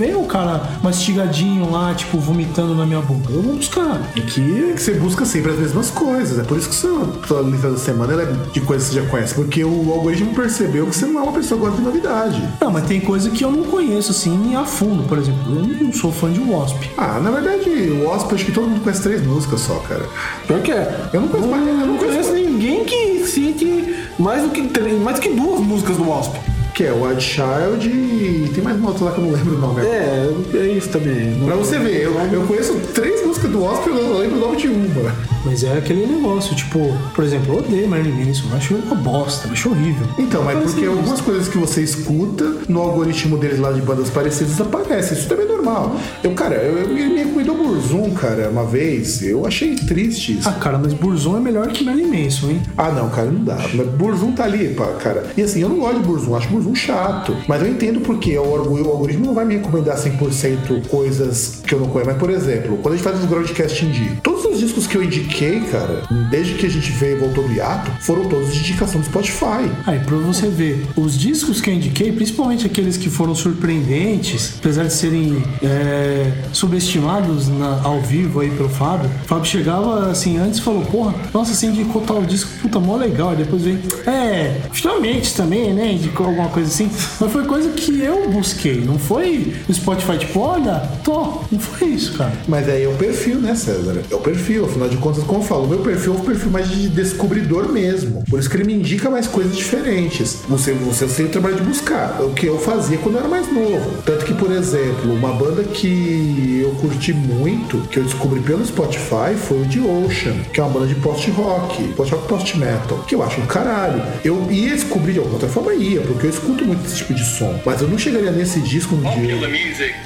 [0.00, 3.30] veio o cara mastigadinho lá, tipo, vomitando na minha boca.
[3.30, 4.00] Eu vou buscar.
[4.16, 6.38] É que você busca sempre as mesmas coisas.
[6.38, 9.06] É por isso que sua, lista da semana ela é de coisas que você já
[9.10, 9.34] conhece.
[9.34, 12.48] Porque o algoritmo percebeu que você não é uma pessoa que gosta de novidade.
[12.60, 15.40] Não, mas tem coisa que eu não conheço assim a fundo, por exemplo.
[15.54, 16.76] Eu não sou fã de Wasp.
[16.96, 20.04] Ah, na verdade, o Wasp, acho que todo mundo conhece três músicas só, cara.
[20.46, 21.10] Pior que é.
[21.12, 24.98] Eu não conheço mais, eu não não conheço ninguém que cite mais do que, três-
[24.98, 26.36] mais do que duas músicas do Wasp.
[26.80, 29.58] Que é Wild Child e tem mais uma outra lá que eu não lembro o
[29.58, 29.82] nome.
[29.82, 31.38] É, é isso também.
[31.44, 34.40] Pra você ver, eu, eu conheço três músicas do Wasp e eu não lembro o
[34.40, 35.14] nome de uma.
[35.44, 39.48] Mas é aquele negócio, tipo, por exemplo, eu odeio Marilyn Manson, eu acho uma bosta,
[39.48, 40.06] eu acho horrível.
[40.18, 44.08] Então, mas porque assim, algumas coisas que você escuta no algoritmo deles lá de bandas
[44.08, 45.18] parecidas aparecem.
[45.18, 45.96] Isso também é normal.
[46.22, 49.22] Eu, cara, eu, eu me recomendou Burzum, cara, uma vez.
[49.22, 50.48] Eu achei triste isso.
[50.48, 52.62] Ah, cara, mas Burzum é melhor que Marilyn Manson, hein?
[52.76, 53.58] Ah, não, cara, não dá.
[53.74, 55.26] Mas Burzum tá ali, pá, cara.
[55.36, 57.36] E assim, eu não gosto de Burzum, acho Burzum chato.
[57.48, 61.86] Mas eu entendo porque o, algoritmo não vai me recomendar 100% coisas que eu não
[61.88, 62.10] conheço.
[62.10, 65.02] Mas, por exemplo, quando a gente faz os groundcast indie, todos os discos que eu
[65.02, 69.00] indiquei, cara, desde que a gente veio e voltou do hiato, foram todos de indicação
[69.00, 69.70] do Spotify.
[69.86, 74.84] Aí, pra você ver, os discos que eu indiquei, principalmente aqueles que foram surpreendentes, apesar
[74.84, 80.58] de serem é, subestimados na- ao vivo aí pelo Fábio, o Fábio chegava assim antes
[80.58, 83.30] e falou: Porra, nossa, você indicou tal disco, puta, mó legal.
[83.30, 85.92] Aí depois veio, é, finalmente também, né?
[85.92, 86.90] Indicou alguma coisa assim.
[87.20, 91.40] Mas foi coisa que eu busquei, não foi no Spotify, tipo, olha, tô.
[91.50, 92.32] Não foi isso, cara.
[92.48, 94.02] Mas aí é o perfil, né, César?
[94.10, 96.50] É o perfil, afinal de contas, como eu falo, o meu perfil é um perfil
[96.50, 98.24] mais de descobridor mesmo.
[98.28, 100.38] Por isso que ele me indica mais coisas diferentes.
[100.48, 102.20] Você, você tem o trabalho de buscar.
[102.22, 104.02] O que eu fazia quando eu era mais novo.
[104.04, 109.34] Tanto que, por exemplo, uma banda que eu curti muito, que eu descobri pelo Spotify,
[109.36, 113.40] foi o The Ocean, que é uma banda de post-rock, post-rock post-metal, que eu acho
[113.40, 114.02] um caralho.
[114.24, 117.24] Eu ia descobrir de alguma outra forma, ia, porque eu escuto muito esse tipo de
[117.24, 117.60] som.
[117.64, 119.36] Mas eu não chegaria nesse disco no dia.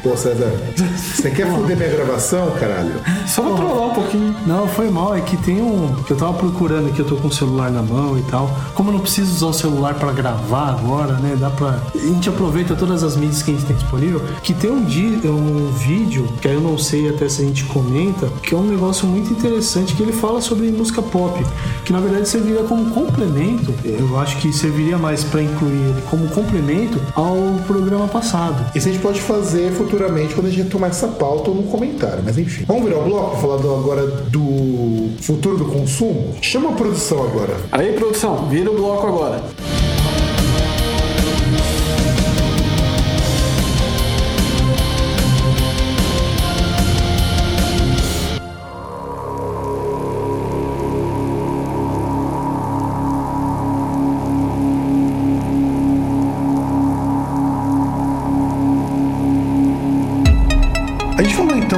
[0.03, 2.95] Pô, César, você quer foder minha gravação, caralho?
[3.27, 4.37] Só pra trollar um pouquinho.
[4.47, 5.15] Não, foi mal.
[5.15, 5.95] é que tem um.
[6.07, 8.51] que Eu tava procurando aqui, eu tô com o celular na mão e tal.
[8.75, 11.37] Como eu não preciso usar o celular pra gravar agora, né?
[11.39, 11.81] Dá pra.
[11.95, 14.21] A gente aproveita todas as mídias que a gente tem disponível.
[14.43, 15.21] Que tem um, di...
[15.25, 18.67] um vídeo, que aí eu não sei até se a gente comenta, que é um
[18.67, 21.45] negócio muito interessante, que ele fala sobre música pop.
[21.85, 23.73] Que na verdade serviria como complemento.
[23.85, 27.37] Eu acho que serviria mais pra incluir ele como complemento ao
[27.67, 28.65] programa passado.
[28.75, 32.21] Isso a gente pode fazer futuramente quando a gente retomar essa pauta ou no comentário,
[32.25, 32.65] mas enfim.
[32.67, 36.35] Vamos virar o bloco, falar do- agora do futuro do consumo?
[36.41, 37.57] Chama a produção agora.
[37.73, 39.43] Aí, produção, vira o bloco agora.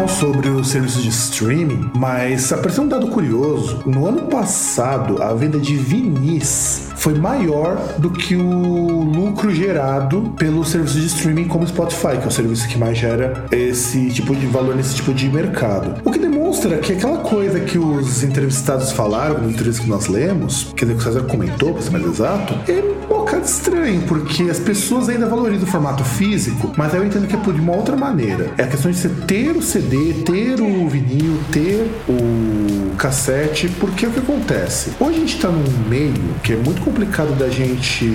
[0.09, 3.83] Sobre os serviços de streaming, mas apareceu um dado curioso.
[3.87, 10.69] No ano passado, a venda de vinis foi maior do que o lucro gerado pelos
[10.69, 14.47] serviços de streaming como Spotify, que é o serviço que mais gera esse tipo de
[14.47, 16.01] valor nesse tipo de mercado.
[16.05, 20.73] O que demonstra que aquela coisa que os entrevistados falaram no entrevista que nós lemos,
[20.75, 22.83] que o César comentou, para ser mais exato, é
[23.27, 27.39] bocado estranho, porque as pessoas ainda valorizam o formato físico, mas eu entendo que é
[27.39, 28.53] por uma outra maneira.
[28.57, 34.07] É a questão de você ter o CD, ter o vinil, ter o cassete, porque
[34.07, 34.93] é o que acontece?
[35.01, 38.07] Hoje a gente tá num meio que é muito complicado da gente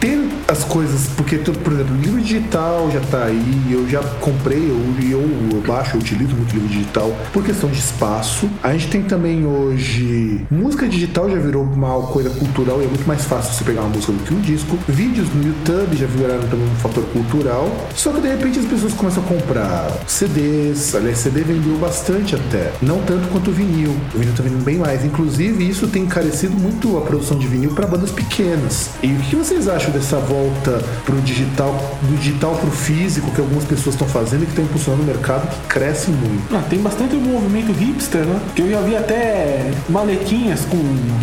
[0.00, 4.78] ter as coisas, porque, por exemplo, livro digital já tá aí, eu já comprei, eu,
[5.10, 8.48] eu, eu baixo, eu utilizo muito livro digital por questão de espaço.
[8.62, 13.06] A gente tem também hoje música digital já virou uma coisa cultural e é muito
[13.06, 14.57] mais fácil você pegar uma música do que um disco.
[14.88, 17.70] Vídeos no YouTube já viraram também um fator cultural.
[17.94, 22.72] Só que de repente as pessoas começam a comprar CDs, aliás, CD vendeu bastante até,
[22.82, 23.94] não tanto quanto o vinil.
[24.14, 25.04] O vinil tá vendendo bem mais.
[25.04, 28.90] Inclusive, isso tem encarecido muito a produção de vinil para bandas pequenas.
[29.02, 33.64] E o que vocês acham dessa volta pro digital, do digital pro físico que algumas
[33.64, 36.54] pessoas estão fazendo e que está impulsionando o mercado que cresce muito?
[36.54, 38.40] Ah, tem bastante movimento hipster, né?
[38.54, 40.78] Que eu já vi até maletinhas com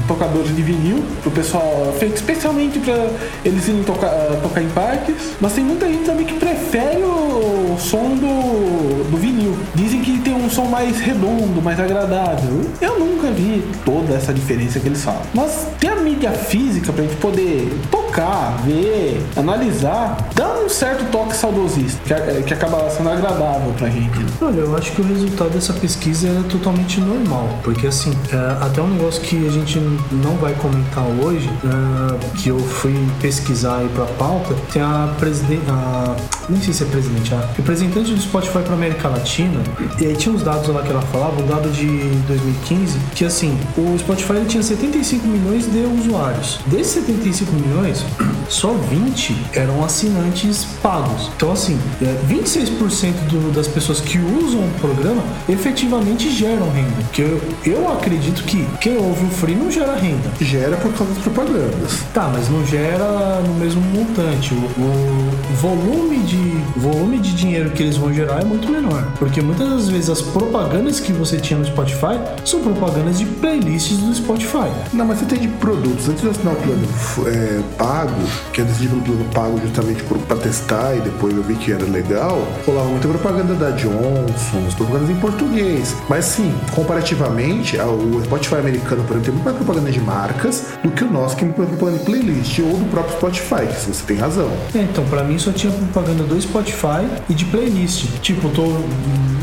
[0.08, 2.96] tocadores de vinil pro pessoal, feito especialmente pra
[3.44, 5.16] eles irem tocar, ah, tocar em parques.
[5.40, 9.56] Mas tem muita gente também que prefere o som do, do vinil.
[9.76, 12.62] Dizem que tem um som mais redondo, mais agradável.
[12.82, 15.22] Eu nunca vi toda essa diferença que eles falam.
[15.34, 21.36] Mas ter a mídia física pra gente poder tocar, ver, analisar, dá um certo toque
[21.36, 24.26] saudosista, que, é- que acaba sendo agradável pra gente.
[24.42, 28.82] Olha, eu acho que o resultado dessa pesquisa é totalmente normal, porque assim, é, até
[28.82, 29.80] um negócio que a gente
[30.12, 35.64] não vai comentar hoje, é, que eu fui pesquisar aí pra pauta, tem a presidente,
[35.70, 36.16] a,
[36.50, 39.60] nem sei se é presidente, a representante do Spotify pra América Latina,
[40.00, 41.86] e aí tinha uns dados lá que ela falava, um dado de
[42.28, 46.60] 2015, que assim, o Spotify ele tinha 75 milhões de usuários.
[46.68, 48.06] Desses 75 milhões,
[48.50, 51.32] só 20 eram assinantes pagos.
[51.36, 57.04] Então, assim, é, 26% do- das pessoas que usam o programa efetivamente geram renda.
[57.12, 60.30] Que eu, eu acredito que quem ouve o free não gera renda.
[60.40, 62.00] Gera por causa das propagandas.
[62.14, 64.54] Tá, mas não gera no mesmo montante.
[64.54, 66.35] O, o volume de
[66.76, 70.22] volume de dinheiro que eles vão gerar é muito menor, porque muitas das vezes as
[70.22, 74.70] propagandas que você tinha no Spotify são propagandas de playlists do Spotify.
[74.94, 76.10] Não, mas você tem de produtos.
[76.10, 76.88] Antes de assinar o plano
[77.28, 78.14] é, pago,
[78.54, 81.72] que eu decidi pelo plano pago justamente por, pra testar e depois eu vi que
[81.72, 85.96] era legal, rolava muita propaganda da Johnson, as propagandas em português.
[86.10, 90.92] Mas sim, comparativamente, o Spotify americano, por exemplo, tem muito mais propaganda de marcas do
[90.92, 94.18] que o nosso, que é propaganda de playlist ou do próprio Spotify, que você tem
[94.18, 94.50] razão.
[94.74, 98.06] É, então, pra mim só tinha propaganda do Spotify e de playlist.
[98.22, 98.64] Tipo, tô.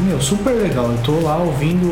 [0.04, 0.90] Meu, super legal.
[0.90, 1.88] Eu tô lá ouvindo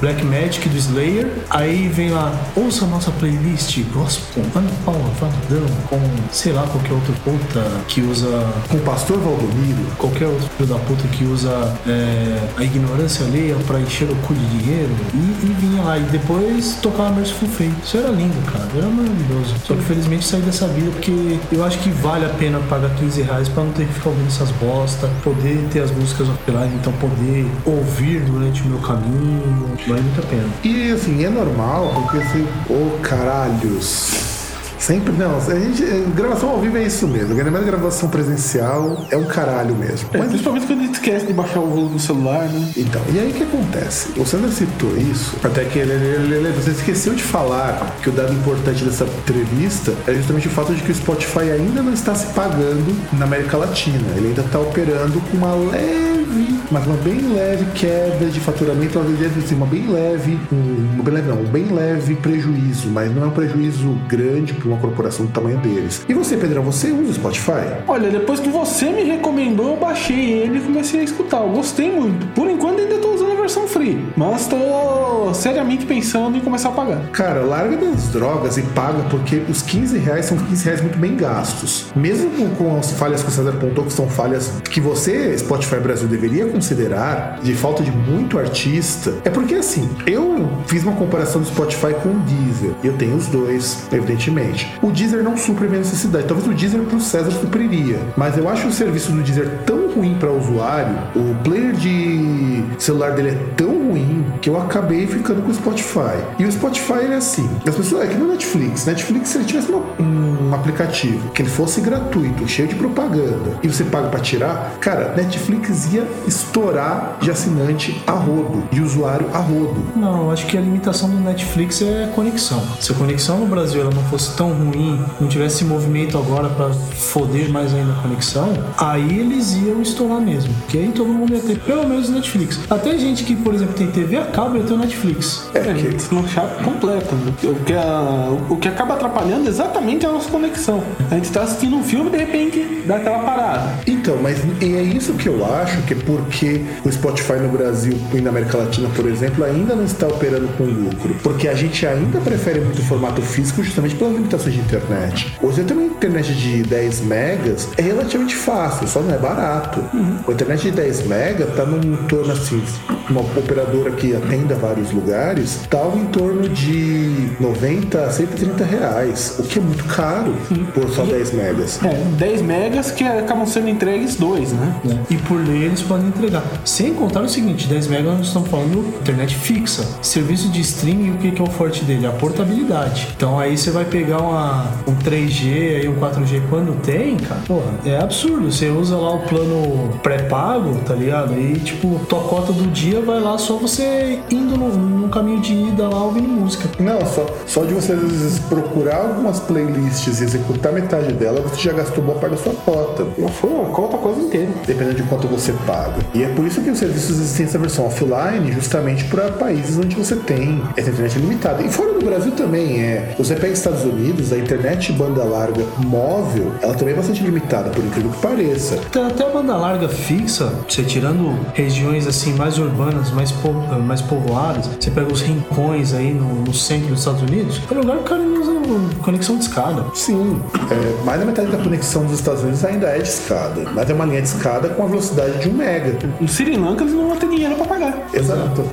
[0.00, 1.30] Black Magic do Slayer.
[1.50, 6.00] Aí vem lá, ouça nossa playlist gospel, Ana Paula Valadão, com
[6.32, 8.28] sei lá qualquer outro puta que usa.
[8.68, 11.50] Com o pastor Valdomiro, Qualquer outro filho da puta que usa
[11.86, 14.90] é, a ignorância alheia pra encher o cu de dinheiro.
[15.14, 15.98] E, e vinha lá.
[15.98, 17.74] E depois tocava Merciful Fate.
[17.84, 18.68] Isso era lindo, cara.
[18.76, 19.54] Era maravilhoso.
[19.64, 23.22] Só que felizmente saí dessa vida porque eu acho que vale a pena pagar 15
[23.22, 25.08] reais pra não ter que ficar ouvindo essas bosta.
[25.22, 29.76] Poder ter as músicas offline, então poder ouvir durante o meu caminho.
[29.86, 30.48] Vale muito a pena.
[30.62, 34.33] E assim, é normal, porque assim, ô caralhos.
[34.78, 35.36] Sempre, não.
[35.36, 37.34] A gente, eh, gravação ao vivo é isso mesmo.
[37.50, 40.08] Mais gravação presencial é um caralho mesmo.
[40.12, 42.72] É, Mas principalmente quando a gente esquece de baixar o volume do celular, né?
[42.76, 44.08] Então, e aí o que acontece?
[44.18, 48.84] O Sandro citou isso, até que ele, você esqueceu de falar que o dado importante
[48.84, 52.96] dessa entrevista é justamente o fato de que o Spotify ainda não está se pagando
[53.12, 54.04] na América Latina.
[54.16, 59.06] Ele ainda está operando com uma leve, mas uma bem leve queda de faturamento, às
[59.18, 63.14] vezes assim, uma bem leve, um, uma bem leve não, um bem leve prejuízo, mas
[63.14, 66.04] não é um prejuízo grande para uma corporação do tamanho deles.
[66.08, 67.82] E você, Pedrão, você usa o Spotify?
[67.86, 71.42] Olha, depois que você me recomendou, eu baixei ele e comecei a escutar.
[71.42, 72.26] Eu gostei muito.
[72.34, 76.72] Por enquanto ainda tô usando a versão free, mas tô seriamente pensando em começar a
[76.72, 77.00] pagar.
[77.12, 81.16] Cara, larga das drogas e paga, porque os 15 reais são 15 reais muito bem
[81.16, 81.86] gastos.
[81.94, 85.76] Mesmo com, com as falhas que o César apontou, que são falhas que você, Spotify
[85.76, 91.40] Brasil, deveria considerar, de falta de muito artista, é porque assim, eu fiz uma comparação
[91.40, 92.72] do Spotify com o Deezer.
[92.82, 94.53] Eu tenho os dois, evidentemente.
[94.82, 96.26] O Deezer não supre a minha necessidade.
[96.26, 97.98] Talvez o Deezer pro César supriria.
[98.16, 103.12] Mas eu acho o serviço do Deezer tão ruim para usuário, o player de celular
[103.12, 106.16] dele é tão ruim que eu acabei ficando com o Spotify.
[106.38, 109.44] E o Spotify ele é assim, as pessoas é que no Netflix, Netflix se ele
[109.44, 114.18] tivesse uma- um aplicativo que ele fosse gratuito, cheio de propaganda, e você paga para
[114.20, 119.76] tirar, cara, Netflix ia estourar de assinante a rodo, de usuário a rodo.
[119.96, 122.60] Não, eu acho que a limitação do Netflix é a conexão.
[122.80, 126.48] Se a conexão no Brasil ela não fosse tão ruim, não tivesse esse movimento agora
[126.48, 130.52] pra foder mais ainda a conexão, aí eles iam estourar mesmo.
[130.60, 132.58] Porque aí todo mundo ia ter pelo menos Netflix.
[132.68, 135.48] Até gente que, por exemplo, tem TV a cabo ia ter o Netflix.
[135.54, 137.14] É, deslanchar completo.
[137.14, 137.32] né?
[137.44, 140.82] O que, a- o que acaba atrapalhando exatamente é a nossa conexão.
[141.10, 143.74] A gente tá assistindo um filme e de repente dá aquela parada.
[143.86, 147.96] Então, mas e é isso que eu acho que é porque o Spotify no Brasil
[148.12, 151.14] e na América Latina, por exemplo, ainda não está operando com lucro.
[151.22, 153.94] Porque a gente ainda prefere muito o formato físico justamente
[154.42, 155.36] de internet.
[155.40, 159.80] Hoje ter uma internet de 10 megas é relativamente fácil, só não é barato.
[160.26, 162.62] A internet de 10 megas tá num torno assim,
[163.08, 169.42] uma operadora que atenda vários lugares, tá em torno de 90 a 130 reais, o
[169.44, 170.34] que é muito caro
[170.72, 171.80] por só 10 megas.
[171.84, 174.74] É, 10 megas que acabam sendo entregues dois, né?
[175.10, 176.42] E por lei eles podem entregar.
[176.64, 179.84] Sem contar o seguinte, 10 MB nós estamos falando internet fixa.
[180.02, 182.06] Serviço de streaming, o que que é o forte dele?
[182.06, 183.08] A portabilidade.
[183.16, 187.72] Então aí você vai pegar uma, um 3G aí um 4G quando tem, cara, porra,
[187.84, 188.50] é absurdo.
[188.50, 191.32] Você usa lá o plano pré-pago, tá ligado?
[191.32, 195.52] Aí, tipo, tua cota do dia vai lá só você indo no, no caminho de
[195.52, 196.68] ida lá ouvindo música.
[196.78, 201.60] Não, só, só de você às vezes procurar algumas playlists e executar metade dela, você
[201.60, 203.06] já gastou boa parte da sua cota.
[203.18, 204.48] Não foi uma conta quase inteira.
[204.66, 205.96] Dependendo de quanto você paga.
[206.14, 209.96] E é por isso que os serviços existem essa versão offline, justamente para países onde
[209.96, 211.62] você tem essa internet limitada.
[211.62, 213.14] E fora do Brasil também é.
[213.18, 217.84] Você pega Estados Unidos, a internet banda larga móvel, ela também é bastante limitada, por
[217.84, 218.76] incrível que pareça.
[218.92, 224.00] Tem até a banda larga fixa, você tirando regiões assim mais urbanas, mais, po- mais
[224.02, 228.02] povoadas, você pega os rincões aí no, no centro dos Estados Unidos, é lugar que
[228.02, 228.54] o cara não usa
[229.02, 229.84] conexão de escada.
[229.94, 233.88] Sim, é, mais da metade da conexão dos Estados Unidos ainda é de escada, mas
[233.90, 235.98] é uma linha de escada com a velocidade de um mega.
[236.20, 238.06] No Sri Lanka eles não vão ter dinheiro pra pagar.
[238.12, 238.64] Exato.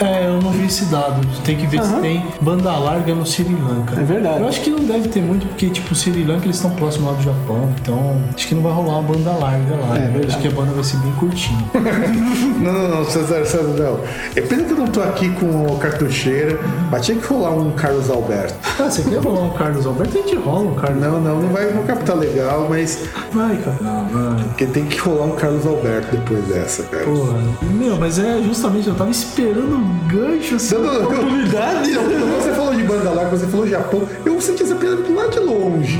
[0.00, 1.26] É, eu não vi esse dado.
[1.44, 4.00] Tem que ver se tem banda larga no Sri Lanka.
[4.00, 4.40] É verdade.
[4.40, 7.08] Eu acho que não deve ter muito, porque, tipo, o Sri Lanka eles estão próximos
[7.10, 9.96] lá do Japão, então acho que não vai rolar uma banda larga lá.
[9.96, 10.26] É verdade.
[10.28, 11.64] Acho que a banda vai ser bem curtinha.
[12.60, 14.00] Não, não, não, César, César, não.
[14.36, 16.58] É pena que eu não tô aqui com o cartucheira,
[16.90, 18.54] mas tinha que rolar um Carlos Alberto.
[18.78, 20.18] ah, você quer rolar um Carlos Alberto?
[20.18, 22.98] A gente rola um Carlos Não, não, não vai no capital legal, mas
[23.32, 23.78] Vai, cara.
[23.80, 24.44] Não, vai.
[24.44, 27.04] porque tem que rolar um Carlos Alberto depois dessa, cara.
[27.04, 30.74] Porra, meu, mas é justamente, eu tava esperando um gancho assim.
[30.74, 31.92] Não, não, não, oportunidade?
[31.92, 35.98] Você falou banda larga, você falou Japão, eu senti essa piada lá de longe.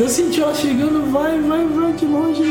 [0.00, 2.42] Eu senti ela chegando, vai, vai, vai de longe.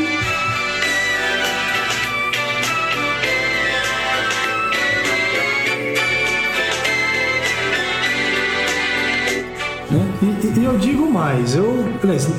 [9.90, 10.06] Né?
[10.22, 11.84] E, e- e eu digo mais, eu.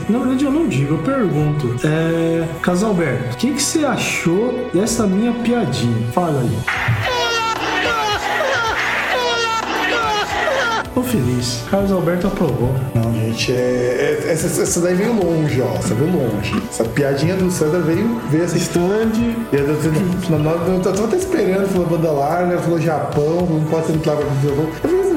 [0.09, 1.75] Na verdade eu não digo, eu pergunto.
[1.85, 2.47] É.
[2.61, 6.07] Casalberto, o que, que você achou dessa minha piadinha?
[6.11, 7.22] Fala aí.
[10.93, 11.63] Tô feliz.
[11.71, 12.69] Carlos Alberto aprovou.
[12.93, 15.73] Não, gente, é, é- essa, essa daí veio longe, ó.
[15.75, 16.61] Essa veio longe.
[16.69, 18.57] Essa piadinha do César veio, veio assim.
[18.57, 19.11] Stand.
[19.51, 24.23] Eu, eu, eu, eu, até esperando, falou banda larga, falou Japão, não pode ser larga
[24.23, 24.65] do Japão.
[24.83, 25.12] Eu falei,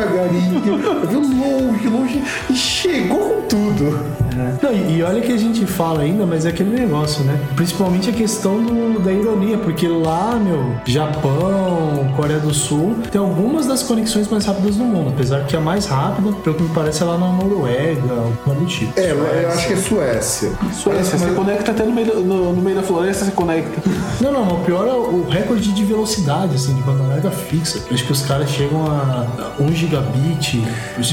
[0.00, 0.60] devagarinho,
[1.08, 4.16] viu longe, longe, e chegou com tudo.
[4.62, 7.38] Não, e, e olha que a gente fala ainda, mas é aquele negócio, né?
[7.54, 13.66] Principalmente a questão do- da ironia, porque lá, meu, Japão, Coreia do Sul, tem algumas
[13.66, 17.02] das conexões mais rápidas do mundo, apesar que a mais rápida, pelo que me parece,
[17.02, 18.98] é lá na Noruega, alguma do tipo.
[18.98, 20.50] É, eu acho que é Suécia.
[20.74, 23.82] Suécia, você conecta até no meio, da- no, no meio da floresta, você conecta.
[24.20, 27.78] Não, não, o pior é o recorde de velocidade, assim, de banda larga fixa.
[27.88, 29.26] Eu acho que os caras chegam a
[29.60, 30.62] 1 gigabit.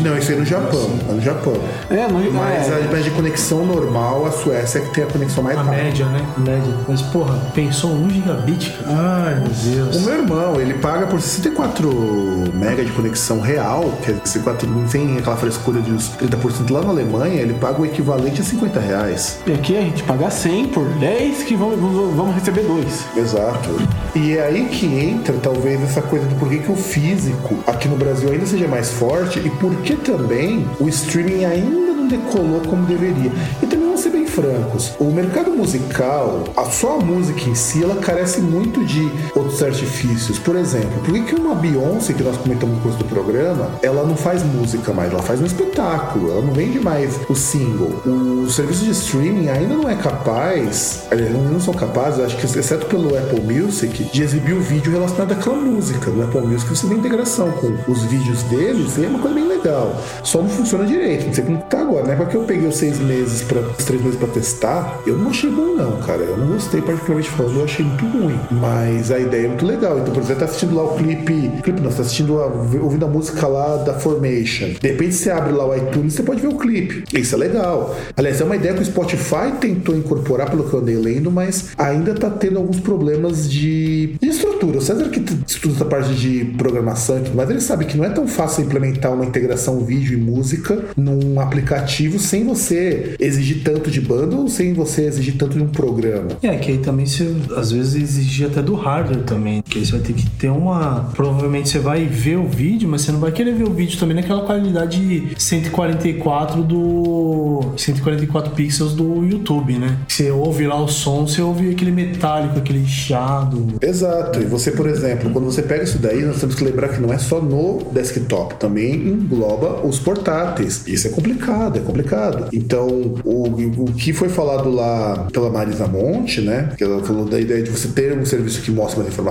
[0.01, 0.89] Não, isso aí é no Japão.
[1.09, 1.53] É no Japão.
[1.89, 5.43] É, no, Mas é, a de conexão normal, a Suécia é que tem a conexão
[5.43, 5.83] mais A rápida.
[5.83, 6.25] média, né?
[6.35, 6.73] A média.
[6.87, 8.95] Mas, porra, pensou 1 gigabit, cara?
[9.27, 9.95] Ai, meu Deus.
[9.97, 14.87] O meu irmão, ele paga por 64 mega de conexão real, que é 64, não
[14.87, 18.79] tem aquela frescura de uns 30% lá na Alemanha, ele paga o equivalente a 50
[18.79, 19.39] reais.
[19.45, 23.05] e aqui a gente paga 100 por 10 que vamos, vamos vamos receber dois.
[23.15, 23.69] Exato.
[24.15, 27.95] E é aí que entra talvez essa coisa do porquê que o físico aqui no
[27.95, 32.85] Brasil ainda seja mais forte e por que também o streaming ainda não decolou como
[32.85, 33.31] deveria.
[33.61, 37.83] E também vamos ser bem francos, o mercado musical, a só a música em si,
[37.83, 39.09] ela carece muito de
[39.53, 40.39] outros artifícios.
[40.39, 44.17] Por exemplo, por que uma Beyoncé, que nós comentamos no curso do programa, ela não
[44.17, 47.93] faz música mais, ela faz um espetáculo, ela não vende mais o single.
[48.05, 52.45] O serviço de streaming ainda não é capaz, aliás, não não são capazes, acho que
[52.45, 56.09] exceto pelo Apple Music, de exibir o vídeo relacionado àquela música.
[56.09, 59.47] No Apple Music você tem integração com os vídeos deles e é uma coisa bem
[59.47, 59.95] legal.
[60.23, 62.07] Só não funciona direito, não sei como tá agora.
[62.07, 65.17] Na época que eu peguei os seis meses para os três meses pra testar, eu
[65.17, 66.21] não achei bom não, cara.
[66.21, 68.39] Eu não gostei, particularmente falando, eu achei muito ruim.
[68.51, 69.99] Mas a ideia é muito legal.
[69.99, 71.51] Então, por exemplo, tá assistindo lá o clipe.
[71.61, 74.69] Clipe não, você tá assistindo a, ouvindo a música lá da Formation.
[74.79, 77.03] De repente você abre lá o iTunes você pode ver o clipe.
[77.13, 77.95] Isso é legal.
[78.15, 81.69] Aliás, é uma ideia que o Spotify tentou incorporar, pelo que eu andei lendo, mas
[81.77, 84.77] ainda tá tendo alguns problemas de, de estrutura.
[84.77, 88.05] O César que estuda essa parte de programação e tudo mais, ele sabe que não
[88.05, 93.89] é tão fácil implementar uma integração vídeo e música num aplicativo sem você exigir tanto
[93.89, 96.27] de banda ou sem você exigir tanto de um programa.
[96.41, 99.61] É, que aí também você às vezes exige até do hardware também.
[99.61, 101.09] Que aí você vai ter que ter uma.
[101.15, 104.15] Provavelmente você vai ver o vídeo, mas você não vai querer ver o vídeo também
[104.15, 107.73] naquela qualidade 144 do.
[107.77, 109.97] 144 pixels do YouTube, né?
[110.07, 113.67] Você ouve lá o som, você ouve aquele metálico, aquele chiado.
[113.81, 114.41] Exato.
[114.41, 117.11] E você, por exemplo, quando você pega isso daí, nós temos que lembrar que não
[117.11, 120.87] é só no desktop, também engloba os portáteis.
[120.87, 122.47] Isso é complicado, é complicado.
[122.53, 122.87] Então,
[123.23, 126.73] o, o que foi falado lá pela Marisa Monte, né?
[126.77, 129.22] Que ela falou da ideia de você ter um serviço que mostra mais informações,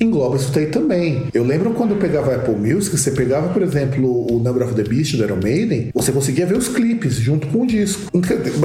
[0.00, 1.24] engloba isso daí também.
[1.32, 4.82] Eu lembro quando eu pegava Apple Music, você pegava, por exemplo, o Number of the
[4.82, 8.10] Beast do Iron Maiden, você conseguia ver os clipes junto com o disco.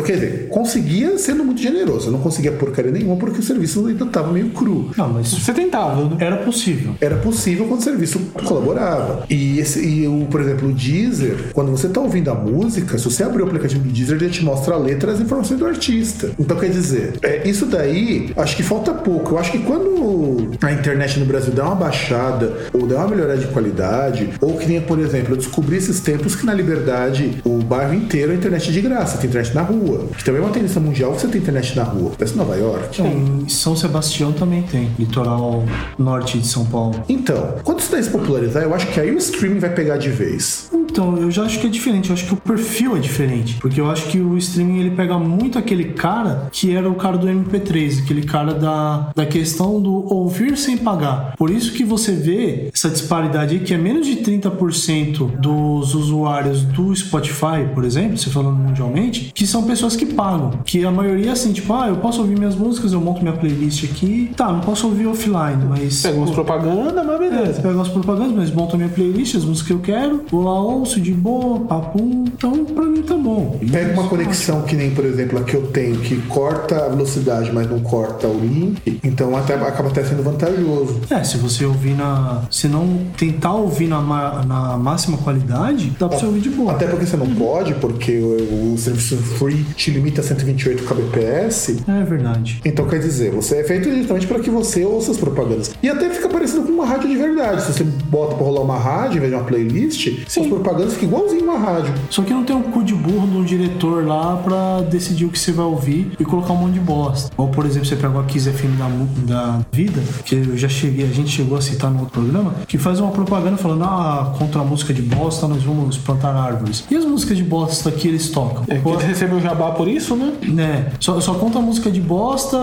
[0.05, 2.07] Quer dizer, conseguia sendo muito generoso.
[2.07, 4.91] Eu não conseguia porcaria nenhuma porque o serviço ainda estava meio cru.
[4.97, 6.17] Não, mas Você tentava, né?
[6.19, 6.95] era possível.
[7.01, 9.25] Era possível quando o serviço colaborava.
[9.29, 13.05] E, esse, e o, por exemplo, o Deezer, quando você está ouvindo a música, se
[13.05, 15.65] você abrir o aplicativo do Deezer, ele te mostra a letra e as informações do
[15.65, 16.31] artista.
[16.39, 19.33] Então, quer dizer, é, isso daí, acho que falta pouco.
[19.33, 23.39] Eu acho que quando a internet no Brasil der uma baixada, ou der uma melhorada
[23.39, 27.59] de qualidade, ou que nem, por exemplo, eu descobri esses tempos que na Liberdade o
[27.59, 30.07] bairro inteiro é internet de graça, tem internet na rua.
[30.17, 32.11] Que também é uma tendência mundial que você tem internet na rua.
[32.17, 33.01] Parece Nova York.
[33.01, 35.63] Em São Sebastião também tem, litoral
[35.97, 37.03] norte de São Paulo.
[37.07, 40.09] Então, quando isso daí se popularizar, eu acho que aí o streaming vai pegar de
[40.09, 40.69] vez.
[40.73, 42.09] Então, eu já acho que é diferente.
[42.09, 43.55] Eu acho que o perfil é diferente.
[43.55, 47.17] Porque eu acho que o streaming ele pega muito aquele cara que era o cara
[47.17, 50.05] do MP3, aquele cara da, da questão do
[50.35, 51.33] ouvir sem pagar.
[51.37, 56.63] Por isso que você vê essa disparidade aí, que é menos de 30% dos usuários
[56.63, 60.59] do Spotify, por exemplo, você falando mundialmente, que são pessoas que pagam.
[60.65, 63.35] Que a maioria é assim, tipo, ah, eu posso ouvir minhas músicas, eu monto minha
[63.35, 64.31] playlist aqui.
[64.35, 66.01] Tá, não posso ouvir offline, mas.
[66.01, 67.61] Pega umas pô, propaganda, mas é, beleza.
[67.61, 70.99] pego as propagandas, mas monto minha playlist, as músicas que eu quero, vou lá, ouço
[70.99, 72.25] de boa, papum.
[72.27, 73.57] Então, pra mim tá bom.
[73.71, 77.51] Pega uma conexão que nem, por exemplo, a que eu tenho, que corta a velocidade,
[77.53, 81.01] mas não corta o link, então até, acaba até sendo vantajoso.
[81.09, 82.43] É, se você ouvir na.
[82.49, 86.71] Se não tentar ouvir na, na máxima qualidade, dá pra você ouvir de boa.
[86.71, 91.77] Até porque você não pode, porque o, o serviço free te limita a 128 kbps.
[91.87, 92.61] É verdade.
[92.65, 95.73] Então quer dizer, você é feito justamente para que você ouça as propagandas.
[95.81, 97.61] E até fica parecendo com uma rádio de verdade.
[97.61, 101.05] Se você bota pra rolar uma rádio em vez de uma playlist, as propaganda fica
[101.05, 101.93] igualzinho uma rádio.
[102.09, 105.29] Só que não tem um cu de burro de um diretor lá pra decidir o
[105.29, 107.31] que você vai ouvir e colocar um monte de bosta.
[107.37, 108.87] Ou, por exemplo, você pega a Kiss FM da,
[109.25, 112.77] da vida, que eu já cheguei, a gente chegou a citar no outro programa, que
[112.77, 116.83] faz uma propaganda falando, ah, contra a música de bosta nós vamos plantar árvores.
[116.89, 118.63] E as músicas de bosta que eles tocam?
[118.67, 120.33] É que eles recebem o jabá por isso, né?
[120.47, 120.91] né?
[120.99, 122.57] Só, só conta música de bosta,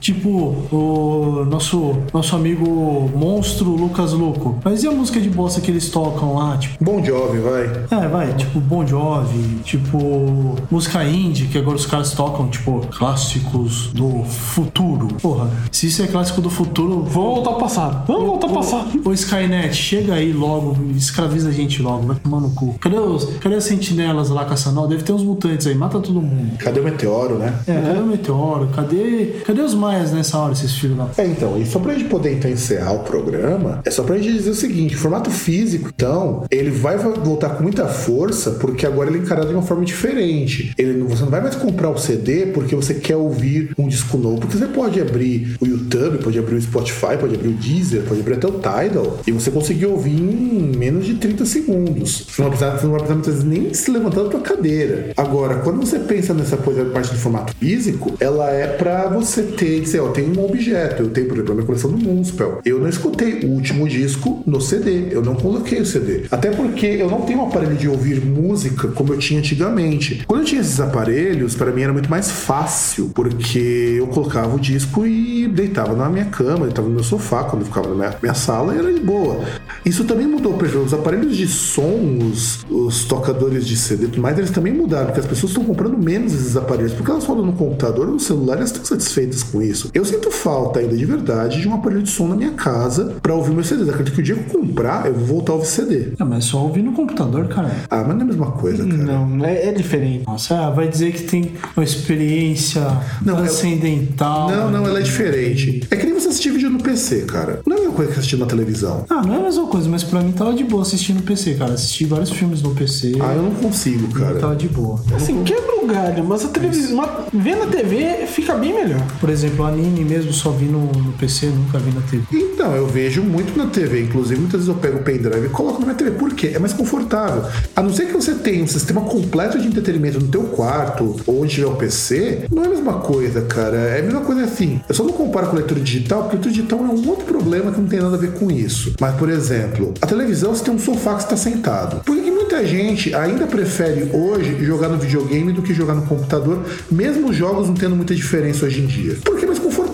[0.00, 0.28] tipo
[0.72, 4.58] o nosso, nosso amigo monstro Lucas Luco.
[4.64, 6.56] Mas e a música de bosta que eles tocam lá?
[6.56, 7.64] Tipo, Bom jovem, vai.
[7.90, 13.88] é, vai, tipo Bon Jovi, tipo música indie, que agora os caras tocam, tipo, clássicos
[13.92, 15.08] do futuro.
[15.20, 18.06] Porra, se isso é clássico do futuro, Vamos voltar ao passado.
[18.06, 19.00] Vamos voltar ao passado.
[19.04, 22.74] Ô Skynet, chega aí logo, escraviza a gente logo, vai tomar no cu.
[22.80, 24.86] Cadê, os, cadê as sentinelas lá caçando?
[24.86, 26.56] Deve ter uns mutantes aí, mata todo mundo.
[26.58, 27.54] Cadê o meteoro, né?
[27.66, 28.68] É, cadê o meteoro?
[28.74, 32.04] Cadê, cadê os maias nessa hora, esses filhos da É, então, e só pra gente
[32.04, 35.90] poder então encerrar o programa, é só pra gente dizer o seguinte: o formato físico,
[35.94, 39.84] então, ele vai voltar com muita força, porque agora ele é encarado de uma forma
[39.84, 40.72] diferente.
[40.78, 44.40] Ele, você não vai mais comprar o CD porque você quer ouvir um disco novo,
[44.40, 48.20] porque você pode abrir o YouTube, pode abrir o Spotify, pode abrir o Deezer, pode
[48.20, 52.26] abrir até o Tidal, e você conseguir ouvir em menos de 30 segundos.
[52.28, 55.12] Você não precisar muitas vezes nem se levantar da tua cadeira.
[55.16, 59.80] Agora, quando você pensa nessa coisa, parte do formato físico, ela é pra você ter,
[59.80, 62.60] dizer, ó, tenho um objeto, eu tenho, por exemplo, a minha coleção do Moonspell.
[62.64, 66.24] Eu não escutei o último disco no CD, eu não coloquei o CD.
[66.30, 70.24] Até porque eu não tenho um aparelho de ouvir música como eu tinha antigamente.
[70.26, 74.60] Quando eu tinha esses aparelhos, para mim era muito mais fácil, porque eu colocava o
[74.60, 78.14] disco e deitava na minha cama, deitava no meu sofá, quando eu ficava na minha,
[78.22, 79.40] minha sala, e era de boa.
[79.84, 84.08] Isso também mudou, por exemplo, os aparelhos de som, os, os tocadores de CD e
[84.08, 87.24] tudo mais, eles também mudaram, porque as pessoas estão comprando menos esses aparelhos, porque elas
[87.24, 89.90] rodam no computador ou no celular e elas estão satisfeitas com isso.
[89.92, 93.34] Eu sinto falta ainda de verdade de um aparelho de som na minha casa para
[93.34, 93.88] ouvir meus CDs.
[93.88, 96.12] Acredito que o dia que eu comprar, eu vou voltar a ouvir CD.
[96.18, 97.70] É, mas só ouvir no computador, cara.
[97.90, 98.96] Ah, mas não é a mesma coisa, cara.
[98.96, 100.24] Não, é, é diferente.
[100.26, 102.82] Nossa, ah, vai dizer que tem uma experiência
[103.24, 104.50] Não, eu- transcendental.
[104.50, 105.86] Não, não, ela é diferente.
[105.90, 107.60] É que nem você assistir vídeo no PC, cara.
[107.66, 109.04] Não é a mesma coisa que assistir na televisão.
[109.08, 111.54] Ah, não é a mesma coisa, mas pra mim tava de boa assistir no PC,
[111.54, 111.72] cara.
[111.74, 113.12] Assisti vários filmes no PC.
[113.20, 114.56] Ah, eu não consigo, Tava cara.
[114.56, 115.00] de boa.
[115.14, 116.94] Assim, quebra o galho, mas a televisão.
[116.94, 119.02] uma- Ver na TV fica bem melhor.
[119.20, 122.24] Por exemplo, anime mesmo só vi no, no PC, nunca vi na TV.
[122.68, 124.02] Então, eu vejo muito na TV.
[124.02, 126.10] Inclusive, muitas vezes eu pego o pendrive e coloco na minha TV.
[126.10, 126.52] Por quê?
[126.54, 127.44] É mais confortável.
[127.74, 131.42] A não ser que você tenha um sistema completo de entretenimento no teu quarto ou
[131.42, 133.74] onde tiver o PC, não é a mesma coisa, cara.
[133.74, 134.82] É a mesma coisa assim.
[134.86, 137.80] Eu só não comparo com leitura digital, porque leitura digital é um outro problema que
[137.80, 138.92] não tem nada a ver com isso.
[139.00, 142.04] Mas, por exemplo, a televisão você tem um sofá que está sentado.
[142.04, 146.62] Por que muita gente ainda prefere hoje jogar no videogame do que jogar no computador,
[146.90, 149.16] mesmo os jogos não tendo muita diferença hoje em dia?
[149.24, 149.46] Porque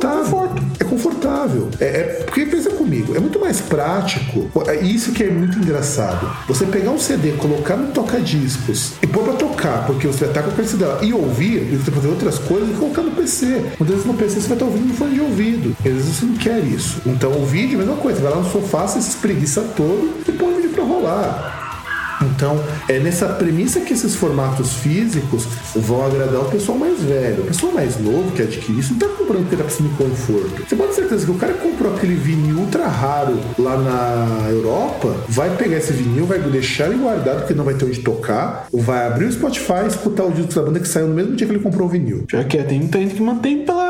[0.08, 0.50] confortável.
[0.78, 1.68] É confortável.
[1.80, 4.50] É, é- porque pensa comigo, é muito mais prático.
[4.66, 6.30] É isso que é muito engraçado.
[6.46, 10.50] Você pegar um CD, colocar no toca-discos e pôr pra tocar, porque você estar com
[10.50, 13.46] a dela, e ouvir, e você fazer outras coisas, e colocar no PC.
[13.78, 15.76] Muitas vezes no PC você vai estar ouvindo no fone de ouvido.
[15.78, 17.00] Às vezes você não quer isso.
[17.06, 18.18] Então o vídeo, é a mesma coisa.
[18.18, 21.63] Você vai lá no sofá, você se espreguiça todo e põe o vídeo pra rolar.
[22.34, 27.42] Então, é nessa premissa que esses formatos físicos vão agradar o pessoal mais velho.
[27.42, 30.68] O pessoal mais novo que adquire isso não tá comprando porque tá precisando de conforto.
[30.68, 34.48] Você pode ter certeza que o cara que comprou aquele vinil ultra raro lá na
[34.50, 38.66] Europa vai pegar esse vinil, vai deixar ele guardado porque não vai ter onde tocar,
[38.72, 41.46] vai abrir o Spotify e escutar o disco da banda que saiu no mesmo dia
[41.46, 42.24] que ele comprou o vinil.
[42.30, 43.83] Já que é, tem muita gente que mantém pela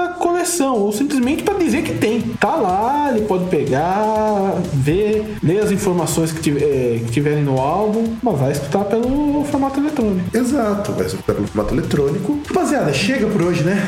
[0.45, 2.21] coleção, ou simplesmente pra dizer que tem.
[2.39, 7.59] Tá lá, ele pode pegar, ver, ler as informações que, tiv- eh, que tiverem no
[7.59, 10.37] álbum, mas vai escutar pelo formato eletrônico.
[10.37, 12.39] Exato, vai escutar pelo formato eletrônico.
[12.47, 13.83] Rapaziada, chega por hoje, né?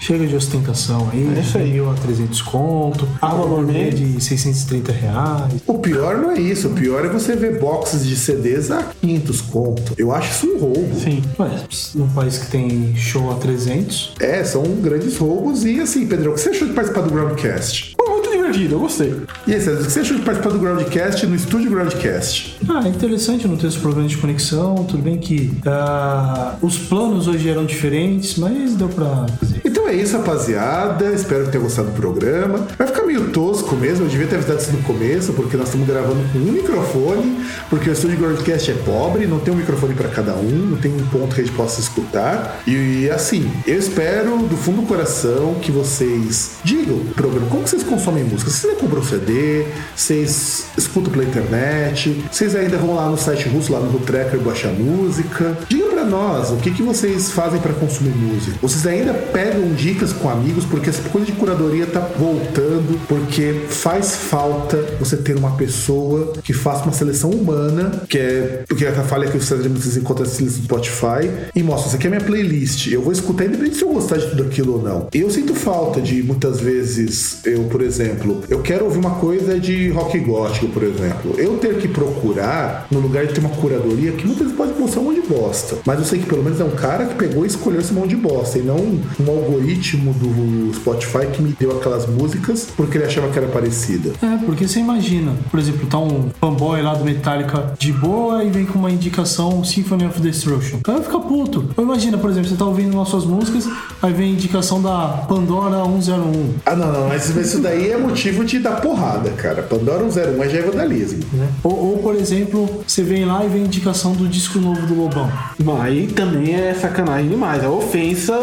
[0.00, 1.26] Chega de ostentação aí.
[1.36, 1.72] É isso aí.
[1.72, 3.08] Mil a 300 conto.
[3.20, 5.52] Água gourmet de 630 reais.
[5.66, 9.40] O pior não é isso, o pior é você ver boxes de CDs a 500
[9.42, 9.92] conto.
[9.96, 10.94] Eu acho isso um roubo.
[11.00, 11.22] Sim.
[11.38, 15.64] Mas num país que tem show a 300, É, são grandes roubos.
[15.64, 17.94] E assim, Pedro, o que você achou de participar do Groundcast?
[18.06, 19.14] Muito divertido, eu gostei.
[19.46, 22.58] E aí, César, o que você achou de participar do Groundcast no estúdio Groundcast?
[22.68, 24.84] Ah, é interessante não ter esse problema de conexão.
[24.84, 29.60] Tudo bem que ah, os planos hoje eram diferentes, mas deu pra fazer.
[29.86, 31.12] Então é isso, rapaziada.
[31.12, 32.66] Espero que tenha gostado do programa.
[32.76, 34.04] Vai ficar meio tosco mesmo.
[34.04, 37.88] Eu devia ter avisado isso no começo, porque nós estamos gravando com um microfone, porque
[37.88, 41.06] o estúdio Groundcast é pobre, não tem um microfone para cada um, não tem um
[41.06, 42.62] ponto que a gente possa escutar.
[42.66, 47.84] E assim, eu espero do fundo do coração que vocês digam pro programa como vocês
[47.84, 48.50] consomem música.
[48.50, 53.72] Vocês ainda compram CD, vocês escutam pela internet, vocês ainda vão lá no site russo,
[53.72, 55.56] lá no Tracker, baixar música.
[55.68, 58.58] Diga pra nós, o que, que vocês fazem pra consumir música?
[58.60, 64.16] Vocês ainda pegam dicas com amigos, porque essa coisa de curadoria tá voltando, porque faz
[64.16, 69.30] falta você ter uma pessoa que faça uma seleção humana, que é porque a falha
[69.30, 72.86] que vocês encontram essa lista do Spotify, e mostra, isso aqui é minha playlist.
[72.88, 75.08] Eu vou escutar independente se eu gostar de tudo aquilo ou não.
[75.12, 79.90] Eu sinto falta de muitas vezes, eu, por exemplo, eu quero ouvir uma coisa de
[79.90, 81.34] rock gótico, por exemplo.
[81.38, 85.00] Eu ter que procurar no lugar de ter uma curadoria que muitas vezes pode mostrar
[85.00, 85.78] um monte de bosta.
[85.84, 88.10] Mas eu sei que pelo menos é um cara que pegou e escolheu esse monte
[88.10, 93.04] de bosta, e não um algoritmo do Spotify que me deu aquelas músicas porque ele
[93.04, 94.12] achava que era parecida.
[94.22, 98.50] É, porque você imagina, por exemplo, tá um fanboy lá do Metallica de boa e
[98.50, 100.78] vem com uma indicação Symphony of Destruction.
[100.78, 101.70] O cara fica puto.
[101.76, 103.68] Ou imagina, por exemplo, você tá ouvindo nossas músicas,
[104.02, 106.54] aí vem a indicação da Pandora 101.
[106.64, 109.62] Ah, não, não, mas isso daí é motivo de dar porrada, cara.
[109.62, 111.20] Pandora 101 é já é vandalismo.
[111.32, 111.48] Né?
[111.62, 114.94] Ou, ou, por exemplo, você vem lá e vem a indicação do disco novo do
[114.94, 115.30] Lobão.
[115.58, 117.62] Bom, aí também é sacanagem demais.
[117.62, 118.34] É ofensa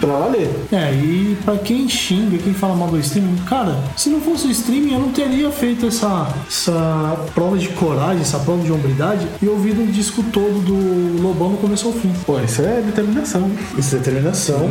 [0.00, 0.49] pra valer.
[0.72, 4.50] É, e pra quem xinga, quem fala mal do streaming, cara, se não fosse o
[4.50, 9.46] streaming, eu não teria feito essa, essa prova de coragem, essa prova de hombridade e
[9.48, 12.12] ouvido o disco todo do Lobão do começo ao fim.
[12.26, 13.50] Pô, isso é determinação.
[13.78, 14.68] Isso é determinação.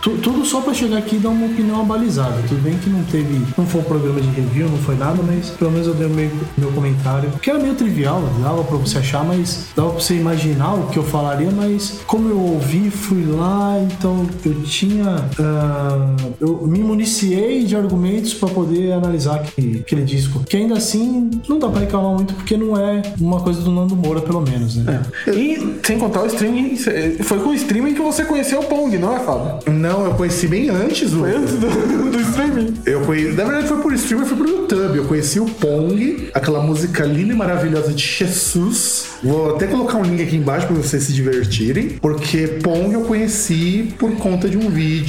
[0.00, 2.42] Tu- tudo só pra chegar aqui e dar uma opinião abalizada.
[2.48, 3.40] Tudo bem que não teve.
[3.56, 6.10] Não foi um programa de review, não foi nada, mas pelo menos eu dei o
[6.10, 7.30] meu, meu comentário.
[7.42, 10.98] Que era meio trivial, dava pra você achar, mas dava pra você imaginar o que
[10.98, 15.11] eu falaria, mas como eu ouvi, fui lá, então eu tinha.
[15.38, 20.42] Ah, eu me municiei de argumentos pra poder analisar aquele, aquele disco.
[20.44, 23.96] Que ainda assim não dá pra reclamar muito, porque não é uma coisa do Nando
[23.96, 25.02] Moura, pelo menos, né?
[25.28, 26.76] E sem contar o streaming,
[27.22, 29.72] foi com o streaming que você conheceu o Pong, não é, Fábio?
[29.72, 31.12] Não, eu conheci bem antes.
[31.12, 31.68] Foi antes do,
[32.10, 32.74] do streaming.
[32.86, 34.98] Eu conheci, na verdade foi por streamer, foi por YouTube.
[34.98, 39.06] Eu conheci o Pong, aquela música linda e maravilhosa de Jesus.
[39.22, 43.92] Vou até colocar um link aqui embaixo pra vocês se divertirem, porque Pong eu conheci
[43.98, 45.01] por conta de um vídeo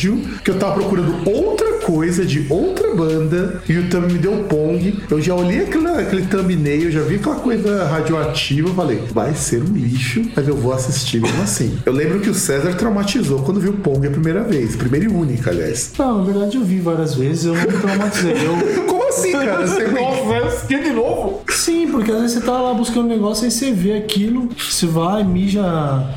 [0.43, 4.99] que eu tava procurando outra coisa de outra banda e o YouTube me deu Pong.
[5.09, 9.73] Eu já olhei aquele, aquele thumbnail, já vi aquela coisa radioativa, falei, vai ser um
[9.73, 11.77] lixo, mas eu vou assistir mesmo assim.
[11.85, 15.49] Eu lembro que o César traumatizou quando viu Pong a primeira vez, primeira e única,
[15.51, 15.91] aliás.
[15.97, 18.33] Não, na verdade eu vi várias vezes, eu não me traumatizei.
[18.33, 19.67] Eu, Como assim, cara?
[19.67, 21.41] Você Nossa, de novo?
[21.49, 24.85] Sim, porque às vezes você tá lá buscando um negócio, aí você vê aquilo, você
[24.85, 25.63] vai, mija,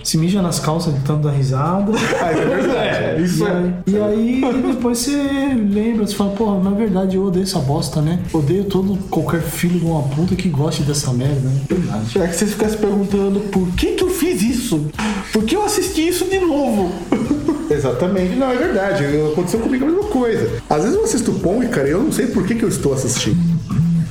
[0.02, 1.93] se mija nas calças de tanto dar risada.
[2.20, 2.76] Ah, é verdade.
[2.86, 3.44] É, isso
[3.86, 4.02] E é.
[4.05, 8.00] aí, e aí depois você lembra, você fala, porra, na verdade eu odeio essa bosta,
[8.00, 8.20] né?
[8.32, 11.60] Odeio todo qualquer filho de uma puta que goste dessa merda, né?
[11.68, 12.18] Verdade.
[12.18, 14.86] É que você fica se perguntando por que que eu fiz isso?
[15.32, 16.92] Por que eu assisti isso de novo?
[17.70, 18.36] Exatamente.
[18.36, 19.04] Não, é verdade.
[19.32, 20.62] Aconteceu comigo a mesma coisa.
[20.68, 22.94] Às vezes eu assisto Pong, cara, e eu não sei por que, que eu estou
[22.94, 23.38] assistindo.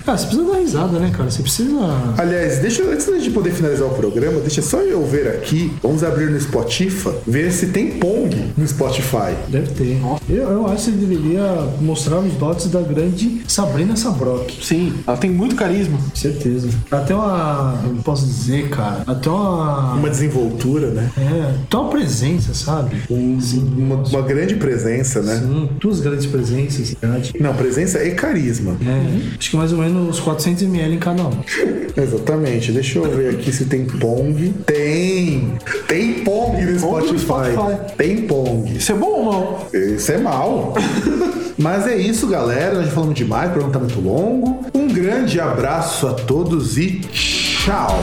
[0.07, 1.29] Ah, você precisa dar risada, né, cara?
[1.31, 1.71] Você precisa.
[2.17, 5.71] Aliás, deixa eu- antes da gente poder finalizar o programa, deixa só eu ver aqui.
[5.81, 9.33] Vamos abrir no Spotify, ver se tem Pong no Spotify.
[9.49, 9.99] Deve ter.
[10.29, 11.41] Eu, eu acho que ele deveria
[11.81, 14.63] mostrar os dotes da grande Sabrina Sabrok.
[14.63, 15.97] Sim, ela tem muito carisma.
[16.13, 16.69] Certeza.
[16.91, 17.79] Até uma.
[17.85, 19.03] Eu posso dizer, cara.
[19.07, 19.93] Até uma.
[19.95, 21.09] Uma desenvoltura, né?
[21.17, 22.97] É, até uma presença, sabe?
[23.09, 23.39] Um-
[23.77, 25.41] uma, uma grande presença, né?
[25.43, 27.33] Hum, duas grandes presenças, verdade.
[27.39, 28.77] Não, presença e carisma.
[28.85, 31.31] É, acho que mais ou menos 400ml em cada um.
[31.95, 32.71] Exatamente.
[32.71, 34.53] Deixa eu ver aqui se tem Pong.
[34.65, 35.53] Tem!
[35.87, 37.19] Tem Pong no Spotify.
[37.19, 37.95] Spotify.
[37.97, 38.77] Tem Pong.
[38.77, 39.79] Isso é bom ou não?
[39.79, 40.73] Isso é mal.
[41.57, 42.75] Mas é isso, galera.
[42.75, 44.65] Nós já falamos demais, o programa tá muito longo.
[44.73, 47.99] Um grande abraço a todos e tchau!